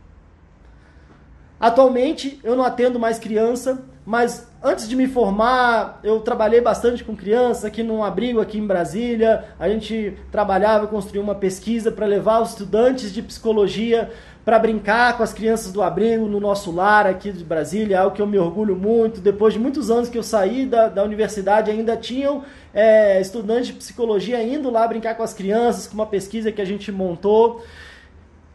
Atualmente 1.60 2.40
eu 2.42 2.56
não 2.56 2.64
atendo 2.64 2.98
mais 2.98 3.20
criança, 3.20 3.84
mas 4.04 4.50
antes 4.60 4.88
de 4.88 4.96
me 4.96 5.06
formar, 5.06 6.00
eu 6.02 6.20
trabalhei 6.20 6.60
bastante 6.60 7.04
com 7.04 7.14
crianças 7.14 7.64
aqui 7.64 7.84
num 7.84 8.02
abrigo 8.02 8.40
aqui 8.40 8.58
em 8.58 8.66
Brasília. 8.66 9.44
A 9.60 9.68
gente 9.68 10.18
trabalhava, 10.32 10.88
construiu 10.88 11.22
uma 11.22 11.36
pesquisa 11.36 11.92
para 11.92 12.06
levar 12.06 12.40
os 12.40 12.50
estudantes 12.50 13.12
de 13.12 13.22
psicologia 13.22 14.10
para 14.50 14.58
brincar 14.58 15.16
com 15.16 15.22
as 15.22 15.32
crianças 15.32 15.70
do 15.70 15.80
abrigo 15.80 16.26
no 16.26 16.40
nosso 16.40 16.72
lar 16.72 17.06
aqui 17.06 17.30
de 17.30 17.44
Brasília, 17.44 18.00
algo 18.00 18.16
que 18.16 18.20
eu 18.20 18.26
me 18.26 18.36
orgulho 18.36 18.74
muito. 18.74 19.20
Depois 19.20 19.54
de 19.54 19.60
muitos 19.60 19.92
anos 19.92 20.08
que 20.08 20.18
eu 20.18 20.24
saí 20.24 20.66
da, 20.66 20.88
da 20.88 21.04
universidade, 21.04 21.70
ainda 21.70 21.96
tinham 21.96 22.42
é, 22.74 23.20
estudantes 23.20 23.68
de 23.68 23.74
psicologia 23.74 24.42
indo 24.42 24.68
lá 24.68 24.88
brincar 24.88 25.14
com 25.14 25.22
as 25.22 25.32
crianças, 25.32 25.86
com 25.86 25.94
uma 25.94 26.06
pesquisa 26.06 26.50
que 26.50 26.60
a 26.60 26.64
gente 26.64 26.90
montou. 26.90 27.64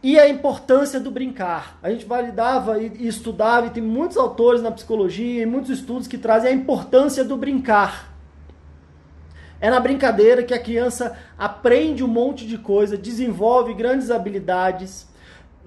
E 0.03 0.19
a 0.19 0.27
importância 0.27 0.99
do 0.99 1.09
brincar. 1.09 1.79
A 1.81 1.89
gente 1.89 2.05
validava 2.05 2.77
e, 2.77 3.07
estudava, 3.07 3.67
e 3.67 3.69
tem 3.69 3.81
muitos 3.81 4.17
autores 4.17 4.61
na 4.61 4.71
psicologia 4.71 5.43
e 5.43 5.45
muitos 5.45 5.71
estudos 5.71 6.09
que 6.09 6.17
trazem 6.17 6.51
a 6.51 6.53
importância 6.53 7.23
do 7.23 7.37
brincar. 7.37 8.13
É 9.61 9.69
na 9.69 9.79
brincadeira 9.79 10.43
que 10.43 10.53
a 10.53 10.59
criança 10.59 11.17
aprende 11.37 12.03
um 12.03 12.09
monte 12.09 12.45
de 12.45 12.57
coisa, 12.57 12.97
desenvolve 12.97 13.73
grandes 13.73 14.11
habilidades 14.11 15.14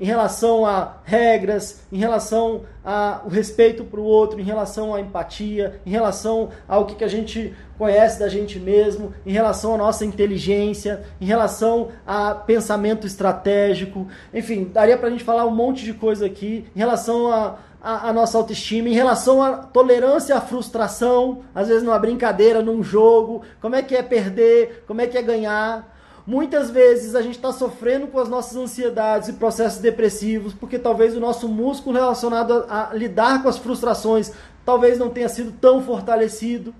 em 0.00 0.04
relação 0.04 0.64
a 0.64 0.98
regras, 1.04 1.80
em 1.90 1.98
relação 1.98 2.62
ao 2.84 3.28
respeito 3.28 3.84
para 3.84 4.00
o 4.00 4.04
outro, 4.04 4.40
em 4.40 4.44
relação 4.44 4.94
à 4.94 5.00
empatia, 5.00 5.80
em 5.84 5.90
relação 5.90 6.50
ao 6.68 6.86
que, 6.86 6.94
que 6.94 7.04
a 7.04 7.08
gente 7.08 7.54
conhece 7.76 8.18
da 8.18 8.28
gente 8.28 8.58
mesmo, 8.58 9.12
em 9.26 9.32
relação 9.32 9.74
à 9.74 9.78
nossa 9.78 10.04
inteligência, 10.04 11.04
em 11.20 11.24
relação 11.24 11.88
a 12.06 12.34
pensamento 12.34 13.06
estratégico, 13.06 14.06
enfim, 14.32 14.70
daria 14.72 14.96
para 14.96 15.08
a 15.08 15.10
gente 15.10 15.24
falar 15.24 15.46
um 15.46 15.54
monte 15.54 15.84
de 15.84 15.94
coisa 15.94 16.26
aqui, 16.26 16.66
em 16.74 16.78
relação 16.78 17.32
a, 17.32 17.58
a, 17.80 18.08
a, 18.08 18.12
nossa 18.12 18.36
autoestima, 18.38 18.88
em 18.88 18.94
relação 18.94 19.42
à 19.42 19.58
tolerância 19.58 20.36
à 20.36 20.40
frustração, 20.40 21.42
às 21.54 21.68
vezes 21.68 21.82
numa 21.82 21.98
brincadeira, 21.98 22.62
num 22.62 22.82
jogo, 22.82 23.42
como 23.60 23.76
é 23.76 23.82
que 23.82 23.94
é 23.94 24.02
perder, 24.02 24.84
como 24.86 25.00
é 25.00 25.06
que 25.06 25.16
é 25.18 25.22
ganhar. 25.22 25.97
Muitas 26.28 26.68
vezes 26.68 27.14
a 27.14 27.22
gente 27.22 27.36
está 27.36 27.50
sofrendo 27.50 28.06
com 28.06 28.20
as 28.20 28.28
nossas 28.28 28.54
ansiedades 28.54 29.30
e 29.30 29.32
processos 29.32 29.78
depressivos, 29.78 30.52
porque 30.52 30.78
talvez 30.78 31.16
o 31.16 31.20
nosso 31.20 31.48
músculo 31.48 31.96
relacionado 31.96 32.66
a, 32.68 32.90
a 32.90 32.94
lidar 32.94 33.42
com 33.42 33.48
as 33.48 33.56
frustrações 33.56 34.30
talvez 34.62 34.98
não 34.98 35.08
tenha 35.08 35.30
sido 35.30 35.52
tão 35.52 35.80
fortalecido. 35.80 36.74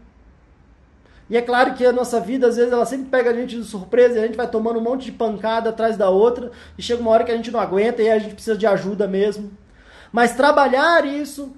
E 1.30 1.36
é 1.38 1.40
claro 1.40 1.72
que 1.72 1.86
a 1.86 1.92
nossa 1.92 2.20
vida, 2.20 2.46
às 2.46 2.56
vezes, 2.56 2.70
ela 2.70 2.84
sempre 2.84 3.08
pega 3.08 3.30
a 3.30 3.32
gente 3.32 3.56
de 3.56 3.64
surpresa 3.64 4.16
e 4.16 4.18
a 4.18 4.26
gente 4.26 4.36
vai 4.36 4.50
tomando 4.50 4.80
um 4.80 4.82
monte 4.82 5.06
de 5.06 5.12
pancada 5.12 5.70
atrás 5.70 5.96
da 5.96 6.10
outra 6.10 6.50
e 6.76 6.82
chega 6.82 7.00
uma 7.00 7.10
hora 7.10 7.24
que 7.24 7.32
a 7.32 7.36
gente 7.36 7.50
não 7.50 7.58
aguenta 7.58 8.02
e 8.02 8.10
a 8.10 8.18
gente 8.18 8.34
precisa 8.34 8.54
de 8.54 8.66
ajuda 8.66 9.08
mesmo. 9.08 9.50
Mas 10.12 10.36
trabalhar 10.36 11.06
isso 11.06 11.56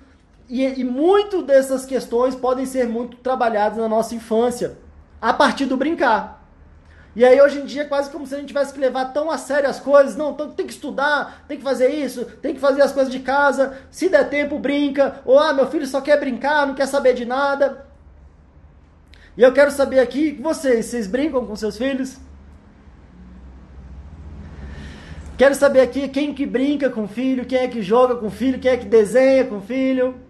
e, 0.49 0.63
e 0.63 0.85
muito 0.85 1.43
dessas 1.43 1.85
questões 1.85 2.37
podem 2.37 2.67
ser 2.67 2.87
muito 2.87 3.17
trabalhadas 3.17 3.79
na 3.79 3.89
nossa 3.89 4.15
infância, 4.15 4.79
a 5.21 5.33
partir 5.33 5.67
do 5.67 5.77
brincar. 5.77 6.40
E 7.15 7.25
aí 7.25 7.41
hoje 7.41 7.61
em 7.61 7.65
dia 7.65 7.83
é 7.83 7.85
quase 7.85 8.09
como 8.11 8.27
se 8.27 8.35
a 8.35 8.39
gente 8.39 8.49
tivesse 8.49 8.73
que 8.73 8.79
levar 8.79 9.07
tão 9.07 9.31
a 9.31 9.37
sério 9.37 9.69
as 9.69 9.81
coisas. 9.81 10.17
Não, 10.17 10.31
então 10.31 10.51
tem 10.51 10.67
que 10.67 10.73
estudar, 10.73 11.45
tem 11.49 11.57
que 11.57 11.63
fazer 11.63 11.89
isso, 11.89 12.25
tem 12.25 12.55
que 12.55 12.61
fazer 12.61 12.83
as 12.83 12.93
coisas 12.93 13.13
de 13.13 13.19
casa. 13.21 13.79
Se 13.91 14.09
der 14.09 14.29
tempo, 14.29 14.59
brinca. 14.59 15.21
Ou 15.25 15.39
ah, 15.39 15.53
meu 15.53 15.67
filho 15.69 15.87
só 15.87 16.01
quer 16.01 16.19
brincar, 16.21 16.67
não 16.67 16.75
quer 16.75 16.87
saber 16.87 17.15
de 17.15 17.25
nada. 17.25 17.87
E 19.37 19.43
eu 19.43 19.53
quero 19.53 19.71
saber 19.71 20.01
aqui, 20.01 20.33
vocês, 20.41 20.87
vocês 20.87 21.07
brincam 21.07 21.45
com 21.47 21.57
seus 21.57 21.77
filhos? 21.77 22.17
Quero 25.37 25.55
saber 25.55 25.81
aqui 25.81 26.07
quem 26.09 26.35
que 26.35 26.45
brinca 26.45 26.91
com 26.91 27.05
o 27.05 27.09
filho, 27.09 27.47
quem 27.47 27.59
é 27.59 27.69
que 27.69 27.81
joga 27.83 28.15
com 28.17 28.27
o 28.27 28.31
filho, 28.31 28.59
quem 28.59 28.71
é 28.71 28.77
que 28.77 28.85
desenha 28.85 29.47
com 29.47 29.57
o 29.57 29.63
filho 29.63 30.30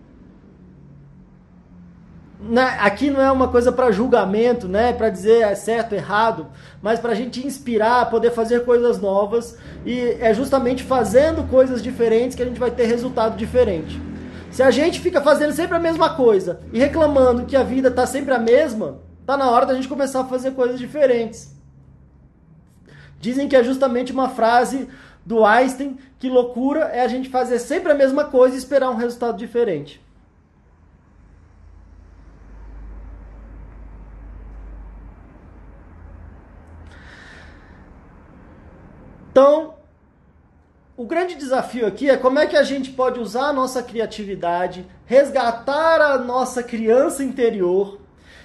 aqui 2.81 3.11
não 3.11 3.21
é 3.21 3.31
uma 3.31 3.49
coisa 3.49 3.71
para 3.71 3.91
julgamento, 3.91 4.67
né, 4.67 4.93
para 4.93 5.11
dizer 5.11 5.43
é 5.43 5.55
certo, 5.55 5.95
errado, 5.95 6.47
mas 6.83 6.99
para 6.99 7.13
a 7.13 7.15
gente 7.15 7.47
inspirar, 7.47 8.09
poder 8.09 8.31
fazer 8.31 8.65
coisas 8.65 8.99
novas 8.99 9.59
e 9.85 10.17
é 10.21 10.33
justamente 10.33 10.83
fazendo 10.83 11.49
coisas 11.49 11.83
diferentes 11.83 12.35
que 12.35 12.43
a 12.43 12.47
gente 12.47 12.59
vai 12.59 12.71
ter 12.71 12.87
resultado 12.87 13.37
diferente. 13.37 14.01
Se 14.51 14.63
a 14.63 14.71
gente 14.71 15.01
fica 15.01 15.21
fazendo 15.21 15.53
sempre 15.53 15.77
a 15.77 15.81
mesma 15.81 16.11
coisa 16.11 16.61
e 16.73 16.79
reclamando 16.79 17.45
que 17.45 17.55
a 17.55 17.63
vida 17.63 17.89
está 17.89 18.07
sempre 18.07 18.35
a 18.35 18.39
mesma, 18.39 18.99
tá 19.25 19.37
na 19.37 19.49
hora 19.49 19.67
da 19.67 19.75
gente 19.75 19.87
começar 19.87 20.23
a 20.23 20.25
fazer 20.25 20.53
coisas 20.53 20.79
diferentes. 20.79 21.55
Dizem 23.21 23.49
que 23.49 23.55
é 23.55 23.63
justamente 23.63 24.13
uma 24.13 24.31
frase 24.31 24.89
do 25.25 25.45
Einstein 25.45 25.99
que 26.19 26.29
loucura 26.29 26.91
é 26.93 27.03
a 27.03 27.09
gente 27.09 27.29
fazer 27.29 27.59
sempre 27.59 27.93
a 27.93 27.95
mesma 27.95 28.25
coisa 28.25 28.57
e 28.57 28.59
esperar 28.59 28.91
um 28.91 28.97
resultado 28.97 29.37
diferente. 29.37 30.01
Então, 39.41 39.73
o 40.99 41.07
grande 41.07 41.35
desafio 41.35 41.87
aqui 41.87 42.11
é 42.11 42.17
como 42.19 42.39
é 42.39 42.47
que 42.47 42.59
a 42.59 42.63
gente 42.63 42.91
pode 42.91 43.19
usar 43.19 43.47
a 43.47 43.53
nossa 43.55 43.83
criatividade, 43.83 44.87
resgatar 45.07 45.99
a 45.99 46.19
nossa 46.19 46.63
criança 46.63 47.25
interior 47.25 47.99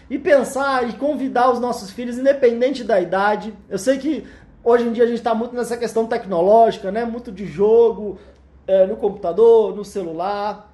e 0.10 0.18
pensar 0.18 0.88
e 0.88 0.94
convidar 0.94 1.52
os 1.52 1.60
nossos 1.60 1.92
filhos, 1.92 2.18
independente 2.18 2.82
da 2.82 3.02
idade. 3.02 3.54
Eu 3.68 3.78
sei 3.78 3.98
que 3.98 4.26
hoje 4.64 4.88
em 4.88 4.94
dia 4.94 5.04
a 5.04 5.08
gente 5.08 5.18
está 5.18 5.36
muito 5.36 5.54
nessa 5.54 5.76
questão 5.76 6.08
tecnológica, 6.08 6.90
né? 6.94 7.04
Muito 7.04 7.30
de 7.30 7.46
jogo 7.46 8.18
é, 8.66 8.88
no 8.88 8.96
computador, 8.96 9.76
no 9.76 9.84
celular. 9.84 10.74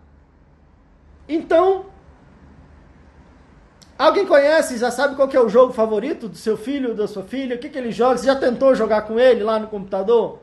Então, 1.28 1.86
alguém 4.06 4.26
conhece, 4.26 4.78
já 4.78 4.92
sabe 4.92 5.16
qual 5.16 5.30
é 5.32 5.40
o 5.40 5.50
jogo 5.50 5.74
favorito 5.74 6.28
do 6.28 6.38
seu 6.38 6.58
filho, 6.58 6.94
da 6.94 7.08
sua 7.08 7.24
filha? 7.24 7.56
O 7.56 7.60
que, 7.60 7.70
que 7.70 7.78
ele 7.78 7.92
joga? 7.92 8.18
Você 8.18 8.26
já 8.26 8.36
tentou 8.36 8.74
jogar 8.76 9.04
com 9.04 9.20
ele 9.20 9.44
lá 9.44 9.60
no 9.60 9.68
computador? 9.68 10.40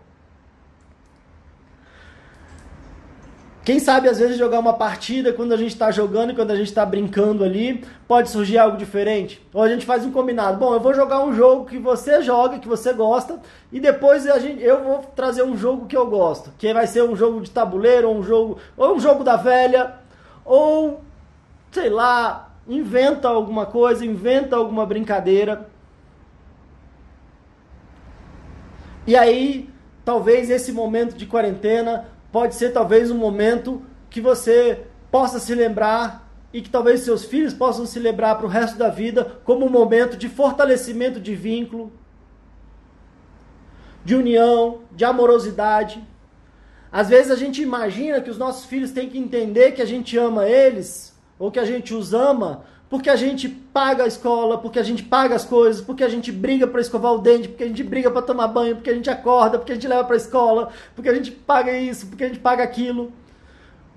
Quem 3.69 3.79
sabe 3.79 4.09
às 4.09 4.19
vezes 4.19 4.39
jogar 4.39 4.61
uma 4.61 4.73
partida 4.73 5.31
quando 5.31 5.53
a 5.53 5.57
gente 5.59 5.73
está 5.73 5.91
jogando 5.91 6.31
e 6.31 6.35
quando 6.35 6.53
a 6.53 6.57
gente 6.57 6.69
está 6.69 6.87
brincando 6.87 7.45
ali, 7.45 7.85
pode 8.07 8.31
surgir 8.31 8.57
algo 8.57 8.79
diferente. 8.79 9.47
Ou 9.53 9.63
a 9.63 9.69
gente 9.69 9.85
faz 9.85 10.07
um 10.07 10.11
combinado. 10.11 10.57
Bom, 10.57 10.73
eu 10.73 10.81
vou 10.81 10.95
jogar 10.95 11.23
um 11.23 11.35
jogo 11.35 11.67
que 11.67 11.79
você 11.79 12.23
joga, 12.23 12.59
que 12.59 12.67
você 12.67 12.95
gosta, 12.95 13.39
e 13.71 13.79
depois 13.79 14.27
a 14.27 14.39
gente, 14.39 14.63
eu 14.63 14.83
vou 14.83 14.99
trazer 15.15 15.43
um 15.43 15.55
jogo 15.55 15.85
que 15.85 15.95
eu 15.95 16.07
gosto, 16.07 16.51
que 16.57 16.73
vai 16.73 16.87
ser 16.87 17.03
um 17.03 17.15
jogo 17.15 17.43
de 17.43 17.51
tabuleiro, 17.51 18.09
ou 18.09 18.17
um 18.17 18.23
jogo, 18.23 18.59
ou 18.75 18.95
um 18.97 19.01
jogo 19.01 19.23
da 19.23 19.37
velha, 19.37 19.97
ou 20.47 21.03
sei 21.71 21.91
lá, 21.91 22.48
inventa 22.69 23.29
alguma 23.29 23.65
coisa, 23.65 24.05
inventa 24.05 24.55
alguma 24.55 24.85
brincadeira. 24.85 25.69
E 29.07 29.17
aí, 29.17 29.71
talvez 30.05 30.51
esse 30.51 30.71
momento 30.71 31.17
de 31.17 31.25
quarentena 31.25 32.09
pode 32.31 32.55
ser 32.55 32.73
talvez 32.73 33.11
um 33.11 33.17
momento 33.17 33.83
que 34.11 34.21
você 34.21 34.87
possa 35.11 35.41
se 35.41 35.55
lembrar 35.55 36.31
e 36.53 36.61
que 36.61 36.69
talvez 36.69 37.01
seus 37.01 37.25
filhos 37.25 37.55
possam 37.55 37.87
se 37.87 37.99
lembrar 37.99 38.35
para 38.35 38.47
o 38.47 38.51
resto 38.51 38.77
da 38.77 38.91
vida 38.91 39.41
como 39.45 39.65
um 39.65 39.71
momento 39.71 40.17
de 40.17 40.29
fortalecimento 40.29 41.19
de 41.19 41.35
vínculo, 41.35 41.91
de 44.05 44.15
união, 44.15 44.81
de 44.93 45.05
amorosidade. 45.07 46.07
Às 46.93 47.09
vezes 47.09 47.31
a 47.31 47.37
gente 47.37 47.63
imagina 47.63 48.21
que 48.21 48.31
os 48.31 48.39
nossos 48.39 48.67
filhos 48.67 48.91
têm 48.91 49.09
que 49.09 49.19
entender 49.19 49.73
que 49.73 49.83
a 49.83 49.87
gente 49.87 50.17
ama 50.19 50.47
eles 50.47 51.18
ou 51.39 51.51
que 51.51 51.59
a 51.59 51.65
gente 51.65 51.95
os 51.95 52.13
ama 52.13 52.65
porque 52.91 53.11
a 53.11 53.17
gente 53.17 53.49
paga 53.49 54.05
a 54.05 54.07
escola, 54.07 54.59
porque 54.59 54.79
a 54.79 54.83
gente 54.83 55.03
paga 55.03 55.35
as 55.35 55.45
coisas, 55.45 55.83
porque 55.83 56.03
a 56.03 56.09
gente 56.09 56.33
briga 56.33 56.67
para 56.67 56.81
escovar 56.81 57.13
o 57.13 57.19
dente, 57.19 57.49
porque 57.49 57.65
a 57.65 57.69
gente 57.69 57.85
briga 57.85 58.11
para 58.11 58.23
tomar 58.23 58.49
banho, 58.49 58.77
porque 58.77 58.91
a 58.91 58.95
gente 58.95 59.11
acorda, 59.11 59.59
porque 59.59 59.73
a 59.73 59.75
gente 59.75 59.87
leva 59.87 60.05
para 60.05 60.15
a 60.15 60.17
escola, 60.17 60.71
porque 60.95 61.09
a 61.09 61.15
gente 61.15 61.31
paga 61.31 61.77
isso, 61.77 62.07
porque 62.07 62.25
a 62.25 62.29
gente 62.29 62.41
paga 62.41 62.65
aquilo, 62.65 63.13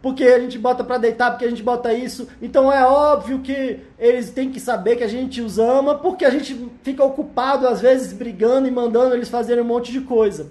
porque 0.01 0.25
a 0.25 0.39
gente 0.39 0.57
bota 0.59 0.83
para 0.83 0.97
deitar, 0.97 1.31
porque 1.31 1.45
a 1.45 1.49
gente 1.49 1.63
bota 1.63 1.93
isso. 1.93 2.27
Então 2.41 2.71
é 2.71 2.85
óbvio 2.85 3.39
que 3.39 3.79
eles 3.97 4.29
têm 4.31 4.51
que 4.51 4.59
saber 4.59 4.97
que 4.97 5.03
a 5.05 5.07
gente 5.07 5.41
os 5.41 5.57
ama, 5.57 5.95
porque 5.95 6.25
a 6.25 6.29
gente 6.29 6.69
fica 6.83 7.03
ocupado 7.03 7.67
às 7.67 7.79
vezes 7.79 8.11
brigando 8.11 8.67
e 8.67 8.71
mandando 8.71 9.15
eles 9.15 9.29
fazerem 9.29 9.63
um 9.63 9.67
monte 9.67 9.91
de 9.91 10.01
coisa. 10.01 10.49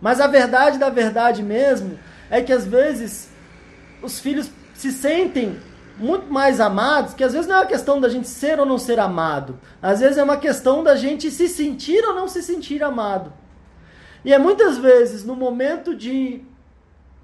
Mas 0.00 0.18
a 0.18 0.26
verdade 0.26 0.78
da 0.78 0.88
verdade 0.88 1.42
mesmo 1.42 1.98
é 2.30 2.40
que 2.40 2.52
às 2.52 2.66
vezes 2.66 3.28
os 4.02 4.18
filhos 4.18 4.50
se 4.76 4.92
sentem 4.92 5.56
muito 5.98 6.30
mais 6.30 6.60
amados, 6.60 7.14
que 7.14 7.24
às 7.24 7.32
vezes 7.32 7.46
não 7.46 7.56
é 7.56 7.58
uma 7.60 7.66
questão 7.66 8.00
da 8.00 8.08
gente 8.08 8.28
ser 8.28 8.60
ou 8.60 8.66
não 8.66 8.78
ser 8.78 9.00
amado. 9.00 9.58
Às 9.80 10.00
vezes 10.00 10.18
é 10.18 10.22
uma 10.22 10.36
questão 10.36 10.84
da 10.84 10.94
gente 10.94 11.30
se 11.30 11.48
sentir 11.48 12.04
ou 12.04 12.14
não 12.14 12.28
se 12.28 12.42
sentir 12.42 12.82
amado. 12.82 13.32
E 14.24 14.32
é 14.32 14.38
muitas 14.38 14.76
vezes 14.76 15.24
no 15.24 15.34
momento 15.34 15.94
de 15.94 16.42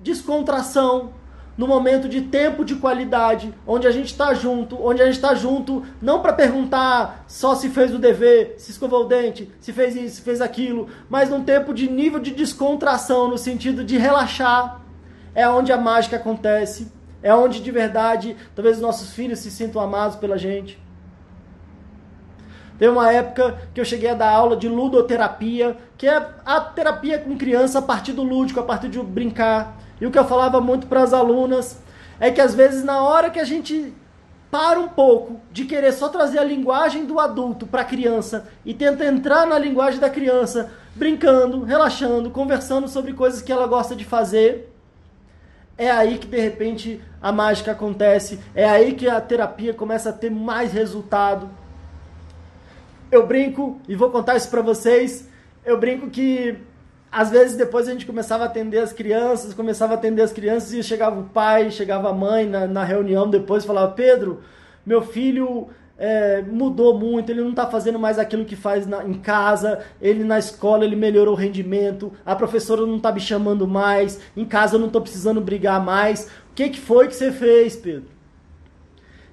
descontração, 0.01 1.13
no 1.59 1.67
momento 1.67 2.09
de 2.09 2.23
tempo 2.23 2.65
de 2.65 2.77
qualidade, 2.77 3.53
onde 3.67 3.87
a 3.87 3.91
gente 3.91 4.07
está 4.07 4.33
junto, 4.33 4.83
onde 4.83 5.03
a 5.03 5.05
gente 5.05 5.17
está 5.17 5.35
junto 5.35 5.85
não 6.01 6.23
para 6.23 6.33
perguntar 6.33 7.25
só 7.29 7.55
se 7.55 7.69
fez 7.69 7.95
o 7.95 7.99
dever, 7.99 8.55
se 8.57 8.71
escovou 8.71 9.03
o 9.03 9.09
dente, 9.09 9.53
se 9.61 9.71
fez 9.71 9.95
isso, 9.95 10.17
se 10.17 10.23
fez 10.23 10.41
aquilo, 10.41 10.89
mas 11.11 11.29
num 11.29 11.45
tempo 11.45 11.75
de 11.75 11.91
nível 11.91 12.19
de 12.19 12.31
descontração, 12.31 13.29
no 13.29 13.37
sentido 13.37 13.85
de 13.85 13.99
relaxar, 13.99 14.81
é 15.35 15.47
onde 15.47 15.71
a 15.71 15.77
mágica 15.77 16.17
acontece 16.17 16.91
é 17.23 17.35
onde 17.35 17.61
de 17.61 17.71
verdade 17.71 18.37
talvez 18.55 18.77
os 18.77 18.83
nossos 18.83 19.13
filhos 19.13 19.39
se 19.39 19.51
sintam 19.51 19.81
amados 19.81 20.17
pela 20.17 20.37
gente. 20.37 20.81
Teve 22.79 22.91
uma 22.91 23.13
época 23.13 23.59
que 23.73 23.81
eu 23.81 23.85
cheguei 23.85 24.11
a 24.11 24.15
dar 24.15 24.31
aula 24.31 24.57
de 24.57 24.69
ludoterapia, 24.69 25.77
que 25.97 26.09
é 26.09 26.27
a 26.45 26.61
terapia 26.61 27.19
com 27.19 27.37
criança 27.37 27.79
a 27.79 27.83
partir 27.83 28.13
do 28.13 28.25
lúdico, 28.25 28.59
a 28.59 28.65
partir 28.65 28.89
de 28.89 28.99
brincar. 28.99 29.79
E 30.01 30.07
o 30.07 30.11
que 30.11 30.19
eu 30.19 30.25
falava 30.25 30.61
muito 30.61 30.89
para 30.89 31.03
as 31.03 31.13
alunas 31.13 31.81
é 32.19 32.31
que 32.31 32.41
às 32.41 32.55
vezes 32.55 32.83
na 32.83 33.01
hora 33.03 33.31
que 33.31 33.39
a 33.39 33.45
gente 33.45 33.95
para 34.51 34.79
um 34.79 34.89
pouco 34.89 35.41
de 35.51 35.65
querer 35.65 35.93
só 35.93 36.09
trazer 36.09 36.39
a 36.39 36.45
linguagem 36.45 37.07
do 37.07 37.19
adulto 37.19 37.67
para 37.67 37.83
a 37.83 37.87
criança 37.87 38.49
e 38.67 38.75
tenta 38.75 39.07
entrar 39.07 39.47
na 39.47 39.59
linguagem 39.59 39.99
da 39.99 40.11
criança, 40.11 40.71
brincando, 40.95 41.63
relaxando, 41.63 42.31
conversando 42.31 42.87
sobre 42.87 43.15
coisas 43.15 43.41
que 43.41 43.51
ela 43.51 43.67
gosta 43.67 43.97
de 43.97 44.05
fazer, 44.05 44.72
é 45.77 45.91
aí 45.91 46.19
que 46.19 46.27
de 46.27 46.39
repente 46.39 47.01
a 47.21 47.33
mágica 47.33 47.73
acontece, 47.73 48.39
é 48.55 48.65
aí 48.69 48.93
que 48.95 49.09
a 49.09 49.21
terapia 49.21 49.73
começa 49.73 50.11
a 50.11 50.13
ter 50.13 50.31
mais 50.31 50.73
resultado. 50.73 51.49
Eu 53.11 53.27
brinco 53.27 53.81
e 53.89 53.95
vou 53.95 54.11
contar 54.11 54.37
isso 54.37 54.51
para 54.51 54.63
vocês. 54.63 55.29
Eu 55.65 55.79
brinco 55.79 56.09
que 56.11 56.57
às 57.11 57.31
vezes 57.31 57.57
depois 57.57 57.87
a 57.87 57.93
gente 57.93 58.07
começava 58.07 58.45
a 58.45 58.47
atender 58.47 58.79
as 58.79 58.93
crianças, 58.93 59.53
começava 59.53 59.93
a 59.93 59.97
atender 59.97 60.23
as 60.23 60.33
crianças 60.33 60.73
e 60.73 60.83
chegava 60.83 61.21
o 61.21 61.25
pai, 61.25 61.71
chegava 61.71 62.09
a 62.09 62.15
mãe 62.15 62.47
na, 62.47 62.67
na 62.67 62.85
reunião 62.85 63.29
depois 63.29 63.65
e 63.65 63.67
falava: 63.67 63.93
Pedro, 63.93 64.43
meu 64.85 65.03
filho 65.03 65.69
é, 66.03 66.43
mudou 66.43 66.99
muito, 66.99 67.31
ele 67.31 67.43
não 67.43 67.51
está 67.51 67.65
fazendo 67.65 67.97
mais 67.97 68.19
aquilo 68.19 68.45
que 68.45 68.57
faz 68.57 68.89
na, 68.89 69.05
em 69.05 69.15
casa, 69.15 69.85
ele 70.01 70.25
na 70.25 70.37
escola 70.37 70.85
ele 70.85 70.97
melhorou 70.97 71.33
o 71.33 71.37
rendimento, 71.37 72.13
a 72.27 72.35
professora 72.35 72.85
não 72.85 72.97
está 72.97 73.13
me 73.13 73.21
chamando 73.21 73.69
mais, 73.69 74.19
em 74.37 74.45
casa 74.45 74.75
eu 74.75 74.81
não 74.81 74.89
estou 74.89 75.01
precisando 75.01 75.41
brigar 75.41 75.81
mais. 75.81 76.25
O 76.51 76.55
que, 76.57 76.71
que 76.71 76.81
foi 76.81 77.07
que 77.07 77.15
você 77.15 77.31
fez, 77.31 77.77
Pedro? 77.77 78.11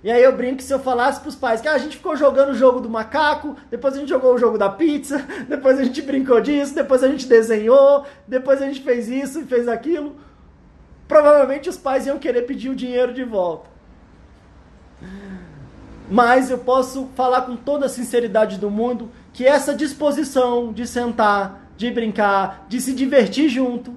E 0.04 0.12
aí 0.12 0.24
eu 0.24 0.32
brinco 0.32 0.58
que 0.58 0.64
se 0.64 0.72
eu 0.72 0.78
falasse 0.78 1.20
para 1.20 1.30
os 1.30 1.36
pais 1.36 1.60
que 1.60 1.68
ah, 1.68 1.74
a 1.74 1.80
gente 1.80 1.98
ficou 1.98 2.16
jogando 2.16 2.50
o 2.50 2.56
jogo 2.56 2.80
do 2.80 2.88
macaco, 2.88 3.58
depois 3.72 3.96
a 3.96 3.98
gente 3.98 4.10
jogou 4.10 4.36
o 4.36 4.38
jogo 4.38 4.56
da 4.56 4.70
pizza, 4.70 5.26
depois 5.50 5.80
a 5.80 5.84
gente 5.84 6.04
brincou 6.04 6.40
disso, 6.40 6.76
depois 6.76 7.04
a 7.04 7.08
gente 7.08 7.26
desenhou, 7.26 8.06
depois 8.28 8.62
a 8.62 8.68
gente 8.68 8.82
fez 8.82 9.10
isso 9.10 9.40
e 9.40 9.46
fez 9.46 9.68
aquilo, 9.68 10.18
provavelmente 11.08 11.68
os 11.68 11.78
pais 11.78 12.06
iam 12.06 12.20
querer 12.20 12.44
pedir 12.44 12.70
o 12.70 12.76
dinheiro 12.76 13.12
de 13.12 13.24
volta. 13.24 13.68
Mas 16.10 16.50
eu 16.50 16.58
posso 16.58 17.08
falar 17.16 17.42
com 17.42 17.56
toda 17.56 17.86
a 17.86 17.90
sinceridade 17.90 18.58
do 18.58 18.70
mundo 18.70 19.10
que 19.32 19.46
essa 19.46 19.76
disposição 19.76 20.74
de 20.74 20.88
sentar, 20.88 21.70
de 21.78 21.92
brincar, 21.92 22.66
de 22.68 22.82
se 22.82 22.94
divertir 22.94 23.48
junto, 23.48 23.96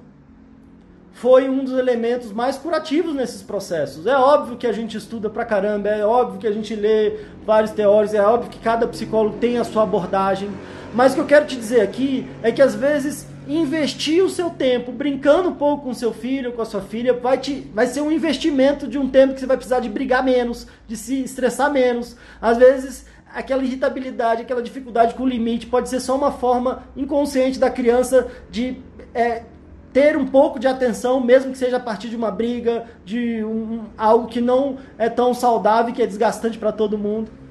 foi 1.13 1.49
um 1.49 1.63
dos 1.63 1.77
elementos 1.77 2.31
mais 2.31 2.57
curativos 2.57 3.15
nesses 3.15 3.41
processos. 3.41 4.05
É 4.05 4.15
óbvio 4.15 4.57
que 4.57 4.67
a 4.67 4.73
gente 4.73 4.97
estuda 4.97 5.29
pra 5.29 5.45
caramba, 5.45 5.89
é 5.89 6.05
óbvio 6.05 6.39
que 6.39 6.47
a 6.47 6.51
gente 6.51 6.75
lê 6.75 7.17
vários 7.45 7.71
teóricos, 7.71 8.15
é 8.15 8.21
óbvio 8.21 8.49
que 8.49 8.59
cada 8.59 8.87
psicólogo 8.87 9.37
tem 9.37 9.57
a 9.57 9.63
sua 9.63 9.83
abordagem. 9.83 10.49
Mas 10.93 11.13
o 11.13 11.15
que 11.15 11.21
eu 11.21 11.25
quero 11.25 11.45
te 11.45 11.55
dizer 11.55 11.81
aqui 11.81 12.27
é 12.41 12.51
que 12.51 12.61
às 12.61 12.75
vezes 12.75 13.27
investir 13.47 14.23
o 14.23 14.29
seu 14.29 14.49
tempo 14.49 14.91
brincando 14.91 15.49
um 15.49 15.55
pouco 15.55 15.83
com 15.83 15.93
seu 15.93 16.13
filho, 16.13 16.53
com 16.53 16.61
a 16.61 16.65
sua 16.65 16.81
filha, 16.81 17.13
vai, 17.13 17.37
te, 17.37 17.69
vai 17.73 17.87
ser 17.87 18.01
um 18.01 18.11
investimento 18.11 18.87
de 18.87 18.97
um 18.97 19.09
tempo 19.09 19.33
que 19.33 19.39
você 19.39 19.45
vai 19.45 19.57
precisar 19.57 19.79
de 19.79 19.89
brigar 19.89 20.23
menos, 20.23 20.67
de 20.87 20.95
se 20.95 21.23
estressar 21.23 21.71
menos. 21.71 22.15
Às 22.41 22.57
vezes, 22.57 23.05
aquela 23.33 23.63
irritabilidade, 23.63 24.41
aquela 24.41 24.61
dificuldade 24.61 25.15
com 25.15 25.23
o 25.23 25.27
limite 25.27 25.65
pode 25.65 25.89
ser 25.89 25.99
só 25.99 26.15
uma 26.15 26.31
forma 26.31 26.83
inconsciente 26.95 27.59
da 27.59 27.69
criança 27.69 28.27
de 28.49 28.77
é, 29.13 29.43
ter 29.91 30.17
um 30.17 30.25
pouco 30.25 30.59
de 30.59 30.67
atenção, 30.67 31.19
mesmo 31.19 31.51
que 31.51 31.57
seja 31.57 31.77
a 31.77 31.79
partir 31.79 32.09
de 32.09 32.15
uma 32.15 32.31
briga, 32.31 32.85
de 33.05 33.43
um, 33.43 33.83
algo 33.97 34.27
que 34.27 34.41
não 34.41 34.77
é 34.97 35.09
tão 35.09 35.33
saudável, 35.33 35.93
que 35.93 36.01
é 36.01 36.07
desgastante 36.07 36.57
para 36.57 36.71
todo 36.71 36.97
mundo. 36.97 37.42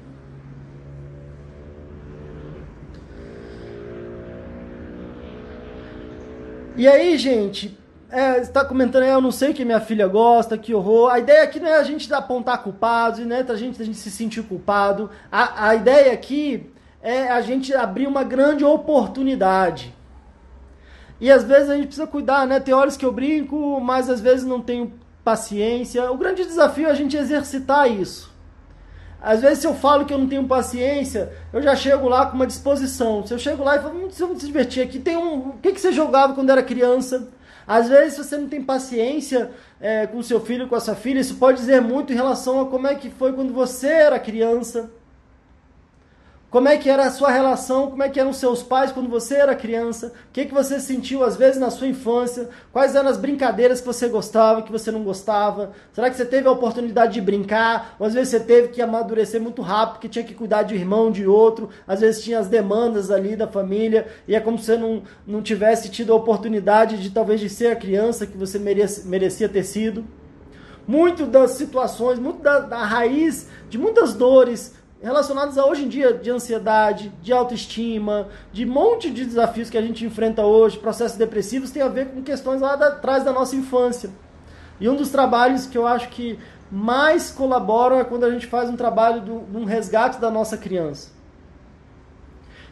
E 6.75 6.87
aí, 6.87 7.19
gente, 7.19 7.77
é, 8.09 8.39
está 8.39 8.65
comentando, 8.65 9.03
eu 9.03 9.21
não 9.21 9.31
sei 9.31 9.53
que 9.53 9.63
minha 9.63 9.79
filha 9.79 10.07
gosta, 10.07 10.57
que 10.57 10.73
horror. 10.73 11.11
A 11.11 11.19
ideia 11.19 11.43
aqui 11.43 11.59
não 11.59 11.67
é 11.67 11.75
a 11.75 11.83
gente 11.83 12.11
apontar 12.11 12.63
culpados, 12.63 13.19
né? 13.19 13.45
A 13.47 13.55
gente, 13.55 13.79
a 13.79 13.85
gente 13.85 13.97
se 13.97 14.09
sentir 14.09 14.41
culpado. 14.41 15.09
A, 15.31 15.67
a 15.69 15.75
ideia 15.75 16.11
aqui 16.11 16.67
é 16.99 17.29
a 17.29 17.41
gente 17.41 17.75
abrir 17.75 18.07
uma 18.07 18.23
grande 18.23 18.65
oportunidade. 18.65 19.93
E 21.21 21.31
às 21.31 21.43
vezes 21.43 21.69
a 21.69 21.75
gente 21.75 21.87
precisa 21.87 22.07
cuidar, 22.07 22.47
né? 22.47 22.59
Tem 22.59 22.73
horas 22.73 22.97
que 22.97 23.05
eu 23.05 23.11
brinco, 23.11 23.79
mas 23.79 24.09
às 24.09 24.19
vezes 24.19 24.43
não 24.43 24.59
tenho 24.59 24.93
paciência. 25.23 26.11
O 26.11 26.17
grande 26.17 26.43
desafio 26.43 26.87
é 26.87 26.91
a 26.91 26.95
gente 26.95 27.15
exercitar 27.15 27.89
isso. 27.89 28.32
Às 29.23 29.41
vezes, 29.41 29.59
se 29.59 29.67
eu 29.67 29.73
falo 29.73 30.03
que 30.03 30.13
eu 30.13 30.17
não 30.17 30.27
tenho 30.27 30.45
paciência, 30.45 31.31
eu 31.53 31.61
já 31.61 31.77
chego 31.77 32.09
lá 32.09 32.25
com 32.25 32.35
uma 32.35 32.45
disposição. 32.45 33.25
Se 33.25 33.33
eu 33.33 33.39
chego 33.39 33.63
lá 33.63 33.77
e 33.77 33.79
falo, 33.79 34.05
hum, 34.05 34.09
se 34.11 34.45
divertir 34.45 34.83
aqui, 34.83 34.99
tem 34.99 35.15
um. 35.15 35.51
O 35.51 35.57
que, 35.61 35.71
que 35.71 35.79
você 35.79 35.93
jogava 35.93 36.33
quando 36.33 36.49
era 36.49 36.61
criança? 36.61 37.29
Às 37.65 37.87
vezes, 37.87 38.15
se 38.15 38.23
você 38.25 38.35
não 38.35 38.49
tem 38.49 38.61
paciência 38.61 39.51
é, 39.79 40.05
com 40.05 40.21
seu 40.21 40.41
filho, 40.41 40.67
com 40.67 40.75
a 40.75 40.79
sua 40.81 40.95
filha, 40.95 41.21
isso 41.21 41.35
pode 41.35 41.59
dizer 41.59 41.81
muito 41.81 42.11
em 42.11 42.17
relação 42.17 42.59
a 42.59 42.65
como 42.65 42.85
é 42.85 42.95
que 42.95 43.09
foi 43.09 43.31
quando 43.31 43.53
você 43.53 43.87
era 43.87 44.19
criança. 44.19 44.91
Como 46.53 46.67
é 46.67 46.77
que 46.77 46.87
era 46.87 47.07
a 47.07 47.09
sua 47.09 47.31
relação? 47.31 47.89
Como 47.89 48.03
é 48.03 48.09
que 48.09 48.19
eram 48.19 48.31
seus 48.31 48.61
pais 48.61 48.91
quando 48.91 49.09
você 49.09 49.37
era 49.37 49.55
criança? 49.55 50.13
O 50.29 50.31
que, 50.31 50.45
que 50.45 50.53
você 50.53 50.79
sentiu 50.79 51.23
às 51.23 51.35
vezes 51.35 51.59
na 51.59 51.71
sua 51.71 51.87
infância? 51.87 52.47
Quais 52.71 52.93
eram 52.93 53.09
as 53.09 53.17
brincadeiras 53.17 53.81
que 53.81 53.87
você 53.87 54.07
gostava, 54.07 54.61
que 54.61 54.71
você 54.71 54.91
não 54.91 55.03
gostava? 55.03 55.71
Será 55.93 56.11
que 56.11 56.15
você 56.15 56.25
teve 56.25 56.47
a 56.47 56.51
oportunidade 56.51 57.13
de 57.13 57.21
brincar? 57.21 57.95
Ou 57.97 58.05
às 58.05 58.13
vezes 58.13 58.29
você 58.29 58.39
teve 58.39 58.67
que 58.67 58.83
amadurecer 58.83 59.41
muito 59.41 59.63
rápido, 59.63 59.99
que 59.99 60.07
tinha 60.07 60.23
que 60.23 60.35
cuidar 60.35 60.61
de 60.61 60.75
um 60.75 60.77
irmão, 60.77 61.09
de 61.09 61.25
outro? 61.25 61.69
Às 61.87 62.01
vezes 62.01 62.23
tinha 62.23 62.37
as 62.37 62.47
demandas 62.47 63.09
ali 63.09 63.35
da 63.35 63.47
família 63.47 64.05
e 64.27 64.35
é 64.35 64.39
como 64.39 64.59
se 64.59 64.65
você 64.65 64.77
não, 64.77 65.01
não 65.25 65.41
tivesse 65.41 65.89
tido 65.89 66.13
a 66.13 66.15
oportunidade 66.15 67.01
de 67.01 67.09
talvez 67.09 67.39
de 67.39 67.49
ser 67.49 67.71
a 67.71 67.75
criança 67.75 68.27
que 68.27 68.37
você 68.37 68.59
merecia, 68.59 69.03
merecia 69.05 69.49
ter 69.49 69.63
sido. 69.63 70.05
Muito 70.87 71.25
das 71.25 71.51
situações, 71.51 72.19
muito 72.19 72.43
da, 72.43 72.59
da 72.59 72.83
raiz 72.83 73.47
de 73.71 73.79
muitas 73.79 74.13
dores 74.13 74.82
relacionados 75.03 75.57
a 75.57 75.65
hoje 75.65 75.83
em 75.83 75.89
dia 75.89 76.13
de 76.13 76.31
ansiedade, 76.31 77.11
de 77.21 77.33
autoestima, 77.33 78.29
de 78.53 78.65
monte 78.65 79.11
de 79.11 79.25
desafios 79.25 79.69
que 79.69 79.77
a 79.77 79.81
gente 79.81 80.05
enfrenta 80.05 80.43
hoje, 80.43 80.79
processos 80.79 81.17
depressivos, 81.17 81.71
tem 81.71 81.81
a 81.81 81.89
ver 81.89 82.07
com 82.07 82.23
questões 82.23 82.61
lá 82.61 82.77
da, 82.77 82.87
atrás 82.87 83.23
da 83.23 83.33
nossa 83.33 83.53
infância. 83.53 84.09
E 84.79 84.87
um 84.87 84.95
dos 84.95 85.09
trabalhos 85.09 85.65
que 85.65 85.77
eu 85.77 85.85
acho 85.85 86.07
que 86.07 86.39
mais 86.71 87.31
colaboram 87.31 87.99
é 87.99 88.05
quando 88.05 88.23
a 88.23 88.31
gente 88.31 88.47
faz 88.47 88.69
um 88.69 88.77
trabalho 88.77 89.21
de 89.21 89.31
um 89.31 89.65
resgate 89.65 90.19
da 90.19 90.31
nossa 90.31 90.57
criança. 90.57 91.11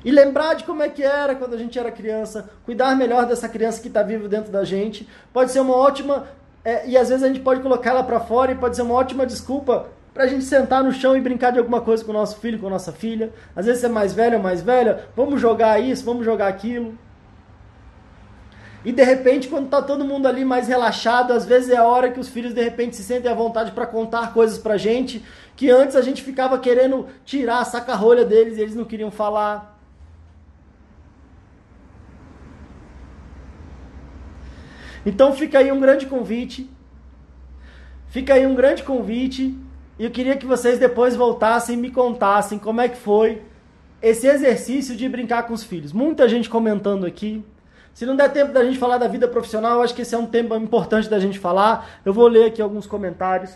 E 0.03 0.09
lembrar 0.09 0.55
de 0.55 0.63
como 0.63 0.81
é 0.81 0.89
que 0.89 1.03
era 1.03 1.35
quando 1.35 1.53
a 1.53 1.57
gente 1.57 1.77
era 1.77 1.91
criança, 1.91 2.49
cuidar 2.65 2.95
melhor 2.95 3.25
dessa 3.25 3.49
criança 3.49 3.81
que 3.81 3.89
está 3.89 4.01
viva 4.01 4.27
dentro 4.29 4.51
da 4.51 4.63
gente, 4.63 5.07
pode 5.33 5.51
ser 5.51 5.59
uma 5.59 5.75
ótima. 5.75 6.27
É, 6.63 6.87
e 6.87 6.97
às 6.97 7.09
vezes 7.09 7.23
a 7.23 7.27
gente 7.27 7.41
pode 7.41 7.61
colocar 7.61 7.89
ela 7.89 8.03
para 8.03 8.21
fora 8.21 8.53
e 8.53 8.55
pode 8.55 8.75
ser 8.75 8.83
uma 8.83 8.93
ótima 8.93 9.25
desculpa 9.25 9.87
pra 10.13 10.27
gente 10.27 10.43
sentar 10.43 10.83
no 10.83 10.91
chão 10.91 11.15
e 11.15 11.21
brincar 11.21 11.51
de 11.51 11.59
alguma 11.59 11.81
coisa 11.81 12.03
com 12.03 12.11
o 12.11 12.13
nosso 12.13 12.37
filho, 12.39 12.59
com 12.59 12.67
a 12.67 12.71
nossa 12.71 12.91
filha. 12.91 13.31
Às 13.55 13.65
vezes 13.65 13.83
é 13.83 13.87
mais 13.87 14.13
velho 14.13 14.37
ou 14.37 14.43
mais 14.43 14.61
velha, 14.61 15.05
vamos 15.15 15.39
jogar 15.39 15.79
isso, 15.79 16.03
vamos 16.03 16.25
jogar 16.25 16.47
aquilo. 16.47 16.97
E 18.83 18.91
de 18.91 19.03
repente, 19.03 19.47
quando 19.47 19.69
tá 19.69 19.81
todo 19.81 20.03
mundo 20.03 20.27
ali 20.27 20.43
mais 20.43 20.67
relaxado, 20.67 21.33
às 21.33 21.45
vezes 21.45 21.69
é 21.69 21.77
a 21.77 21.85
hora 21.85 22.09
que 22.09 22.19
os 22.19 22.27
filhos 22.27 22.53
de 22.53 22.63
repente 22.63 22.95
se 22.95 23.03
sentem 23.03 23.31
à 23.31 23.35
vontade 23.35 23.71
para 23.71 23.85
contar 23.85 24.33
coisas 24.33 24.57
pra 24.57 24.75
gente, 24.75 25.23
que 25.55 25.69
antes 25.69 25.95
a 25.95 26.01
gente 26.01 26.23
ficava 26.23 26.57
querendo 26.57 27.07
tirar 27.23 27.59
a 27.59 27.65
saca-rolha 27.65 28.25
deles 28.25 28.57
e 28.57 28.61
eles 28.61 28.75
não 28.75 28.83
queriam 28.83 29.11
falar. 29.11 29.79
Então 35.05 35.33
fica 35.33 35.59
aí 35.59 35.71
um 35.71 35.79
grande 35.79 36.07
convite. 36.07 36.69
Fica 38.07 38.33
aí 38.33 38.45
um 38.45 38.55
grande 38.55 38.83
convite 38.83 39.57
e 40.01 40.03
eu 40.03 40.09
queria 40.09 40.35
que 40.35 40.47
vocês 40.47 40.79
depois 40.79 41.15
voltassem 41.15 41.75
e 41.75 41.79
me 41.79 41.91
contassem 41.91 42.57
como 42.57 42.81
é 42.81 42.89
que 42.89 42.97
foi 42.97 43.43
esse 44.01 44.25
exercício 44.25 44.95
de 44.95 45.07
brincar 45.07 45.43
com 45.43 45.53
os 45.53 45.63
filhos. 45.63 45.93
Muita 45.93 46.27
gente 46.27 46.49
comentando 46.49 47.05
aqui. 47.05 47.45
Se 47.93 48.03
não 48.03 48.15
der 48.15 48.33
tempo 48.33 48.51
da 48.51 48.63
gente 48.63 48.79
falar 48.79 48.97
da 48.97 49.07
vida 49.07 49.27
profissional, 49.27 49.73
eu 49.73 49.83
acho 49.83 49.93
que 49.93 50.01
esse 50.01 50.15
é 50.15 50.17
um 50.17 50.25
tema 50.25 50.57
importante 50.57 51.07
da 51.07 51.19
gente 51.19 51.37
falar. 51.37 51.87
Eu 52.03 52.15
vou 52.15 52.27
ler 52.27 52.45
aqui 52.45 52.59
alguns 52.59 52.87
comentários. 52.87 53.55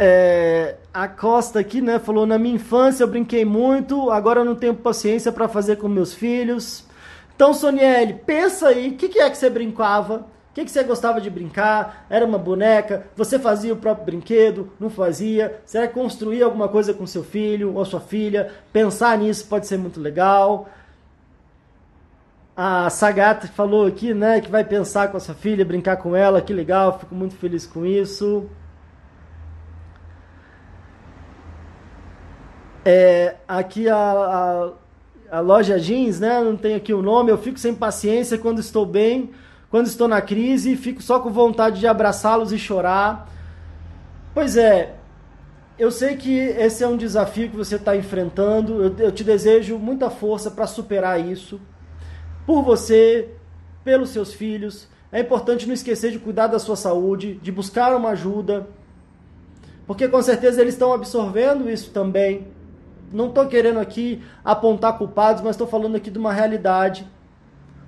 É, 0.00 0.78
a 0.92 1.06
Costa 1.06 1.60
aqui, 1.60 1.80
né, 1.80 2.00
falou: 2.00 2.26
na 2.26 2.38
minha 2.38 2.56
infância 2.56 3.04
eu 3.04 3.08
brinquei 3.08 3.44
muito, 3.44 4.10
agora 4.10 4.40
eu 4.40 4.44
não 4.44 4.56
tenho 4.56 4.74
paciência 4.74 5.30
para 5.30 5.46
fazer 5.46 5.76
com 5.76 5.86
meus 5.86 6.12
filhos. 6.12 6.84
Então, 7.36 7.54
Sonielle, 7.54 8.14
pensa 8.14 8.66
aí, 8.66 8.88
o 8.88 8.96
que, 8.96 9.08
que 9.08 9.20
é 9.20 9.30
que 9.30 9.38
você 9.38 9.48
brincava? 9.48 10.26
Que, 10.56 10.64
que 10.64 10.70
você 10.70 10.82
gostava 10.82 11.20
de 11.20 11.28
brincar? 11.28 12.06
Era 12.08 12.24
uma 12.24 12.38
boneca? 12.38 13.04
Você 13.14 13.38
fazia 13.38 13.74
o 13.74 13.76
próprio 13.76 14.06
brinquedo? 14.06 14.72
Não 14.80 14.88
fazia? 14.88 15.60
Será 15.66 15.86
que 15.86 15.92
construir 15.92 16.42
alguma 16.42 16.66
coisa 16.66 16.94
com 16.94 17.06
seu 17.06 17.22
filho 17.22 17.74
ou 17.74 17.84
sua 17.84 18.00
filha? 18.00 18.50
Pensar 18.72 19.18
nisso 19.18 19.46
pode 19.48 19.66
ser 19.66 19.76
muito 19.76 20.00
legal. 20.00 20.66
A 22.56 22.88
Sagata 22.88 23.46
falou 23.48 23.86
aqui, 23.86 24.14
né, 24.14 24.40
que 24.40 24.50
vai 24.50 24.64
pensar 24.64 25.08
com 25.10 25.18
a 25.18 25.20
sua 25.20 25.34
filha, 25.34 25.62
brincar 25.62 25.98
com 25.98 26.16
ela, 26.16 26.40
que 26.40 26.54
legal, 26.54 26.98
fico 27.00 27.14
muito 27.14 27.34
feliz 27.34 27.66
com 27.66 27.84
isso. 27.84 28.48
É, 32.82 33.36
aqui 33.46 33.90
a, 33.90 33.94
a, 33.94 35.36
a, 35.36 35.40
loja 35.40 35.78
jeans, 35.78 36.18
né, 36.18 36.40
não 36.40 36.56
tem 36.56 36.74
aqui 36.74 36.94
o 36.94 37.02
nome, 37.02 37.30
eu 37.30 37.36
fico 37.36 37.58
sem 37.58 37.74
paciência 37.74 38.38
quando 38.38 38.58
estou 38.58 38.86
bem, 38.86 39.34
quando 39.76 39.88
estou 39.88 40.08
na 40.08 40.22
crise, 40.22 40.74
fico 40.74 41.02
só 41.02 41.20
com 41.20 41.28
vontade 41.28 41.80
de 41.80 41.86
abraçá-los 41.86 42.50
e 42.50 42.58
chorar. 42.58 43.30
Pois 44.32 44.56
é, 44.56 44.94
eu 45.78 45.90
sei 45.90 46.16
que 46.16 46.32
esse 46.34 46.82
é 46.82 46.88
um 46.88 46.96
desafio 46.96 47.50
que 47.50 47.56
você 47.58 47.76
está 47.76 47.94
enfrentando. 47.94 48.82
Eu, 48.82 48.96
eu 48.98 49.12
te 49.12 49.22
desejo 49.22 49.76
muita 49.76 50.08
força 50.08 50.50
para 50.50 50.66
superar 50.66 51.20
isso. 51.20 51.60
Por 52.46 52.62
você, 52.62 53.28
pelos 53.84 54.08
seus 54.08 54.32
filhos. 54.32 54.88
É 55.12 55.20
importante 55.20 55.66
não 55.66 55.74
esquecer 55.74 56.10
de 56.10 56.18
cuidar 56.18 56.46
da 56.46 56.58
sua 56.58 56.74
saúde, 56.74 57.34
de 57.42 57.52
buscar 57.52 57.94
uma 57.94 58.12
ajuda. 58.12 58.66
Porque 59.86 60.08
com 60.08 60.22
certeza 60.22 60.62
eles 60.62 60.72
estão 60.72 60.90
absorvendo 60.90 61.68
isso 61.68 61.90
também. 61.90 62.46
Não 63.12 63.28
estou 63.28 63.46
querendo 63.46 63.78
aqui 63.78 64.22
apontar 64.42 64.96
culpados, 64.96 65.42
mas 65.42 65.50
estou 65.50 65.66
falando 65.66 65.96
aqui 65.96 66.10
de 66.10 66.18
uma 66.18 66.32
realidade. 66.32 67.06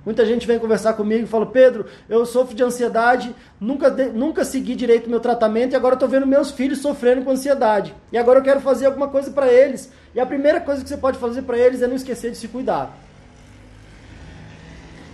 Muita 0.05 0.25
gente 0.25 0.47
vem 0.47 0.57
conversar 0.57 0.93
comigo 0.93 1.23
e 1.23 1.27
fala: 1.27 1.45
Pedro, 1.45 1.85
eu 2.07 2.25
sofro 2.25 2.55
de 2.55 2.63
ansiedade, 2.63 3.35
nunca, 3.59 3.89
nunca 3.89 4.45
segui 4.45 4.75
direito 4.75 5.07
o 5.07 5.09
meu 5.09 5.19
tratamento 5.19 5.73
e 5.73 5.75
agora 5.75 5.95
estou 5.95 6.07
vendo 6.07 6.25
meus 6.25 6.51
filhos 6.51 6.79
sofrendo 6.79 7.23
com 7.23 7.31
ansiedade. 7.31 7.93
E 8.11 8.17
agora 8.17 8.39
eu 8.39 8.43
quero 8.43 8.61
fazer 8.61 8.85
alguma 8.85 9.09
coisa 9.09 9.31
para 9.31 9.51
eles. 9.51 9.91
E 10.15 10.19
a 10.19 10.25
primeira 10.25 10.61
coisa 10.61 10.81
que 10.81 10.89
você 10.89 10.97
pode 10.97 11.17
fazer 11.17 11.41
para 11.41 11.57
eles 11.57 11.81
é 11.81 11.87
não 11.87 11.95
esquecer 11.95 12.31
de 12.31 12.37
se 12.37 12.47
cuidar. 12.47 12.97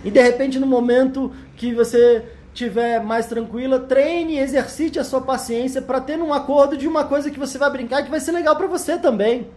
E 0.04 0.10
de 0.10 0.22
repente, 0.22 0.58
no 0.58 0.66
momento 0.66 1.32
que 1.56 1.74
você 1.74 2.22
estiver 2.54 3.02
mais 3.02 3.26
tranquila, 3.26 3.80
treine 3.80 4.38
exercite 4.38 4.98
a 4.98 5.04
sua 5.04 5.20
paciência 5.20 5.82
para 5.82 6.00
ter 6.00 6.18
um 6.18 6.32
acordo 6.32 6.76
de 6.76 6.86
uma 6.86 7.04
coisa 7.04 7.30
que 7.30 7.38
você 7.38 7.58
vai 7.58 7.70
brincar 7.70 8.02
que 8.02 8.10
vai 8.10 8.20
ser 8.20 8.32
legal 8.32 8.56
para 8.56 8.66
você 8.68 8.96
também. 8.96 9.50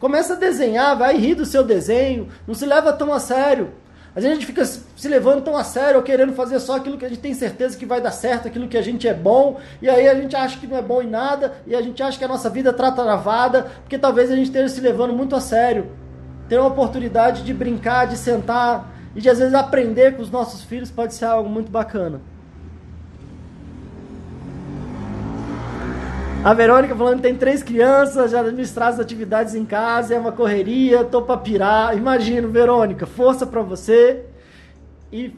Começa 0.00 0.32
a 0.32 0.36
desenhar, 0.36 0.96
vai 0.96 1.16
rir 1.16 1.34
do 1.34 1.44
seu 1.44 1.62
desenho, 1.62 2.28
não 2.46 2.54
se 2.54 2.66
leva 2.66 2.92
tão 2.92 3.12
a 3.12 3.20
sério. 3.20 3.70
Às 4.16 4.22
vezes 4.22 4.38
a 4.38 4.40
gente 4.40 4.46
fica 4.46 4.64
se 4.64 5.08
levando 5.08 5.44
tão 5.44 5.54
a 5.54 5.62
sério 5.62 5.98
ou 5.98 6.02
querendo 6.02 6.32
fazer 6.32 6.58
só 6.58 6.76
aquilo 6.76 6.96
que 6.96 7.04
a 7.04 7.08
gente 7.10 7.20
tem 7.20 7.34
certeza 7.34 7.76
que 7.76 7.84
vai 7.84 8.00
dar 8.00 8.12
certo, 8.12 8.48
aquilo 8.48 8.66
que 8.66 8.78
a 8.78 8.82
gente 8.82 9.06
é 9.06 9.12
bom, 9.12 9.60
e 9.82 9.90
aí 9.90 10.08
a 10.08 10.14
gente 10.14 10.34
acha 10.34 10.58
que 10.58 10.66
não 10.66 10.78
é 10.78 10.80
bom 10.80 11.02
em 11.02 11.06
nada, 11.06 11.56
e 11.66 11.76
a 11.76 11.82
gente 11.82 12.02
acha 12.02 12.16
que 12.18 12.24
a 12.24 12.28
nossa 12.28 12.48
vida 12.48 12.70
está 12.70 12.90
travada, 12.90 13.64
porque 13.82 13.98
talvez 13.98 14.30
a 14.30 14.34
gente 14.34 14.46
esteja 14.46 14.70
se 14.70 14.80
levando 14.80 15.12
muito 15.12 15.36
a 15.36 15.40
sério. 15.40 15.90
Ter 16.48 16.58
uma 16.58 16.68
oportunidade 16.68 17.42
de 17.42 17.52
brincar, 17.52 18.06
de 18.06 18.16
sentar 18.16 18.90
e 19.14 19.20
de 19.20 19.28
às 19.28 19.38
vezes 19.38 19.52
aprender 19.52 20.16
com 20.16 20.22
os 20.22 20.30
nossos 20.30 20.62
filhos 20.62 20.90
pode 20.90 21.12
ser 21.12 21.26
algo 21.26 21.50
muito 21.50 21.70
bacana. 21.70 22.22
A 26.46 26.54
Verônica 26.54 26.94
falando 26.94 27.16
que 27.16 27.22
tem 27.22 27.34
três 27.34 27.60
crianças, 27.60 28.30
já 28.30 28.38
administrar 28.38 28.86
as 28.86 29.00
atividades 29.00 29.56
em 29.56 29.64
casa, 29.64 30.14
é 30.14 30.18
uma 30.20 30.30
correria, 30.30 31.02
tô 31.02 31.20
pra 31.20 31.36
pirar. 31.36 31.96
Imagino, 31.96 32.48
Verônica, 32.48 33.04
força 33.04 33.44
para 33.44 33.62
você 33.62 34.26
e 35.10 35.34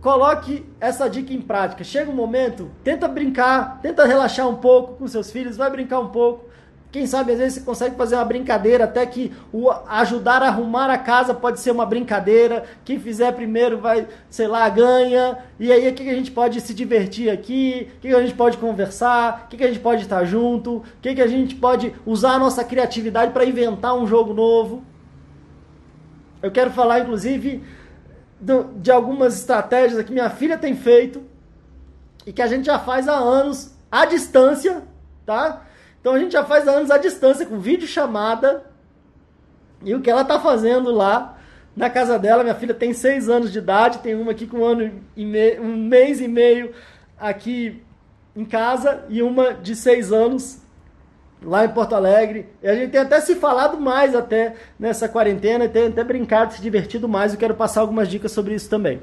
coloque 0.00 0.64
essa 0.80 1.10
dica 1.10 1.34
em 1.34 1.42
prática. 1.42 1.84
Chega 1.84 2.10
um 2.10 2.14
momento, 2.14 2.70
tenta 2.82 3.06
brincar, 3.06 3.80
tenta 3.82 4.06
relaxar 4.06 4.48
um 4.48 4.56
pouco 4.56 4.94
com 4.94 5.06
seus 5.06 5.30
filhos, 5.30 5.58
vai 5.58 5.68
brincar 5.68 6.00
um 6.00 6.08
pouco. 6.08 6.46
Quem 6.90 7.06
sabe 7.06 7.32
às 7.32 7.38
vezes 7.38 7.54
você 7.58 7.60
consegue 7.60 7.96
fazer 7.96 8.14
uma 8.14 8.24
brincadeira, 8.24 8.84
até 8.84 9.04
que 9.04 9.32
o 9.52 9.70
ajudar 9.70 10.42
a 10.42 10.46
arrumar 10.46 10.88
a 10.88 10.96
casa 10.96 11.34
pode 11.34 11.60
ser 11.60 11.70
uma 11.70 11.84
brincadeira. 11.84 12.64
Quem 12.84 12.98
fizer 12.98 13.32
primeiro 13.32 13.78
vai, 13.78 14.06
sei 14.30 14.46
lá, 14.46 14.68
ganha. 14.68 15.38
E 15.58 15.70
aí 15.70 15.88
o 15.88 15.94
que, 15.94 16.08
a 16.08 16.14
gente 16.14 16.30
pode 16.30 16.60
se 16.60 16.72
divertir 16.72 17.28
aqui? 17.28 17.88
O 17.96 18.00
que, 18.00 18.08
a 18.08 18.22
gente 18.22 18.34
pode 18.34 18.56
conversar? 18.56 19.44
O 19.44 19.48
que, 19.48 19.62
a 19.62 19.68
gente 19.68 19.80
pode 19.80 20.02
estar 20.02 20.24
junto? 20.24 20.76
O 20.76 20.84
que, 21.02 21.20
a 21.20 21.26
gente 21.26 21.54
pode 21.56 21.92
usar 22.06 22.32
a 22.32 22.38
nossa 22.38 22.64
criatividade 22.64 23.32
para 23.32 23.44
inventar 23.44 23.94
um 23.94 24.06
jogo 24.06 24.32
novo? 24.32 24.82
Eu 26.40 26.50
quero 26.50 26.70
falar, 26.70 27.00
inclusive, 27.00 27.62
de 28.76 28.90
algumas 28.90 29.38
estratégias 29.38 30.02
que 30.04 30.12
minha 30.12 30.30
filha 30.30 30.56
tem 30.56 30.74
feito 30.76 31.22
e 32.24 32.32
que 32.32 32.40
a 32.40 32.46
gente 32.46 32.66
já 32.66 32.78
faz 32.78 33.08
há 33.08 33.16
anos 33.16 33.76
à 33.90 34.04
distância, 34.04 34.82
tá? 35.24 35.65
Então 36.06 36.14
a 36.14 36.20
gente 36.20 36.34
já 36.34 36.44
faz 36.44 36.68
anos 36.68 36.88
à 36.88 36.98
distância, 36.98 37.44
com 37.44 37.58
vídeo 37.58 37.88
chamada, 37.88 38.62
E 39.82 39.92
o 39.92 40.00
que 40.00 40.08
ela 40.08 40.22
está 40.22 40.38
fazendo 40.38 40.92
lá 40.92 41.36
na 41.74 41.90
casa 41.90 42.16
dela, 42.16 42.44
minha 42.44 42.54
filha 42.54 42.72
tem 42.72 42.92
seis 42.92 43.28
anos 43.28 43.50
de 43.50 43.58
idade, 43.58 43.98
tem 43.98 44.14
uma 44.14 44.30
aqui 44.30 44.46
com 44.46 44.58
um, 44.58 44.64
ano 44.64 45.02
e 45.16 45.26
meio, 45.26 45.60
um 45.64 45.76
mês 45.76 46.20
e 46.20 46.28
meio 46.28 46.72
aqui 47.18 47.82
em 48.36 48.44
casa 48.44 49.02
e 49.08 49.20
uma 49.20 49.52
de 49.52 49.74
seis 49.74 50.12
anos 50.12 50.62
lá 51.42 51.64
em 51.64 51.70
Porto 51.70 51.96
Alegre. 51.96 52.50
E 52.62 52.68
a 52.68 52.74
gente 52.76 52.92
tem 52.92 53.00
até 53.00 53.20
se 53.20 53.34
falado 53.34 53.76
mais 53.76 54.14
até 54.14 54.54
nessa 54.78 55.08
quarentena, 55.08 55.68
tem 55.68 55.88
até 55.88 56.04
brincado, 56.04 56.54
se 56.54 56.62
divertido 56.62 57.08
mais. 57.08 57.32
Eu 57.32 57.38
quero 57.40 57.56
passar 57.56 57.80
algumas 57.80 58.06
dicas 58.06 58.30
sobre 58.30 58.54
isso 58.54 58.70
também. 58.70 59.02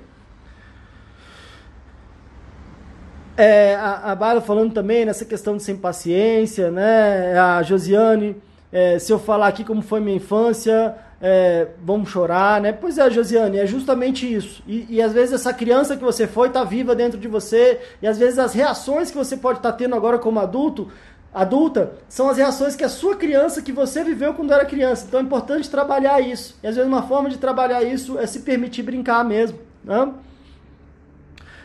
É, 3.35 3.75
a, 3.75 4.11
a 4.11 4.15
Bárbara 4.15 4.41
falando 4.41 4.73
também 4.73 5.05
nessa 5.05 5.25
questão 5.25 5.57
de 5.57 5.63
sem 5.63 5.75
paciência, 5.75 6.69
né? 6.69 7.37
A 7.37 7.63
Josiane, 7.63 8.35
é, 8.71 8.99
se 8.99 9.11
eu 9.11 9.17
falar 9.17 9.47
aqui 9.47 9.63
como 9.63 9.81
foi 9.81 9.99
minha 9.99 10.17
infância, 10.17 10.95
é, 11.19 11.67
vamos 11.83 12.09
chorar, 12.09 12.61
né? 12.61 12.71
Pois 12.71 12.97
é, 12.97 13.09
Josiane, 13.09 13.57
é 13.57 13.65
justamente 13.65 14.31
isso. 14.31 14.61
E, 14.67 14.85
e, 14.89 15.01
às 15.01 15.13
vezes 15.13 15.33
essa 15.33 15.53
criança 15.53 15.97
que 15.97 16.03
você 16.03 16.27
foi 16.27 16.49
está 16.49 16.63
viva 16.63 16.93
dentro 16.93 17.17
de 17.17 17.27
você, 17.27 17.79
e 18.01 18.07
às 18.07 18.19
vezes 18.19 18.37
as 18.37 18.53
reações 18.53 19.09
que 19.09 19.17
você 19.17 19.35
pode 19.35 19.59
estar 19.59 19.71
tá 19.71 19.77
tendo 19.77 19.95
agora 19.95 20.19
como 20.19 20.39
adulto, 20.39 20.91
adulta, 21.33 21.93
são 22.07 22.29
as 22.29 22.37
reações 22.37 22.75
que 22.75 22.83
a 22.83 22.89
sua 22.89 23.15
criança, 23.15 23.63
que 23.63 23.71
você 23.71 24.03
viveu 24.03 24.35
quando 24.35 24.53
era 24.53 24.63
criança. 24.63 25.05
Então 25.07 25.19
é 25.19 25.23
importante 25.23 25.69
trabalhar 25.69 26.21
isso. 26.21 26.55
E 26.61 26.67
às 26.67 26.75
vezes 26.75 26.87
uma 26.87 27.01
forma 27.03 27.29
de 27.29 27.37
trabalhar 27.39 27.83
isso 27.83 28.19
é 28.19 28.27
se 28.27 28.41
permitir 28.41 28.83
brincar 28.83 29.25
mesmo, 29.25 29.57
né? 29.83 30.13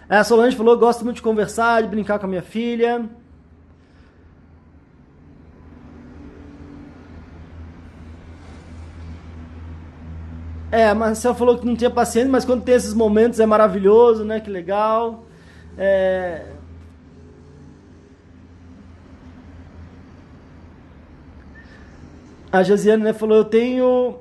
A 0.08 0.24
Solange 0.24 0.56
falou: 0.56 0.78
gosto 0.78 1.04
muito 1.04 1.16
de 1.16 1.22
conversar, 1.22 1.82
de 1.82 1.88
brincar 1.88 2.18
com 2.18 2.26
a 2.26 2.28
minha 2.28 2.42
filha. 2.42 3.08
É, 10.70 10.88
a 10.88 10.94
Marcel 10.94 11.34
falou 11.34 11.58
que 11.58 11.66
não 11.66 11.74
tinha 11.74 11.90
paciência, 11.90 12.30
mas 12.30 12.44
quando 12.44 12.62
tem 12.62 12.74
esses 12.74 12.92
momentos 12.92 13.40
é 13.40 13.46
maravilhoso, 13.46 14.24
né? 14.24 14.40
Que 14.40 14.50
legal. 14.50 15.24
É... 15.76 16.46
A 22.50 22.62
Josiane 22.62 23.02
né, 23.02 23.12
falou: 23.12 23.38
Eu 23.38 23.44
tenho 23.44 24.18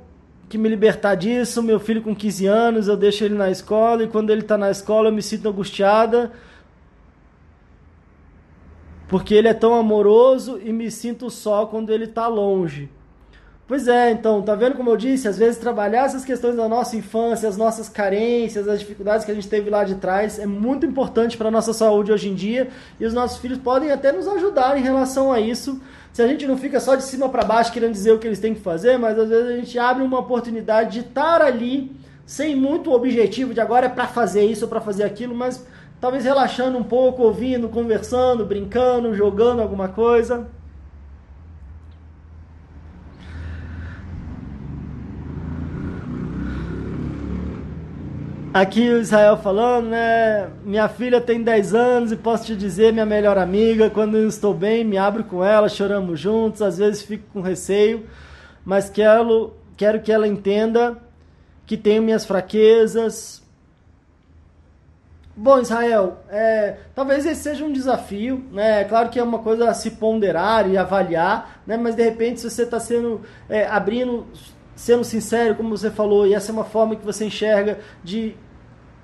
que 0.50 0.58
me 0.58 0.70
libertar 0.70 1.16
disso. 1.16 1.62
Meu 1.62 1.80
filho 1.80 2.02
com 2.02 2.16
15 2.16 2.45
anos, 2.45 2.88
eu 2.88 2.98
deixo 2.98 3.24
ele 3.24 3.36
na 3.36 3.50
escola 3.50 4.04
e 4.04 4.08
quando 4.08 4.30
ele 4.30 4.41
está 4.41 4.58
na 4.58 4.72
escola 4.72 5.10
eu 5.10 5.14
me 5.14 5.22
sinto 5.22 5.48
angustiada 5.48 6.32
porque 9.08 9.34
ele 9.34 9.48
é 9.48 9.54
tão 9.54 9.74
amoroso 9.74 10.60
e 10.64 10.72
me 10.74 10.91
sinto 10.91 11.30
só 11.30 11.66
quando 11.66 11.91
ele 11.91 12.06
está 12.06 12.28
longe. 12.28 12.89
Pois 13.68 13.88
é, 13.88 14.12
então, 14.12 14.41
tá 14.41 14.56
vendo 14.56 14.76
como 14.76 14.89
eu 14.89 14.95
disse? 14.95 15.28
Às 15.28 15.38
vezes 15.38 15.60
trabalhar 15.60 16.06
essas 16.06 16.24
questões 16.24 16.56
da 16.56 16.70
nossa 16.70 16.95
infância, 16.95 17.50
as 17.50 17.58
nossas 17.58 17.89
carências, 17.89 18.66
as 18.68 18.80
dificuldades 18.80 19.26
que 19.26 19.32
a 19.32 19.36
gente 19.36 19.50
teve 19.50 19.70
lá 19.70 19.84
de 19.84 19.95
trás 19.95 20.39
é 20.39 20.45
muito 20.45 20.86
importante 20.86 21.38
para 21.38 21.50
a 21.50 21.52
nossa 21.52 21.74
saúde 21.74 22.12
hoje 22.12 22.30
em 22.30 22.36
dia 22.36 22.70
e 22.98 23.06
os 23.06 23.14
nossos 23.14 23.39
filhos 23.39 23.58
podem 23.58 23.91
até 23.91 24.14
nos 24.14 24.26
ajudar 24.28 24.78
em 24.78 24.82
relação 24.82 25.34
a 25.34 25.39
isso 25.41 25.82
se 26.18 26.24
a 26.24 26.28
gente 26.28 26.47
não 26.47 26.57
fica 26.57 26.80
só 26.80 26.95
de 26.95 27.03
cima 27.03 27.30
para 27.30 27.45
baixo 27.45 27.72
querendo 27.72 27.91
dizer 27.91 28.11
o 28.11 28.18
que 28.18 28.26
eles 28.26 28.39
têm 28.39 28.55
que 28.55 28.59
fazer, 28.59 28.97
mas 28.97 29.20
às 29.20 29.30
vezes 29.30 29.51
a 29.51 29.55
gente 29.55 29.78
abre 29.78 30.01
uma 30.01 30.18
oportunidade 30.18 30.93
de 30.93 31.07
estar 31.07 31.43
ali 31.43 31.95
sem 32.26 32.55
muito 32.55 32.91
objetivo 32.91 33.53
de 33.53 33.61
agora 33.61 33.86
é 33.86 33.89
para 33.89 34.07
fazer 34.07 34.43
isso 34.43 34.65
ou 34.65 34.68
para 34.68 34.82
fazer 34.82 35.03
aquilo, 35.03 35.36
mas 35.36 35.63
talvez 36.01 36.24
relaxando 36.24 36.76
um 36.76 36.84
pouco, 36.84 37.22
ouvindo, 37.22 37.70
conversando, 37.70 38.47
brincando, 38.47 39.13
jogando 39.13 39.61
alguma 39.61 39.89
coisa. 39.89 40.47
Aqui 48.60 48.89
o 48.89 48.99
Israel 48.99 49.38
falando, 49.38 49.89
né? 49.89 50.49
Minha 50.66 50.89
filha 50.89 51.22
tem 51.22 51.43
10 51.43 51.76
anos 51.76 52.12
e 52.12 52.16
posso 52.16 52.47
te 52.47 52.55
dizer, 52.55 52.91
minha 52.91 53.05
melhor 53.05 53.38
amiga, 53.38 53.88
quando 53.88 54.18
eu 54.18 54.28
estou 54.28 54.51
bem, 54.51 54.84
me 54.84 54.97
abro 54.97 55.24
com 55.24 55.43
ela, 55.43 55.70
choramos 55.70 56.20
juntos, 56.20 56.64
às 56.64 56.80
vezes 56.80 57.03
fico 57.03 57.24
com 57.32 57.41
receio, 57.41 58.08
mas 58.66 58.89
quero, 58.89 59.53
quero 59.78 60.01
que 60.01 60.12
ela 60.12 60.28
entenda 60.28 60.97
que 61.68 61.78
tenho 61.78 62.01
minhas 62.01 62.26
fraquezas. 62.26 63.43
Bom, 65.36 65.60
Israel, 65.60 66.24
é, 66.28 66.78
talvez 66.95 67.28
esse 67.28 67.43
seja 67.43 67.64
um 67.64 67.72
desafio, 67.72 68.43
né? 68.51 68.82
É 68.82 68.86
claro 68.86 69.10
que 69.10 69.20
é 69.20 69.24
uma 69.24 69.38
coisa 69.38 69.70
a 69.70 69.74
se 69.76 69.91
ponderar 69.91 70.68
e 70.68 70.76
avaliar, 70.76 71.62
né? 71.68 71.78
Mas 71.78 71.93
de 71.93 72.01
repente, 72.01 72.39
se 72.39 72.49
você 72.49 72.64
está 72.64 72.80
sendo 72.80 73.22
é, 73.47 73.68
abrindo 73.68 74.26
sendo 74.78 75.03
sincero, 75.03 75.55
como 75.55 75.76
você 75.76 75.89
falou, 75.89 76.28
e 76.28 76.36
essa 76.36 76.51
é 76.51 76.53
uma 76.53 76.64
forma 76.64 76.95
que 76.95 77.03
você 77.03 77.26
enxerga 77.26 77.80
de 78.03 78.36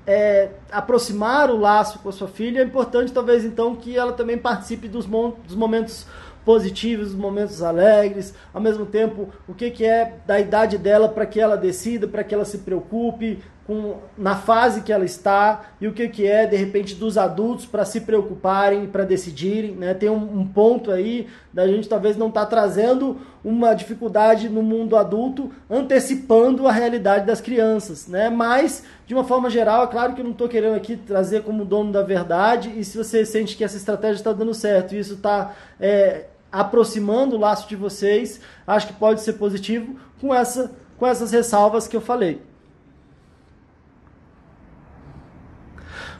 é, 0.05 0.49
aproximar 0.71 1.49
o 1.49 1.57
laço 1.57 1.99
com 1.99 2.09
a 2.09 2.11
sua 2.11 2.27
filha, 2.27 2.59
é 2.59 2.63
importante 2.63 3.11
talvez 3.11 3.45
então 3.45 3.75
que 3.75 3.97
ela 3.97 4.13
também 4.13 4.37
participe 4.37 4.87
dos, 4.87 5.05
dos 5.05 5.55
momentos 5.55 6.05
positivos, 6.43 7.07
dos 7.07 7.15
momentos 7.15 7.61
alegres, 7.61 8.33
ao 8.53 8.61
mesmo 8.61 8.85
tempo 8.85 9.29
o 9.47 9.53
que, 9.53 9.71
que 9.71 9.85
é 9.85 10.15
da 10.25 10.39
idade 10.39 10.77
dela 10.77 11.07
para 11.07 11.25
que 11.25 11.39
ela 11.39 11.55
decida, 11.55 12.07
para 12.07 12.23
que 12.23 12.35
ela 12.35 12.45
se 12.45 12.59
preocupe, 12.59 13.41
com, 13.65 13.95
na 14.17 14.35
fase 14.35 14.81
que 14.81 14.91
ela 14.91 15.05
está 15.05 15.71
e 15.79 15.87
o 15.87 15.93
que, 15.93 16.09
que 16.09 16.27
é, 16.27 16.45
de 16.45 16.55
repente, 16.55 16.95
dos 16.95 17.17
adultos 17.17 17.65
para 17.65 17.85
se 17.85 18.01
preocuparem, 18.01 18.87
para 18.87 19.05
decidirem. 19.05 19.71
Né? 19.71 19.93
Tem 19.93 20.09
um, 20.09 20.39
um, 20.39 20.45
ponto 20.45 20.91
aí 20.91 21.27
da 21.51 21.65
gente 21.67 21.87
talvez 21.87 22.17
não 22.17 22.27
estar 22.27 22.41
tá 22.41 22.47
trazendo 22.47 23.17
uma 23.43 23.73
dificuldade 23.73 24.49
no 24.49 24.61
mundo 24.61 24.97
adulto, 24.97 25.49
antecipando 25.69 26.67
a 26.67 26.71
realidade 26.71 27.25
das 27.25 27.39
crianças. 27.39 28.07
Né? 28.07 28.29
Mas, 28.29 28.83
de 29.07 29.13
uma 29.13 29.23
forma 29.23 29.49
geral, 29.49 29.85
é 29.85 29.87
claro 29.87 30.13
que 30.13 30.19
eu 30.19 30.25
não 30.25 30.31
estou 30.31 30.49
querendo 30.49 30.75
aqui 30.75 30.97
trazer 30.97 31.43
como 31.43 31.63
dono 31.63 31.91
da 31.91 32.01
verdade, 32.01 32.73
e 32.77 32.83
se 32.83 32.97
você 32.97 33.25
sente 33.25 33.55
que 33.55 33.63
essa 33.63 33.77
estratégia 33.77 34.15
está 34.15 34.33
dando 34.33 34.53
certo 34.53 34.93
e 34.93 34.99
isso 34.99 35.13
está. 35.13 35.53
É, 35.79 36.25
aproximando 36.51 37.35
o 37.35 37.39
laço 37.39 37.67
de 37.67 37.75
vocês, 37.75 38.39
acho 38.67 38.85
que 38.85 38.93
pode 38.93 39.21
ser 39.21 39.33
positivo 39.33 39.95
com, 40.21 40.31
essa, 40.31 40.71
com 40.99 41.07
essas 41.07 41.31
ressalvas 41.31 41.87
que 41.87 41.97
eu 41.97 42.01
falei. 42.01 42.43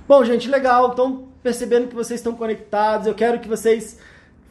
Bom, 0.06 0.24
gente, 0.26 0.50
legal. 0.50 0.92
Então, 0.92 1.30
percebendo 1.42 1.88
que 1.88 1.96
vocês 1.96 2.20
estão 2.20 2.36
conectados, 2.36 3.08
eu 3.08 3.16
quero 3.16 3.40
que 3.40 3.48
vocês 3.48 3.98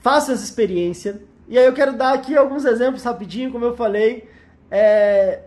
façam 0.00 0.34
essa 0.34 0.44
experiência. 0.44 1.22
E 1.46 1.59
aí 1.59 1.66
eu 1.66 1.74
quero 1.74 1.92
dar 1.92 2.14
aqui 2.14 2.34
alguns 2.36 2.64
exemplos 2.64 3.03
rapidinho, 3.03 3.53
como 3.53 3.64
eu 3.64 3.76
falei. 3.76 4.28
É, 4.70 5.40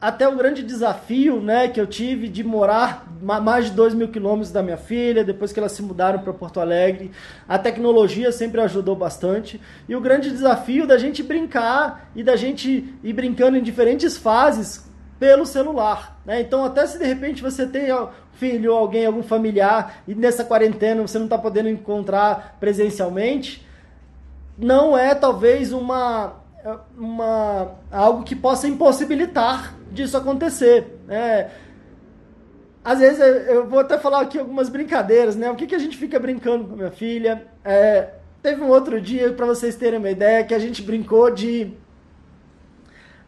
até 0.00 0.26
o 0.26 0.34
grande 0.34 0.64
desafio 0.64 1.40
né, 1.40 1.68
que 1.68 1.80
eu 1.80 1.86
tive 1.86 2.26
de 2.26 2.42
morar 2.42 3.06
mais 3.22 3.66
de 3.66 3.70
2 3.70 3.94
mil 3.94 4.08
quilômetros 4.08 4.50
da 4.50 4.60
minha 4.60 4.76
filha, 4.76 5.22
depois 5.22 5.52
que 5.52 5.60
elas 5.60 5.70
se 5.70 5.82
mudaram 5.82 6.18
para 6.18 6.32
Porto 6.32 6.58
Alegre. 6.58 7.12
A 7.48 7.56
tecnologia 7.56 8.32
sempre 8.32 8.60
ajudou 8.60 8.96
bastante. 8.96 9.60
E 9.88 9.94
o 9.94 10.00
grande 10.00 10.32
desafio 10.32 10.88
da 10.88 10.98
gente 10.98 11.22
brincar 11.22 12.10
e 12.16 12.24
da 12.24 12.34
gente 12.34 12.92
ir 13.04 13.12
brincando 13.12 13.56
em 13.56 13.62
diferentes 13.62 14.16
fases 14.16 14.90
pelo 15.20 15.46
celular. 15.46 16.20
Né? 16.26 16.40
Então, 16.40 16.64
até 16.64 16.84
se 16.84 16.98
de 16.98 17.04
repente 17.04 17.40
você 17.40 17.64
tem 17.64 17.86
filho, 18.34 18.72
alguém, 18.72 19.06
algum 19.06 19.22
familiar, 19.22 20.02
e 20.06 20.14
nessa 20.14 20.44
quarentena 20.44 21.02
você 21.02 21.18
não 21.18 21.26
está 21.26 21.38
podendo 21.38 21.68
encontrar 21.68 22.56
presencialmente, 22.58 23.66
não 24.58 24.96
é 24.96 25.14
talvez 25.14 25.72
uma, 25.72 26.34
uma 26.96 27.72
algo 27.90 28.22
que 28.22 28.34
possa 28.34 28.68
impossibilitar 28.68 29.74
disso 29.90 30.16
acontecer. 30.16 30.98
Né? 31.06 31.50
Às 32.84 32.98
vezes 32.98 33.20
eu 33.48 33.66
vou 33.66 33.78
até 33.78 33.98
falar 33.98 34.22
aqui 34.22 34.38
algumas 34.38 34.68
brincadeiras, 34.68 35.36
né? 35.36 35.48
O 35.50 35.54
que, 35.54 35.68
que 35.68 35.74
a 35.74 35.78
gente 35.78 35.96
fica 35.96 36.18
brincando 36.18 36.64
com 36.64 36.74
a 36.74 36.76
minha 36.76 36.90
filha? 36.90 37.46
É, 37.64 38.08
teve 38.42 38.60
um 38.60 38.68
outro 38.68 39.00
dia, 39.00 39.32
para 39.32 39.46
vocês 39.46 39.76
terem 39.76 40.00
uma 40.00 40.10
ideia, 40.10 40.44
que 40.44 40.54
a 40.54 40.58
gente 40.58 40.82
brincou 40.82 41.30
de 41.30 41.72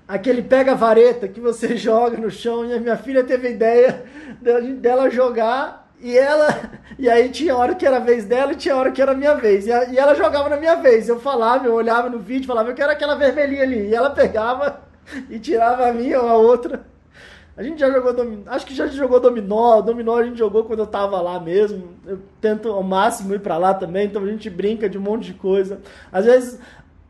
aquele 0.06 0.42
pega-vareta 0.42 1.28
que 1.28 1.40
você 1.40 1.76
joga 1.78 2.16
no 2.16 2.30
chão. 2.30 2.64
E 2.64 2.72
a 2.72 2.80
minha 2.80 2.96
filha 2.96 3.24
teve 3.24 3.48
a 3.48 3.50
ideia 3.50 4.04
dela 4.80 5.10
jogar 5.10 5.90
e 6.00 6.16
ela. 6.16 6.48
E 6.96 7.10
aí 7.10 7.28
tinha 7.28 7.56
hora 7.56 7.74
que 7.74 7.84
era 7.84 7.96
a 7.96 8.00
vez 8.00 8.24
dela 8.24 8.52
e 8.52 8.56
tinha 8.56 8.76
hora 8.76 8.92
que 8.92 9.02
era 9.02 9.10
a 9.10 9.16
minha 9.16 9.34
vez. 9.34 9.66
E, 9.66 9.72
a, 9.72 9.84
e 9.86 9.98
ela 9.98 10.14
jogava 10.14 10.48
na 10.48 10.56
minha 10.56 10.76
vez. 10.76 11.08
Eu 11.08 11.18
falava, 11.18 11.66
eu 11.66 11.74
olhava 11.74 12.08
no 12.08 12.20
vídeo, 12.20 12.46
falava, 12.46 12.70
eu 12.70 12.74
quero 12.74 12.92
aquela 12.92 13.16
vermelhinha 13.16 13.64
ali. 13.64 13.88
E 13.88 13.94
ela 13.94 14.10
pegava 14.10 14.80
e 15.28 15.40
tirava 15.40 15.88
a 15.88 15.92
minha 15.92 16.20
ou 16.20 16.28
a 16.28 16.36
outra. 16.36 16.86
A 17.56 17.62
gente 17.62 17.78
já 17.78 17.88
jogou 17.88 18.12
dominó, 18.12 18.42
acho 18.50 18.66
que 18.66 18.74
já 18.74 18.86
jogou 18.88 19.20
dominó, 19.20 19.80
dominó 19.80 20.18
a 20.18 20.24
gente 20.24 20.36
jogou 20.36 20.64
quando 20.64 20.80
eu 20.80 20.86
tava 20.86 21.20
lá 21.20 21.38
mesmo. 21.38 21.94
Eu 22.04 22.18
tento 22.40 22.68
ao 22.68 22.82
máximo 22.82 23.34
ir 23.34 23.40
para 23.40 23.56
lá 23.56 23.72
também, 23.72 24.06
então 24.06 24.22
a 24.22 24.26
gente 24.26 24.50
brinca 24.50 24.88
de 24.88 24.98
um 24.98 25.00
monte 25.00 25.26
de 25.26 25.34
coisa. 25.34 25.80
Às 26.10 26.24
vezes 26.24 26.60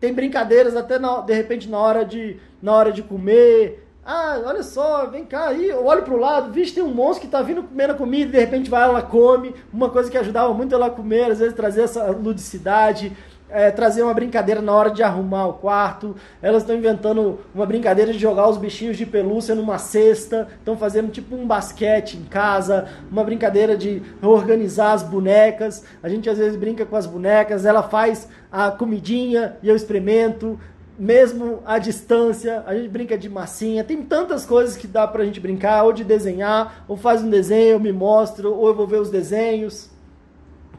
tem 0.05 0.13
brincadeiras 0.13 0.77
até 0.77 0.99
na, 0.99 1.23
de 1.23 1.33
repente 1.33 1.67
na 1.67 1.79
hora 1.79 2.05
de 2.05 2.37
na 2.61 2.75
hora 2.75 2.93
de 2.93 3.03
comer. 3.03 3.89
Ah, 4.05 4.39
olha 4.45 4.63
só, 4.63 5.07
vem 5.07 5.25
cá 5.25 5.49
aí, 5.49 5.71
eu 5.71 5.87
olho 5.87 6.03
pro 6.03 6.19
lado, 6.19 6.53
vixe, 6.53 6.75
tem 6.75 6.85
um 6.85 6.93
monstro 6.93 7.25
que 7.25 7.33
tá 7.33 7.41
vindo 7.41 7.63
comendo 7.63 7.95
comida 7.95 8.29
e 8.29 8.33
de 8.33 8.39
repente 8.39 8.69
vai 8.69 8.83
ela 8.83 9.01
come. 9.01 9.55
Uma 9.73 9.89
coisa 9.89 10.11
que 10.11 10.19
ajudava 10.19 10.53
muito 10.53 10.75
ela 10.75 10.87
a 10.87 10.91
comer, 10.91 11.31
às 11.31 11.39
vezes 11.39 11.55
trazer 11.55 11.85
essa 11.85 12.05
ludicidade, 12.11 13.17
é, 13.49 13.71
trazer 13.71 14.03
uma 14.03 14.15
brincadeira 14.15 14.61
na 14.61 14.73
hora 14.73 14.91
de 14.91 15.03
arrumar 15.03 15.47
o 15.47 15.55
quarto, 15.55 16.17
elas 16.43 16.63
estão 16.63 16.77
inventando 16.77 17.41
uma 17.55 17.67
brincadeira 17.67 18.13
de 18.13 18.19
jogar 18.19 18.49
os 18.49 18.57
bichinhos 18.57 18.97
de 18.97 19.07
pelúcia 19.07 19.55
numa 19.55 19.79
cesta, 19.79 20.49
estão 20.59 20.77
fazendo 20.77 21.11
tipo 21.11 21.37
um 21.37 21.47
basquete 21.47 22.17
em 22.17 22.25
casa, 22.25 22.89
uma 23.11 23.23
brincadeira 23.23 23.77
de 23.77 24.03
organizar 24.23 24.93
as 24.93 25.03
bonecas. 25.03 25.85
A 26.03 26.09
gente 26.09 26.29
às 26.29 26.39
vezes 26.39 26.57
brinca 26.57 26.85
com 26.85 26.97
as 26.97 27.07
bonecas, 27.07 27.65
ela 27.65 27.83
faz 27.83 28.29
a 28.51 28.71
comidinha 28.71 29.57
e 29.63 29.69
eu 29.69 29.77
experimento, 29.77 30.59
mesmo 30.99 31.61
à 31.67 31.79
distância, 31.79 32.63
a 32.67 32.75
gente 32.75 32.89
brinca 32.89 33.19
de 33.19 33.29
massinha, 33.29 33.83
tem 33.83 34.03
tantas 34.03 34.47
coisas 34.47 34.77
que 34.77 34.87
dá 34.87 35.07
pra 35.07 35.25
gente 35.25 35.41
brincar, 35.41 35.83
ou 35.85 35.93
de 35.93 36.05
desenhar, 36.05 36.85
ou 36.87 36.97
faz 36.97 37.23
um 37.23 37.29
desenho, 37.29 37.73
eu 37.73 37.81
me 37.81 37.93
mostro, 37.93 38.55
ou 38.55 38.69
eu 38.69 38.75
vou 38.75 38.87
ver 38.87 39.01
os 39.01 39.11
desenhos. 39.11 39.91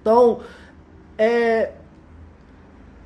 Então, 0.02 0.40
é, 1.18 1.72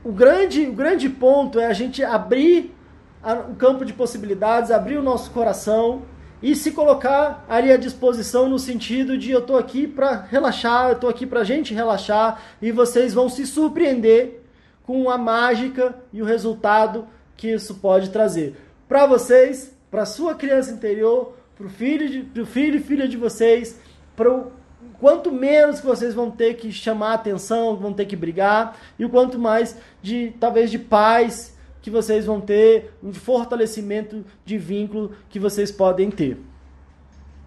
o 0.03 0.11
grande, 0.11 0.67
o 0.67 0.73
grande 0.73 1.09
ponto 1.09 1.59
é 1.59 1.65
a 1.65 1.73
gente 1.73 2.03
abrir 2.03 2.75
a, 3.21 3.33
o 3.33 3.55
campo 3.55 3.83
de 3.83 3.93
possibilidades, 3.93 4.71
abrir 4.71 4.97
o 4.97 5.03
nosso 5.03 5.31
coração 5.31 6.03
e 6.41 6.55
se 6.55 6.71
colocar 6.71 7.45
ali 7.49 7.71
à 7.71 7.77
disposição 7.77 8.47
no 8.47 8.57
sentido 8.57 9.17
de 9.17 9.31
eu 9.31 9.39
estou 9.39 9.57
aqui 9.57 9.85
para 9.85 10.21
relaxar, 10.21 10.89
eu 10.89 10.93
estou 10.93 11.09
aqui 11.09 11.25
para 11.25 11.41
a 11.41 11.43
gente 11.43 11.73
relaxar 11.73 12.41
e 12.61 12.71
vocês 12.71 13.13
vão 13.13 13.27
se 13.27 13.45
surpreender 13.45 14.41
com 14.83 15.09
a 15.09 15.17
mágica 15.17 15.95
e 16.13 16.21
o 16.21 16.25
resultado 16.25 17.07
que 17.35 17.49
isso 17.49 17.75
pode 17.75 18.09
trazer. 18.09 18.55
Para 18.87 19.05
vocês, 19.05 19.75
para 19.91 20.05
sua 20.05 20.33
criança 20.33 20.71
interior, 20.71 21.35
para 21.57 21.67
o 21.67 21.69
filho, 21.69 22.45
filho 22.45 22.77
e 22.77 22.81
filha 22.81 23.07
de 23.07 23.17
vocês, 23.17 23.77
para 24.15 24.31
o 24.33 24.51
quanto 24.99 25.31
menos 25.31 25.79
que 25.79 25.85
vocês 25.85 26.13
vão 26.13 26.29
ter 26.29 26.55
que 26.55 26.71
chamar 26.71 27.13
atenção, 27.13 27.75
vão 27.75 27.93
ter 27.93 28.05
que 28.05 28.15
brigar, 28.15 28.77
e 28.97 29.05
o 29.05 29.09
quanto 29.09 29.39
mais 29.39 29.77
de 30.01 30.33
talvez 30.39 30.69
de 30.69 30.79
paz 30.79 31.57
que 31.81 31.89
vocês 31.89 32.25
vão 32.25 32.41
ter, 32.41 32.93
um 33.01 33.13
fortalecimento 33.13 34.25
de 34.45 34.57
vínculo 34.57 35.13
que 35.29 35.39
vocês 35.39 35.71
podem 35.71 36.11
ter. 36.11 36.37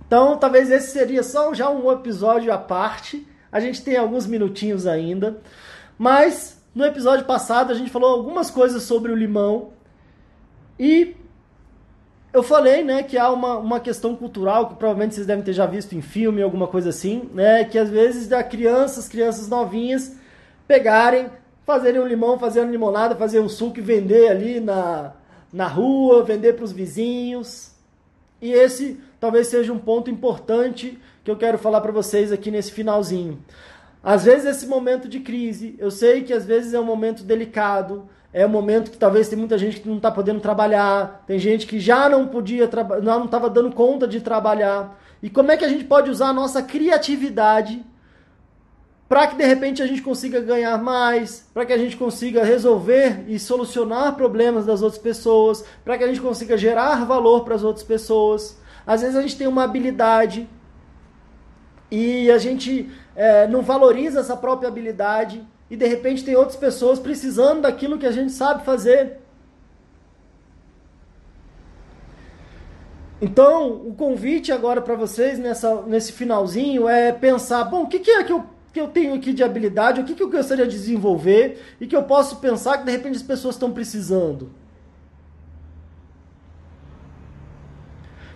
Então, 0.07 0.37
talvez 0.37 0.71
esse 0.71 0.93
seria 0.93 1.23
só 1.23 1.53
já 1.55 1.71
um 1.71 1.91
episódio 1.91 2.53
à 2.53 2.59
parte. 2.59 3.27
A 3.51 3.61
gente 3.61 3.83
tem 3.83 3.97
alguns 3.97 4.27
minutinhos 4.27 4.87
ainda, 4.87 5.41
mas 5.99 6.63
no 6.75 6.85
episódio 6.85 7.27
passado 7.27 7.71
a 7.71 7.75
gente 7.75 7.91
falou 7.91 8.11
algumas 8.11 8.51
coisas 8.51 8.83
sobre 8.83 9.13
o 9.13 9.17
limão 9.17 9.73
e 10.79 11.17
eu 12.33 12.43
falei, 12.43 12.83
né, 12.83 13.03
que 13.03 13.19
há 13.19 13.31
uma, 13.31 13.59
uma 13.59 13.81
questão 13.81 14.17
cultural 14.17 14.69
que 14.69 14.75
provavelmente 14.77 15.15
vocês 15.15 15.27
devem 15.27 15.45
ter 15.45 15.53
já 15.53 15.67
visto 15.67 15.95
em 15.95 16.01
filme, 16.01 16.41
alguma 16.41 16.67
coisa 16.67 16.89
assim, 16.89 17.29
né, 17.35 17.65
que 17.65 17.79
às 17.79 17.91
vezes 17.91 18.27
da 18.27 18.43
crianças, 18.43 19.09
crianças 19.09 19.49
novinhas, 19.49 20.17
pegarem, 20.67 21.27
fazerem 21.67 22.01
um 22.01 22.07
limão, 22.07 22.39
fazerem 22.39 22.71
limonada, 22.71 23.15
fazer 23.15 23.41
um 23.41 23.49
suco 23.49 23.79
e 23.79 23.83
vender 23.83 24.29
ali 24.29 24.61
na, 24.61 25.13
na 25.53 25.67
rua, 25.67 26.25
vender 26.25 26.55
para 26.55 26.65
os 26.65 26.73
vizinhos. 26.73 27.73
E 28.41 28.51
esse 28.51 28.99
talvez 29.21 29.49
seja 29.49 29.73
um 29.73 29.79
ponto 29.79 30.11
importante 30.11 30.99
que 31.23 31.31
eu 31.31 31.37
quero 31.37 31.59
falar 31.59 31.81
para 31.81 31.93
vocês 31.93 32.33
aqui 32.33 32.51
nesse 32.51 32.73
finalzinho. 32.73 33.39
Às 34.03 34.25
vezes 34.25 34.47
esse 34.47 34.67
momento 34.67 35.07
de 35.07 35.21
crise, 35.21 35.77
eu 35.79 35.91
sei 35.91 36.23
que 36.23 36.33
às 36.33 36.45
vezes 36.45 36.75
é 36.75 36.81
um 36.81 36.85
momento 36.85 37.23
delicado, 37.23 38.09
é 38.33 38.47
um 38.47 38.49
momento 38.49 38.91
que 38.91 38.97
talvez 38.97 39.29
tem 39.29 39.39
muita 39.39 39.59
gente 39.59 39.81
que 39.81 39.89
não 39.89 39.99
está 39.99 40.11
podendo 40.11 40.41
trabalhar, 40.41 41.23
tem 41.27 41.39
gente 41.39 41.67
que 41.67 41.79
já 41.79 42.09
não 42.09 42.27
podia, 42.27 42.69
não 43.03 43.27
estava 43.27 43.51
dando 43.51 43.73
conta 43.73 44.09
de 44.09 44.21
trabalhar. 44.21 44.99
E 45.23 45.29
como 45.29 45.53
é 45.53 45.57
que 45.57 45.65
a 45.65 45.69
gente 45.69 45.85
pode 45.85 46.11
usar 46.11 46.29
a 46.29 46.33
nossa 46.33 46.63
criatividade 46.63 47.85
para 49.13 49.27
que 49.27 49.37
de 49.37 49.45
repente 49.45 49.83
a 49.83 49.87
gente 49.87 50.01
consiga 50.01 50.41
ganhar 50.41 50.79
mais, 50.79 51.47
para 51.53 51.67
que 51.67 51.73
a 51.75 51.77
gente 51.77 51.99
consiga 51.99 52.43
resolver 52.43 53.27
e 53.29 53.39
solucionar 53.39 54.15
problemas 54.17 54.65
das 54.65 54.81
outras 54.81 55.03
pessoas, 55.03 55.63
para 55.85 55.99
que 55.99 56.05
a 56.05 56.07
gente 56.07 56.23
consiga 56.23 56.57
gerar 56.57 57.05
valor 57.05 57.45
para 57.45 57.55
as 57.55 57.63
outras 57.63 57.85
pessoas. 57.85 58.59
Às 58.87 59.03
vezes 59.03 59.15
a 59.15 59.21
gente 59.21 59.37
tem 59.37 59.47
uma 59.47 59.65
habilidade 59.65 60.49
e 61.91 62.31
a 62.31 62.39
gente 62.39 62.91
é, 63.15 63.47
não 63.47 63.61
valoriza 63.61 64.21
essa 64.21 64.35
própria 64.35 64.69
habilidade 64.69 65.47
e 65.73 65.77
de 65.77 65.87
repente 65.87 66.23
tem 66.23 66.37
outras 66.37 66.57
pessoas 66.57 66.99
precisando 66.99 67.63
daquilo 67.63 67.99
que 67.99 68.05
a 68.05 68.13
gente 68.13 68.31
sabe 68.31 68.63
fazer. 68.63 69.17
Então, 73.19 73.73
o 73.73 73.95
convite 73.95 74.53
agora 74.53 74.83
para 74.83 74.95
vocês 74.95 75.39
nessa, 75.39 75.81
nesse 75.87 76.13
finalzinho 76.13 76.87
é 76.87 77.11
pensar: 77.11 77.65
bom, 77.65 77.85
o 77.85 77.87
que, 77.87 78.01
que 78.01 78.11
é 78.11 78.23
que 78.23 78.35
eu, 78.35 78.45
que 78.71 78.79
eu 78.79 78.89
tenho 78.89 79.15
aqui 79.15 79.33
de 79.33 79.43
habilidade, 79.43 80.03
o 80.03 80.05
que, 80.05 80.15
que 80.15 80.23
eu 80.23 80.29
gostaria 80.29 80.67
de 80.67 80.77
desenvolver 80.77 81.59
e 81.81 81.87
que 81.87 81.97
eu 81.97 82.03
posso 82.03 82.37
pensar 82.37 82.77
que 82.77 82.85
de 82.85 82.93
repente 82.93 83.17
as 83.17 83.23
pessoas 83.23 83.55
estão 83.55 83.73
precisando? 83.73 84.51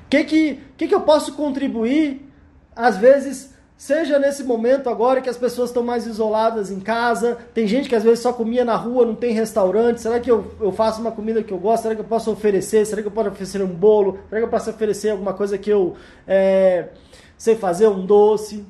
O 0.06 0.08
que, 0.08 0.24
que, 0.24 0.60
que, 0.78 0.88
que 0.88 0.94
eu 0.94 1.02
posso 1.02 1.34
contribuir, 1.34 2.32
às 2.74 2.96
vezes, 2.96 3.55
Seja 3.76 4.18
nesse 4.18 4.42
momento 4.42 4.88
agora 4.88 5.20
que 5.20 5.28
as 5.28 5.36
pessoas 5.36 5.68
estão 5.68 5.82
mais 5.82 6.06
isoladas 6.06 6.70
em 6.70 6.80
casa, 6.80 7.36
tem 7.52 7.66
gente 7.66 7.90
que 7.90 7.94
às 7.94 8.02
vezes 8.02 8.20
só 8.20 8.32
comia 8.32 8.64
na 8.64 8.74
rua, 8.74 9.04
não 9.04 9.14
tem 9.14 9.34
restaurante. 9.34 10.00
Será 10.00 10.18
que 10.18 10.30
eu, 10.30 10.50
eu 10.58 10.72
faço 10.72 11.00
uma 11.00 11.12
comida 11.12 11.42
que 11.42 11.52
eu 11.52 11.58
gosto? 11.58 11.82
Será 11.82 11.94
que 11.94 12.00
eu 12.00 12.06
posso 12.06 12.30
oferecer? 12.30 12.86
Será 12.86 13.02
que 13.02 13.08
eu 13.08 13.12
posso 13.12 13.28
oferecer 13.28 13.62
um 13.62 13.66
bolo? 13.66 14.18
Será 14.30 14.40
que 14.40 14.46
eu 14.46 14.50
posso 14.50 14.70
oferecer 14.70 15.10
alguma 15.10 15.34
coisa 15.34 15.58
que 15.58 15.68
eu 15.68 15.94
é, 16.26 16.88
sei 17.36 17.54
fazer, 17.54 17.86
um 17.88 18.06
doce? 18.06 18.64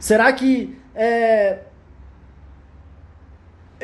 Será 0.00 0.32
que 0.32 0.76
é, 0.92 1.60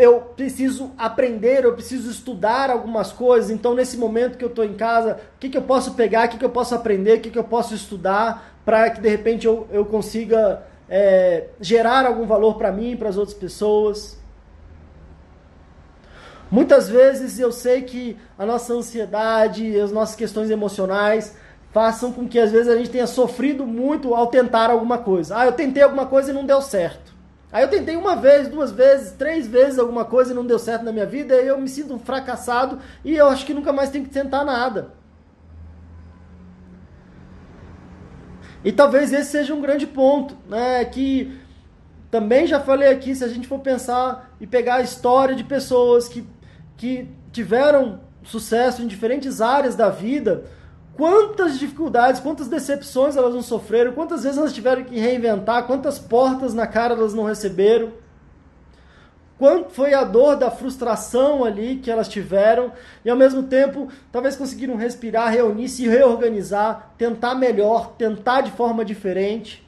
eu 0.00 0.20
preciso 0.20 0.92
aprender, 0.96 1.64
eu 1.64 1.74
preciso 1.74 2.10
estudar 2.10 2.70
algumas 2.70 3.12
coisas. 3.12 3.50
Então, 3.50 3.74
nesse 3.74 3.96
momento 3.96 4.38
que 4.38 4.44
eu 4.44 4.48
estou 4.48 4.64
em 4.64 4.74
casa, 4.74 5.20
o 5.36 5.38
que, 5.38 5.48
que 5.48 5.58
eu 5.58 5.62
posso 5.62 5.94
pegar, 5.94 6.26
o 6.26 6.30
que, 6.30 6.38
que 6.38 6.44
eu 6.44 6.50
posso 6.50 6.74
aprender, 6.74 7.18
o 7.18 7.20
que, 7.20 7.30
que 7.30 7.38
eu 7.38 7.44
posso 7.44 7.74
estudar 7.74 8.56
para 8.64 8.90
que 8.90 9.00
de 9.00 9.08
repente 9.08 9.46
eu, 9.46 9.66
eu 9.70 9.84
consiga 9.84 10.62
é, 10.88 11.48
gerar 11.60 12.06
algum 12.06 12.26
valor 12.26 12.56
para 12.56 12.72
mim 12.72 12.96
para 12.96 13.08
as 13.08 13.16
outras 13.16 13.36
pessoas. 13.36 14.18
Muitas 16.50 16.88
vezes 16.88 17.38
eu 17.38 17.52
sei 17.52 17.82
que 17.82 18.16
a 18.36 18.44
nossa 18.44 18.72
ansiedade, 18.72 19.78
as 19.78 19.92
nossas 19.92 20.16
questões 20.16 20.50
emocionais 20.50 21.36
façam 21.72 22.12
com 22.12 22.28
que 22.28 22.38
às 22.38 22.50
vezes 22.50 22.68
a 22.68 22.76
gente 22.76 22.90
tenha 22.90 23.06
sofrido 23.06 23.64
muito 23.64 24.14
ao 24.14 24.26
tentar 24.26 24.70
alguma 24.70 24.98
coisa. 24.98 25.38
Ah, 25.38 25.46
eu 25.46 25.52
tentei 25.52 25.82
alguma 25.82 26.06
coisa 26.06 26.30
e 26.30 26.34
não 26.34 26.44
deu 26.44 26.60
certo. 26.60 27.09
Aí 27.52 27.64
eu 27.64 27.68
tentei 27.68 27.96
uma 27.96 28.14
vez, 28.14 28.48
duas 28.48 28.70
vezes, 28.70 29.12
três 29.12 29.46
vezes 29.46 29.78
alguma 29.78 30.04
coisa 30.04 30.32
e 30.32 30.34
não 30.34 30.46
deu 30.46 30.58
certo 30.58 30.84
na 30.84 30.92
minha 30.92 31.06
vida, 31.06 31.34
e 31.34 31.48
eu 31.48 31.60
me 31.60 31.68
sinto 31.68 31.94
um 31.94 31.98
fracassado 31.98 32.78
e 33.04 33.16
eu 33.16 33.26
acho 33.28 33.44
que 33.44 33.52
nunca 33.52 33.72
mais 33.72 33.90
tenho 33.90 34.04
que 34.04 34.10
tentar 34.10 34.44
nada. 34.44 34.92
E 38.64 38.70
talvez 38.70 39.12
esse 39.12 39.30
seja 39.30 39.54
um 39.54 39.60
grande 39.60 39.86
ponto, 39.86 40.36
né? 40.48 40.84
Que 40.84 41.40
também 42.10 42.46
já 42.46 42.60
falei 42.60 42.88
aqui, 42.88 43.14
se 43.14 43.24
a 43.24 43.28
gente 43.28 43.48
for 43.48 43.58
pensar 43.60 44.34
e 44.40 44.46
pegar 44.46 44.76
a 44.76 44.82
história 44.82 45.34
de 45.34 45.42
pessoas 45.42 46.06
que, 46.06 46.26
que 46.76 47.08
tiveram 47.32 48.00
sucesso 48.22 48.82
em 48.82 48.86
diferentes 48.86 49.40
áreas 49.40 49.74
da 49.74 49.88
vida, 49.88 50.44
quantas 51.00 51.58
dificuldades, 51.58 52.20
quantas 52.20 52.46
decepções 52.46 53.16
elas 53.16 53.32
não 53.32 53.40
sofreram, 53.40 53.92
quantas 53.92 54.22
vezes 54.22 54.36
elas 54.36 54.52
tiveram 54.52 54.84
que 54.84 54.98
reinventar, 54.98 55.66
quantas 55.66 55.98
portas 55.98 56.52
na 56.52 56.66
cara 56.66 56.92
elas 56.92 57.14
não 57.14 57.24
receberam, 57.24 57.90
quanto 59.38 59.70
foi 59.70 59.94
a 59.94 60.04
dor 60.04 60.36
da 60.36 60.50
frustração 60.50 61.42
ali 61.42 61.76
que 61.76 61.90
elas 61.90 62.06
tiveram, 62.06 62.70
e 63.02 63.08
ao 63.08 63.16
mesmo 63.16 63.44
tempo, 63.44 63.88
talvez 64.12 64.36
conseguiram 64.36 64.76
respirar, 64.76 65.32
reunir, 65.32 65.70
se 65.70 65.88
reorganizar, 65.88 66.92
tentar 66.98 67.34
melhor, 67.34 67.94
tentar 67.96 68.42
de 68.42 68.50
forma 68.50 68.84
diferente. 68.84 69.66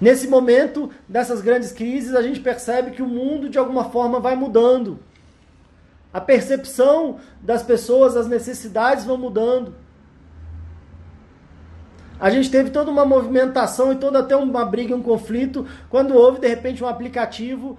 Nesse 0.00 0.28
momento 0.28 0.88
dessas 1.08 1.40
grandes 1.40 1.72
crises, 1.72 2.14
a 2.14 2.22
gente 2.22 2.38
percebe 2.38 2.92
que 2.92 3.02
o 3.02 3.08
mundo 3.08 3.48
de 3.48 3.58
alguma 3.58 3.90
forma 3.90 4.20
vai 4.20 4.36
mudando. 4.36 5.00
A 6.14 6.20
percepção 6.20 7.18
das 7.42 7.64
pessoas, 7.64 8.16
as 8.16 8.28
necessidades 8.28 9.04
vão 9.04 9.18
mudando. 9.18 9.74
A 12.20 12.30
gente 12.30 12.48
teve 12.48 12.70
toda 12.70 12.88
uma 12.88 13.04
movimentação 13.04 13.92
e 13.92 13.96
toda 13.96 14.20
até 14.20 14.36
uma 14.36 14.64
briga, 14.64 14.94
um 14.94 15.02
conflito, 15.02 15.66
quando 15.90 16.14
houve 16.14 16.38
de 16.38 16.46
repente 16.46 16.84
um 16.84 16.86
aplicativo 16.86 17.76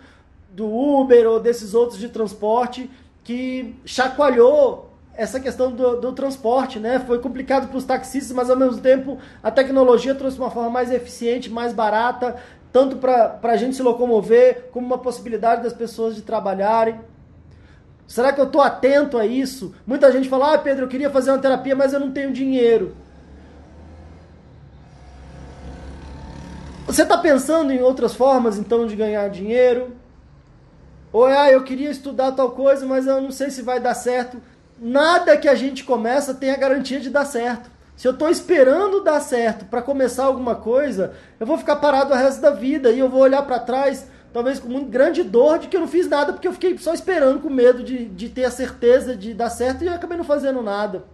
do 0.52 0.68
Uber 0.68 1.26
ou 1.30 1.40
desses 1.40 1.74
outros 1.74 1.98
de 1.98 2.10
transporte 2.10 2.92
que 3.24 3.74
chacoalhou 3.86 4.92
essa 5.14 5.40
questão 5.40 5.72
do, 5.72 6.02
do 6.02 6.12
transporte, 6.12 6.78
né? 6.78 7.00
Foi 7.00 7.20
complicado 7.20 7.70
para 7.70 7.78
os 7.78 7.86
taxistas, 7.86 8.36
mas 8.36 8.50
ao 8.50 8.58
mesmo 8.58 8.82
tempo 8.82 9.18
a 9.42 9.50
tecnologia 9.50 10.14
trouxe 10.14 10.38
uma 10.38 10.52
forma 10.52 10.70
mais 10.70 10.92
eficiente, 10.92 11.50
mais 11.50 11.72
barata, 11.72 12.36
tanto 12.70 12.98
para 12.98 13.40
a 13.42 13.56
gente 13.56 13.78
se 13.78 13.82
locomover, 13.82 14.70
como 14.74 14.86
uma 14.86 14.98
possibilidade 14.98 15.64
das 15.64 15.72
pessoas 15.72 16.18
de 16.18 16.22
trabalharem. 16.22 17.00
Será 18.08 18.32
que 18.32 18.40
eu 18.40 18.46
estou 18.46 18.62
atento 18.62 19.18
a 19.18 19.26
isso? 19.26 19.74
Muita 19.86 20.12
gente 20.12 20.30
fala, 20.30 20.54
ah, 20.54 20.58
Pedro, 20.58 20.86
eu 20.86 20.90
queria 20.90 21.10
fazer 21.10 21.32
uma 21.32 21.40
terapia, 21.40 21.76
mas 21.76 21.94
eu 21.94 22.00
não 22.00 22.12
tenho 22.12 22.32
dinheiro. 22.32 22.96
Você 26.86 27.02
está 27.02 27.18
pensando 27.18 27.72
em 27.72 27.82
outras 27.82 28.14
formas 28.14 28.58
então 28.58 28.86
de 28.86 28.96
ganhar 28.96 29.28
dinheiro? 29.30 29.96
Ou 31.12 31.26
ah, 31.26 31.50
eu 31.50 31.64
queria 31.64 31.90
estudar 31.90 32.34
tal 32.34 32.52
coisa, 32.52 32.86
mas 32.86 33.08
eu 33.08 33.20
não 33.22 33.32
sei 33.32 33.50
se 33.50 33.62
vai 33.62 33.80
dar 33.80 33.96
certo. 33.96 34.42
Nada 34.80 35.36
que 35.38 35.48
a 35.48 35.56
gente 35.56 35.84
começa 35.84 36.34
tem 36.34 36.52
a 36.52 36.58
garantia 36.58 37.00
de 37.00 37.10
dar 37.10 37.26
certo. 37.26 37.72
Se 37.96 38.08
eu 38.08 38.12
estou 38.12 38.30
esperando 38.30 39.04
dar 39.04 39.22
certo 39.22 39.66
para 39.66 39.82
começar 39.82 40.26
alguma 40.26 40.56
coisa, 40.56 41.14
eu 41.40 41.48
vou 41.48 41.58
ficar 41.58 41.78
parado 41.78 42.14
o 42.14 42.16
resto 42.16 42.42
da 42.42 42.52
vida 42.52 42.92
e 42.92 43.00
eu 43.00 43.10
vou 43.10 43.22
olhar 43.22 43.42
para 43.44 43.60
trás, 43.60 44.08
talvez 44.36 44.60
com 44.60 44.68
muito 44.68 44.90
grande 44.90 45.24
dor 45.24 45.60
de 45.60 45.70
que 45.70 45.78
eu 45.78 45.80
não 45.80 45.88
fiz 45.88 46.10
nada 46.10 46.34
porque 46.34 46.46
eu 46.46 46.52
fiquei 46.52 46.78
só 46.78 46.94
esperando 46.94 47.40
com 47.40 47.50
medo 47.50 47.82
de, 47.82 48.04
de 48.04 48.28
ter 48.28 48.44
a 48.44 48.52
certeza 48.52 49.16
de 49.16 49.34
dar 49.34 49.50
certo 49.50 49.82
e 49.82 49.88
acabei 49.88 50.18
não 50.18 50.26
fazendo 50.26 50.62
nada. 50.62 51.06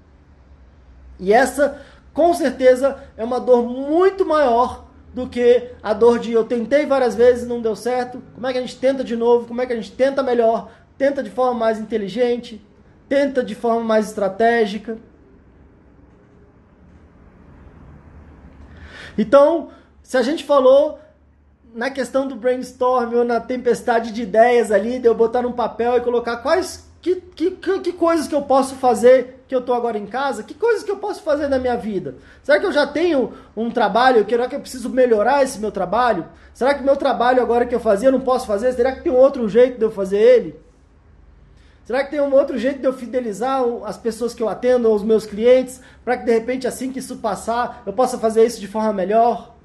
E 1.19 1.31
essa, 1.31 1.79
com 2.13 2.33
certeza, 2.33 2.97
é 3.15 3.23
uma 3.23 3.39
dor 3.39 3.63
muito 3.63 4.25
maior 4.25 4.87
do 5.13 5.29
que 5.29 5.69
a 5.83 5.93
dor 5.93 6.17
de 6.17 6.31
eu 6.31 6.43
tentei 6.45 6.87
várias 6.87 7.13
vezes, 7.13 7.47
não 7.47 7.61
deu 7.61 7.75
certo. 7.75 8.23
Como 8.33 8.47
é 8.47 8.53
que 8.53 8.57
a 8.57 8.61
gente 8.61 8.79
tenta 8.79 9.03
de 9.03 9.15
novo? 9.15 9.45
Como 9.45 9.61
é 9.61 9.67
que 9.67 9.73
a 9.73 9.75
gente 9.75 9.91
tenta 9.91 10.23
melhor? 10.23 10.71
Tenta 10.97 11.21
de 11.21 11.29
forma 11.29 11.53
mais 11.53 11.79
inteligente, 11.79 12.59
tenta 13.07 13.43
de 13.43 13.53
forma 13.53 13.83
mais 13.83 14.07
estratégica. 14.07 14.97
Então, 19.15 19.69
se 20.01 20.17
a 20.17 20.23
gente 20.23 20.43
falou 20.43 20.97
na 21.73 21.89
questão 21.89 22.27
do 22.27 22.35
brainstorm 22.35 23.15
ou 23.15 23.23
na 23.23 23.39
tempestade 23.39 24.11
de 24.11 24.23
ideias 24.23 24.71
ali, 24.71 24.99
de 24.99 25.07
eu 25.07 25.15
botar 25.15 25.41
num 25.41 25.51
papel 25.51 25.97
e 25.97 26.01
colocar 26.01 26.37
quais 26.37 26.89
que, 27.01 27.15
que, 27.15 27.51
que, 27.51 27.93
coisas 27.93 28.27
que 28.27 28.35
eu 28.35 28.43
posso 28.43 28.75
fazer 28.75 29.43
que 29.47 29.55
eu 29.55 29.59
estou 29.59 29.73
agora 29.73 29.97
em 29.97 30.05
casa? 30.05 30.43
Que 30.43 30.53
coisas 30.53 30.83
que 30.83 30.91
eu 30.91 30.97
posso 30.97 31.23
fazer 31.23 31.47
na 31.47 31.57
minha 31.57 31.75
vida? 31.75 32.15
Será 32.43 32.59
que 32.59 32.65
eu 32.65 32.71
já 32.71 32.85
tenho 32.85 33.33
um 33.57 33.71
trabalho? 33.71 34.25
Será 34.29 34.47
que 34.47 34.55
eu 34.55 34.59
preciso 34.59 34.87
melhorar 34.89 35.43
esse 35.43 35.59
meu 35.59 35.71
trabalho? 35.71 36.27
Será 36.53 36.75
que 36.75 36.83
meu 36.83 36.95
trabalho 36.95 37.41
agora 37.41 37.65
que 37.65 37.73
eu 37.73 37.79
fazia 37.79 38.09
eu 38.09 38.13
não 38.13 38.21
posso 38.21 38.45
fazer? 38.45 38.71
Será 38.73 38.91
que 38.91 39.01
tem 39.01 39.11
outro 39.11 39.49
jeito 39.49 39.79
de 39.79 39.83
eu 39.83 39.89
fazer 39.89 40.19
ele? 40.19 40.55
Será 41.83 42.03
que 42.03 42.11
tem 42.11 42.21
um 42.21 42.33
outro 42.33 42.57
jeito 42.57 42.79
de 42.79 42.85
eu 42.85 42.93
fidelizar 42.93 43.63
as 43.85 43.97
pessoas 43.97 44.35
que 44.35 44.43
eu 44.43 44.47
atendo, 44.47 44.93
os 44.93 45.03
meus 45.03 45.25
clientes, 45.25 45.81
para 46.05 46.17
que 46.17 46.25
de 46.25 46.31
repente 46.31 46.67
assim 46.67 46.91
que 46.91 46.99
isso 46.99 47.17
passar, 47.17 47.81
eu 47.85 47.93
possa 47.93 48.19
fazer 48.19 48.45
isso 48.45 48.59
de 48.59 48.67
forma 48.67 48.93
melhor? 48.93 49.55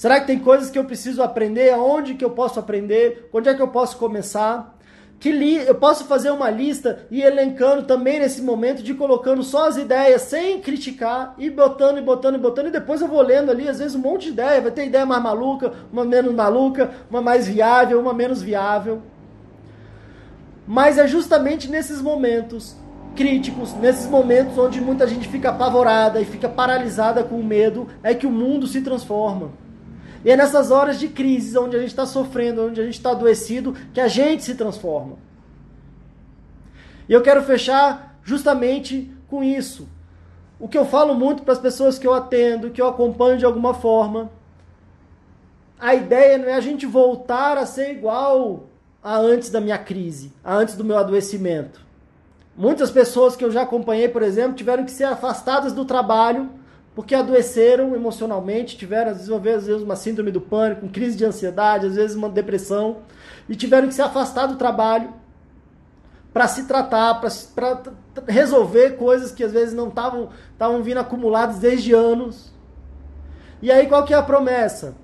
Será 0.00 0.18
que 0.18 0.28
tem 0.28 0.38
coisas 0.38 0.70
que 0.70 0.78
eu 0.78 0.84
preciso 0.86 1.22
aprender? 1.22 1.74
Aonde 1.74 2.14
que 2.14 2.24
eu 2.24 2.30
posso 2.30 2.58
aprender? 2.58 3.28
Onde 3.34 3.50
é 3.50 3.54
que 3.54 3.60
eu 3.60 3.68
posso 3.68 3.98
começar? 3.98 4.74
que 5.18 5.30
li, 5.30 5.56
eu 5.56 5.74
posso 5.74 6.06
fazer 6.06 6.30
uma 6.30 6.48
lista 6.48 7.06
e 7.10 7.20
elencando 7.20 7.82
também 7.82 8.18
nesse 8.18 8.40
momento 8.40 8.82
de 8.82 8.94
colocando 8.94 9.42
só 9.42 9.68
as 9.68 9.76
ideias 9.76 10.22
sem 10.22 10.58
criticar 10.62 11.34
e 11.36 11.50
botando 11.50 11.98
e 11.98 12.00
botando 12.00 12.36
e 12.36 12.38
botando 12.38 12.68
e 12.68 12.70
depois 12.70 13.02
eu 13.02 13.08
vou 13.08 13.20
lendo 13.20 13.50
ali 13.50 13.68
às 13.68 13.78
vezes 13.78 13.94
um 13.94 13.98
monte 13.98 14.22
de 14.22 14.28
ideia, 14.30 14.62
vai 14.62 14.70
ter 14.70 14.86
ideia 14.86 15.04
mais 15.04 15.22
maluca, 15.22 15.74
uma 15.92 16.06
menos 16.06 16.32
maluca, 16.32 16.90
uma 17.10 17.20
mais 17.20 17.46
viável, 17.46 18.00
uma 18.00 18.14
menos 18.14 18.40
viável. 18.40 19.02
Mas 20.66 20.96
é 20.96 21.06
justamente 21.06 21.68
nesses 21.68 22.00
momentos 22.00 22.74
críticos, 23.14 23.74
nesses 23.74 24.06
momentos 24.06 24.56
onde 24.56 24.80
muita 24.80 25.06
gente 25.06 25.28
fica 25.28 25.50
apavorada 25.50 26.18
e 26.22 26.24
fica 26.24 26.48
paralisada 26.48 27.22
com 27.22 27.42
medo, 27.42 27.86
é 28.02 28.14
que 28.14 28.26
o 28.26 28.30
mundo 28.30 28.66
se 28.66 28.80
transforma. 28.80 29.50
E 30.24 30.30
é 30.30 30.36
nessas 30.36 30.70
horas 30.70 30.98
de 30.98 31.08
crise, 31.08 31.56
onde 31.58 31.76
a 31.76 31.78
gente 31.78 31.90
está 31.90 32.04
sofrendo, 32.04 32.66
onde 32.66 32.80
a 32.80 32.84
gente 32.84 32.94
está 32.94 33.12
adoecido, 33.12 33.74
que 33.92 34.00
a 34.00 34.08
gente 34.08 34.44
se 34.44 34.54
transforma. 34.54 35.16
E 37.08 37.12
eu 37.12 37.22
quero 37.22 37.42
fechar 37.42 38.18
justamente 38.22 39.10
com 39.28 39.42
isso. 39.42 39.88
O 40.58 40.68
que 40.68 40.76
eu 40.76 40.84
falo 40.84 41.14
muito 41.14 41.42
para 41.42 41.54
as 41.54 41.58
pessoas 41.58 41.98
que 41.98 42.06
eu 42.06 42.12
atendo, 42.12 42.70
que 42.70 42.82
eu 42.82 42.86
acompanho 42.86 43.38
de 43.38 43.46
alguma 43.46 43.72
forma, 43.72 44.30
a 45.78 45.94
ideia 45.94 46.36
não 46.36 46.48
é 46.48 46.54
a 46.54 46.60
gente 46.60 46.84
voltar 46.84 47.56
a 47.56 47.64
ser 47.64 47.90
igual 47.90 48.68
a 49.02 49.16
antes 49.16 49.48
da 49.48 49.60
minha 49.60 49.78
crise, 49.78 50.30
a 50.44 50.54
antes 50.54 50.76
do 50.76 50.84
meu 50.84 50.98
adoecimento. 50.98 51.80
Muitas 52.54 52.90
pessoas 52.90 53.34
que 53.34 53.44
eu 53.44 53.50
já 53.50 53.62
acompanhei, 53.62 54.06
por 54.06 54.22
exemplo, 54.22 54.52
tiveram 54.52 54.84
que 54.84 54.90
ser 54.90 55.04
afastadas 55.04 55.72
do 55.72 55.86
trabalho 55.86 56.50
porque 57.00 57.14
adoeceram 57.14 57.96
emocionalmente, 57.96 58.76
tiveram 58.76 59.12
às 59.12 59.26
vezes, 59.26 59.80
uma 59.80 59.96
síndrome 59.96 60.30
do 60.30 60.38
pânico, 60.38 60.82
uma 60.82 60.92
crise 60.92 61.16
de 61.16 61.24
ansiedade, 61.24 61.86
às 61.86 61.94
vezes 61.94 62.14
uma 62.14 62.28
depressão, 62.28 62.98
e 63.48 63.56
tiveram 63.56 63.88
que 63.88 63.94
se 63.94 64.02
afastar 64.02 64.44
do 64.44 64.56
trabalho 64.56 65.10
para 66.30 66.46
se 66.46 66.66
tratar, 66.66 67.14
para 67.54 67.80
resolver 68.28 68.98
coisas 68.98 69.32
que 69.32 69.42
às 69.42 69.50
vezes 69.50 69.72
não 69.72 69.88
estavam 69.88 70.28
estavam 70.52 70.82
vindo 70.82 70.98
acumuladas 70.98 71.58
desde 71.58 71.94
anos. 71.94 72.52
E 73.62 73.72
aí 73.72 73.86
qual 73.86 74.04
que 74.04 74.12
é 74.12 74.18
a 74.18 74.22
promessa? 74.22 74.94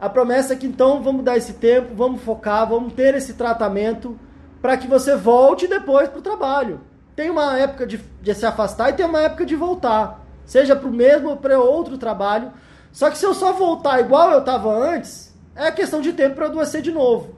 A 0.00 0.08
promessa 0.08 0.52
é 0.52 0.56
que 0.56 0.66
então 0.68 1.02
vamos 1.02 1.24
dar 1.24 1.36
esse 1.36 1.54
tempo, 1.54 1.92
vamos 1.92 2.22
focar, 2.22 2.68
vamos 2.68 2.92
ter 2.92 3.16
esse 3.16 3.34
tratamento 3.34 4.16
para 4.62 4.76
que 4.76 4.86
você 4.86 5.16
volte 5.16 5.66
depois 5.66 6.08
para 6.08 6.20
o 6.20 6.22
trabalho. 6.22 6.80
Tem 7.16 7.28
uma 7.30 7.58
época 7.58 7.84
de, 7.84 7.98
de 8.22 8.32
se 8.32 8.46
afastar 8.46 8.90
e 8.90 8.92
tem 8.92 9.04
uma 9.04 9.22
época 9.22 9.44
de 9.44 9.56
voltar 9.56 10.19
seja 10.50 10.74
para 10.74 10.88
o 10.88 10.92
mesmo 10.92 11.30
ou 11.30 11.36
para 11.36 11.60
outro 11.60 11.96
trabalho. 11.96 12.50
Só 12.90 13.08
que 13.08 13.16
se 13.16 13.24
eu 13.24 13.32
só 13.32 13.52
voltar 13.52 14.00
igual 14.00 14.32
eu 14.32 14.40
estava 14.40 14.68
antes, 14.68 15.32
é 15.54 15.70
questão 15.70 16.00
de 16.00 16.12
tempo 16.12 16.34
para 16.34 16.46
eu 16.46 16.50
adoecer 16.50 16.82
de 16.82 16.90
novo. 16.90 17.36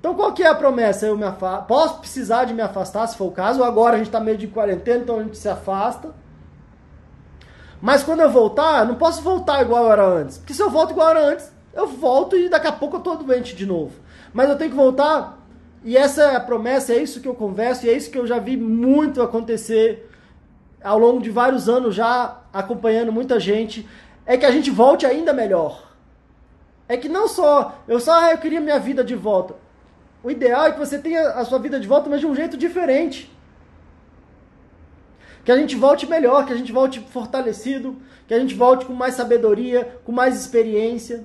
Então 0.00 0.12
qual 0.12 0.32
que 0.32 0.42
é 0.42 0.48
a 0.48 0.54
promessa? 0.54 1.06
Eu 1.06 1.16
me 1.16 1.24
posso 1.68 2.00
precisar 2.00 2.42
de 2.42 2.52
me 2.52 2.60
afastar 2.60 3.06
se 3.06 3.16
for 3.16 3.26
o 3.26 3.30
caso, 3.30 3.62
agora 3.62 3.94
a 3.94 3.98
gente 3.98 4.08
está 4.08 4.18
meio 4.18 4.36
de 4.36 4.48
quarentena, 4.48 5.04
então 5.04 5.20
a 5.20 5.22
gente 5.22 5.38
se 5.38 5.48
afasta. 5.48 6.12
Mas 7.80 8.02
quando 8.02 8.22
eu 8.22 8.30
voltar, 8.30 8.84
não 8.86 8.96
posso 8.96 9.22
voltar 9.22 9.62
igual 9.62 9.84
eu 9.84 9.92
era 9.92 10.04
antes. 10.04 10.38
Porque 10.38 10.52
se 10.52 10.60
eu 10.60 10.68
volto 10.68 10.90
igual 10.90 11.10
eu 11.10 11.16
era 11.18 11.32
antes, 11.34 11.52
eu 11.72 11.86
volto 11.86 12.36
e 12.36 12.48
daqui 12.48 12.66
a 12.66 12.72
pouco 12.72 12.96
eu 12.96 12.98
estou 12.98 13.16
doente 13.18 13.54
de 13.54 13.64
novo. 13.64 13.92
Mas 14.34 14.50
eu 14.50 14.58
tenho 14.58 14.70
que 14.70 14.76
voltar, 14.76 15.38
e 15.84 15.96
essa 15.96 16.22
é 16.22 16.34
a 16.34 16.40
promessa, 16.40 16.92
é 16.92 17.00
isso 17.00 17.20
que 17.20 17.28
eu 17.28 17.36
converso, 17.36 17.86
e 17.86 17.88
é 17.88 17.92
isso 17.92 18.10
que 18.10 18.18
eu 18.18 18.26
já 18.26 18.40
vi 18.40 18.56
muito 18.56 19.22
acontecer 19.22 20.08
ao 20.82 20.98
longo 20.98 21.20
de 21.20 21.30
vários 21.30 21.68
anos 21.68 21.94
já 21.94 22.40
acompanhando 22.52 23.12
muita 23.12 23.38
gente, 23.38 23.88
é 24.26 24.36
que 24.36 24.46
a 24.46 24.50
gente 24.50 24.70
volte 24.70 25.06
ainda 25.06 25.32
melhor. 25.32 25.92
É 26.88 26.96
que 26.96 27.08
não 27.08 27.28
só, 27.28 27.82
eu 27.88 27.98
só, 27.98 28.20
ah, 28.20 28.30
eu 28.32 28.38
queria 28.38 28.60
minha 28.60 28.78
vida 28.78 29.02
de 29.02 29.14
volta. 29.14 29.54
O 30.22 30.30
ideal 30.30 30.66
é 30.66 30.72
que 30.72 30.78
você 30.78 30.98
tenha 30.98 31.30
a 31.30 31.44
sua 31.44 31.58
vida 31.58 31.80
de 31.80 31.88
volta, 31.88 32.08
mas 32.08 32.20
de 32.20 32.26
um 32.26 32.34
jeito 32.34 32.56
diferente. 32.56 33.30
Que 35.44 35.50
a 35.50 35.56
gente 35.56 35.74
volte 35.74 36.06
melhor, 36.06 36.46
que 36.46 36.52
a 36.52 36.56
gente 36.56 36.70
volte 36.70 37.00
fortalecido, 37.00 37.96
que 38.28 38.34
a 38.34 38.38
gente 38.38 38.54
volte 38.54 38.84
com 38.84 38.92
mais 38.92 39.14
sabedoria, 39.14 40.00
com 40.04 40.12
mais 40.12 40.38
experiência. 40.38 41.24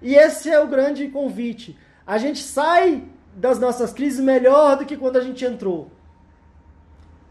E 0.00 0.14
esse 0.14 0.50
é 0.50 0.60
o 0.60 0.68
grande 0.68 1.08
convite. 1.08 1.76
A 2.06 2.18
gente 2.18 2.40
sai 2.40 3.04
das 3.34 3.58
nossas 3.58 3.92
crises 3.92 4.20
melhor 4.20 4.76
do 4.76 4.84
que 4.84 4.96
quando 4.96 5.16
a 5.16 5.20
gente 5.20 5.44
entrou. 5.44 5.90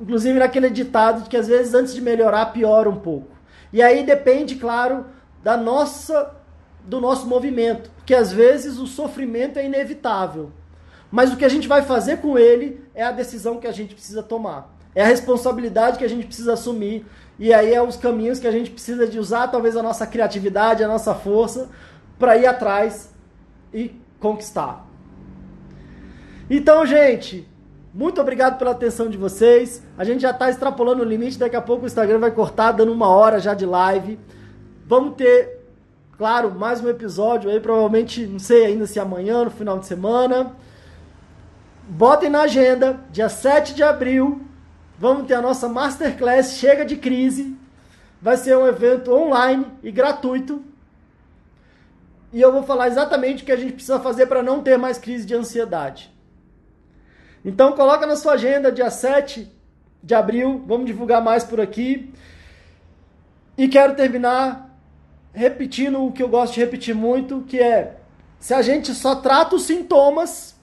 Inclusive 0.01 0.39
naquele 0.39 0.69
ditado 0.69 1.23
de 1.23 1.29
que 1.29 1.37
às 1.37 1.47
vezes 1.47 1.73
antes 1.73 1.93
de 1.93 2.01
melhorar 2.01 2.47
piora 2.47 2.89
um 2.89 2.99
pouco. 2.99 3.27
E 3.71 3.81
aí 3.81 4.03
depende, 4.03 4.55
claro, 4.55 5.05
da 5.43 5.55
nossa 5.55 6.35
do 6.83 6.99
nosso 6.99 7.27
movimento, 7.27 7.91
porque 7.95 8.15
às 8.15 8.31
vezes 8.31 8.79
o 8.79 8.87
sofrimento 8.87 9.59
é 9.59 9.65
inevitável. 9.65 10.51
Mas 11.11 11.31
o 11.31 11.37
que 11.37 11.45
a 11.45 11.49
gente 11.49 11.67
vai 11.67 11.83
fazer 11.83 12.17
com 12.17 12.39
ele 12.39 12.83
é 12.95 13.03
a 13.03 13.11
decisão 13.11 13.59
que 13.59 13.67
a 13.67 13.71
gente 13.71 13.93
precisa 13.93 14.23
tomar. 14.23 14.75
É 14.95 15.03
a 15.03 15.05
responsabilidade 15.05 15.97
que 15.97 16.03
a 16.03 16.09
gente 16.09 16.25
precisa 16.25 16.53
assumir. 16.53 17.05
E 17.37 17.53
aí 17.53 17.73
é 17.73 17.81
os 17.81 17.97
caminhos 17.97 18.39
que 18.39 18.47
a 18.47 18.51
gente 18.51 18.71
precisa 18.71 19.05
de 19.07 19.19
usar, 19.19 19.47
talvez 19.49 19.75
a 19.75 19.83
nossa 19.83 20.07
criatividade, 20.07 20.83
a 20.83 20.87
nossa 20.87 21.13
força, 21.13 21.69
para 22.17 22.37
ir 22.37 22.45
atrás 22.45 23.13
e 23.73 23.91
conquistar. 24.19 24.87
Então, 26.49 26.85
gente, 26.85 27.47
muito 27.93 28.21
obrigado 28.21 28.57
pela 28.57 28.71
atenção 28.71 29.09
de 29.09 29.17
vocês. 29.17 29.83
A 29.97 30.05
gente 30.05 30.21
já 30.21 30.31
está 30.31 30.49
extrapolando 30.49 31.01
o 31.01 31.05
limite, 31.05 31.37
daqui 31.37 31.57
a 31.57 31.61
pouco 31.61 31.83
o 31.83 31.87
Instagram 31.87 32.19
vai 32.19 32.31
cortar, 32.31 32.71
dando 32.71 32.93
uma 32.93 33.09
hora 33.09 33.37
já 33.37 33.53
de 33.53 33.65
live. 33.65 34.17
Vamos 34.85 35.15
ter, 35.15 35.59
claro, 36.17 36.51
mais 36.51 36.81
um 36.81 36.87
episódio 36.87 37.49
aí, 37.49 37.59
provavelmente, 37.59 38.25
não 38.25 38.39
sei 38.39 38.65
ainda 38.65 38.87
se 38.87 38.97
amanhã, 38.97 39.43
no 39.43 39.51
final 39.51 39.77
de 39.77 39.87
semana. 39.87 40.55
Botem 41.85 42.29
na 42.29 42.43
agenda, 42.43 42.97
dia 43.11 43.27
7 43.27 43.73
de 43.73 43.83
abril, 43.83 44.41
vamos 44.97 45.27
ter 45.27 45.33
a 45.33 45.41
nossa 45.41 45.67
Masterclass 45.67 46.53
Chega 46.53 46.85
de 46.85 46.95
Crise. 46.95 47.57
Vai 48.21 48.37
ser 48.37 48.55
um 48.55 48.65
evento 48.65 49.11
online 49.11 49.65
e 49.83 49.91
gratuito. 49.91 50.63
E 52.31 52.39
eu 52.39 52.53
vou 52.53 52.63
falar 52.63 52.87
exatamente 52.87 53.43
o 53.43 53.45
que 53.45 53.51
a 53.51 53.57
gente 53.57 53.73
precisa 53.73 53.99
fazer 53.99 54.27
para 54.27 54.41
não 54.41 54.61
ter 54.61 54.77
mais 54.77 54.97
crise 54.97 55.25
de 55.25 55.35
ansiedade. 55.35 56.09
Então 57.43 57.73
coloca 57.73 58.05
na 58.05 58.15
sua 58.15 58.33
agenda 58.33 58.71
dia 58.71 58.89
7 58.89 59.51
de 60.03 60.13
abril, 60.13 60.63
vamos 60.65 60.85
divulgar 60.85 61.21
mais 61.21 61.43
por 61.43 61.59
aqui. 61.59 62.13
E 63.57 63.67
quero 63.67 63.95
terminar 63.95 64.69
repetindo 65.33 66.03
o 66.03 66.11
que 66.11 66.21
eu 66.21 66.29
gosto 66.29 66.53
de 66.53 66.59
repetir 66.59 66.93
muito, 66.93 67.41
que 67.41 67.59
é 67.59 67.97
se 68.39 68.53
a 68.53 68.61
gente 68.61 68.93
só 68.93 69.15
trata 69.15 69.55
os 69.55 69.63
sintomas, 69.63 70.55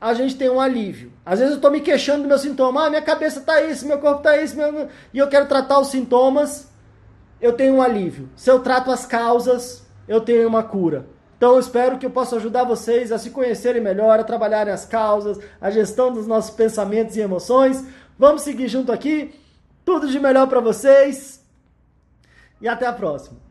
a 0.00 0.14
gente 0.14 0.36
tem 0.36 0.50
um 0.50 0.60
alívio. 0.60 1.12
Às 1.24 1.38
vezes 1.38 1.52
eu 1.52 1.56
estou 1.56 1.70
me 1.70 1.80
queixando 1.80 2.22
do 2.22 2.28
meu 2.28 2.38
sintoma, 2.38 2.86
ah, 2.86 2.90
minha 2.90 3.02
cabeça 3.02 3.40
está 3.40 3.62
isso, 3.62 3.86
meu 3.86 3.98
corpo 3.98 4.18
está 4.18 4.36
isso, 4.36 4.56
meu... 4.56 4.88
e 5.12 5.18
eu 5.18 5.28
quero 5.28 5.46
tratar 5.46 5.78
os 5.78 5.88
sintomas, 5.88 6.68
eu 7.40 7.52
tenho 7.52 7.74
um 7.74 7.82
alívio. 7.82 8.28
Se 8.34 8.50
eu 8.50 8.60
trato 8.60 8.90
as 8.90 9.06
causas, 9.06 9.86
eu 10.08 10.20
tenho 10.20 10.48
uma 10.48 10.62
cura. 10.62 11.06
Então 11.40 11.58
espero 11.58 11.96
que 11.96 12.04
eu 12.04 12.10
possa 12.10 12.36
ajudar 12.36 12.64
vocês 12.64 13.10
a 13.10 13.16
se 13.16 13.30
conhecerem 13.30 13.80
melhor, 13.80 14.20
a 14.20 14.24
trabalharem 14.24 14.74
as 14.74 14.84
causas, 14.84 15.38
a 15.58 15.70
gestão 15.70 16.12
dos 16.12 16.26
nossos 16.26 16.50
pensamentos 16.50 17.16
e 17.16 17.20
emoções. 17.20 17.82
Vamos 18.18 18.42
seguir 18.42 18.68
junto 18.68 18.92
aqui. 18.92 19.34
Tudo 19.82 20.06
de 20.06 20.20
melhor 20.20 20.46
para 20.48 20.60
vocês 20.60 21.42
e 22.60 22.68
até 22.68 22.86
a 22.86 22.92
próxima. 22.92 23.49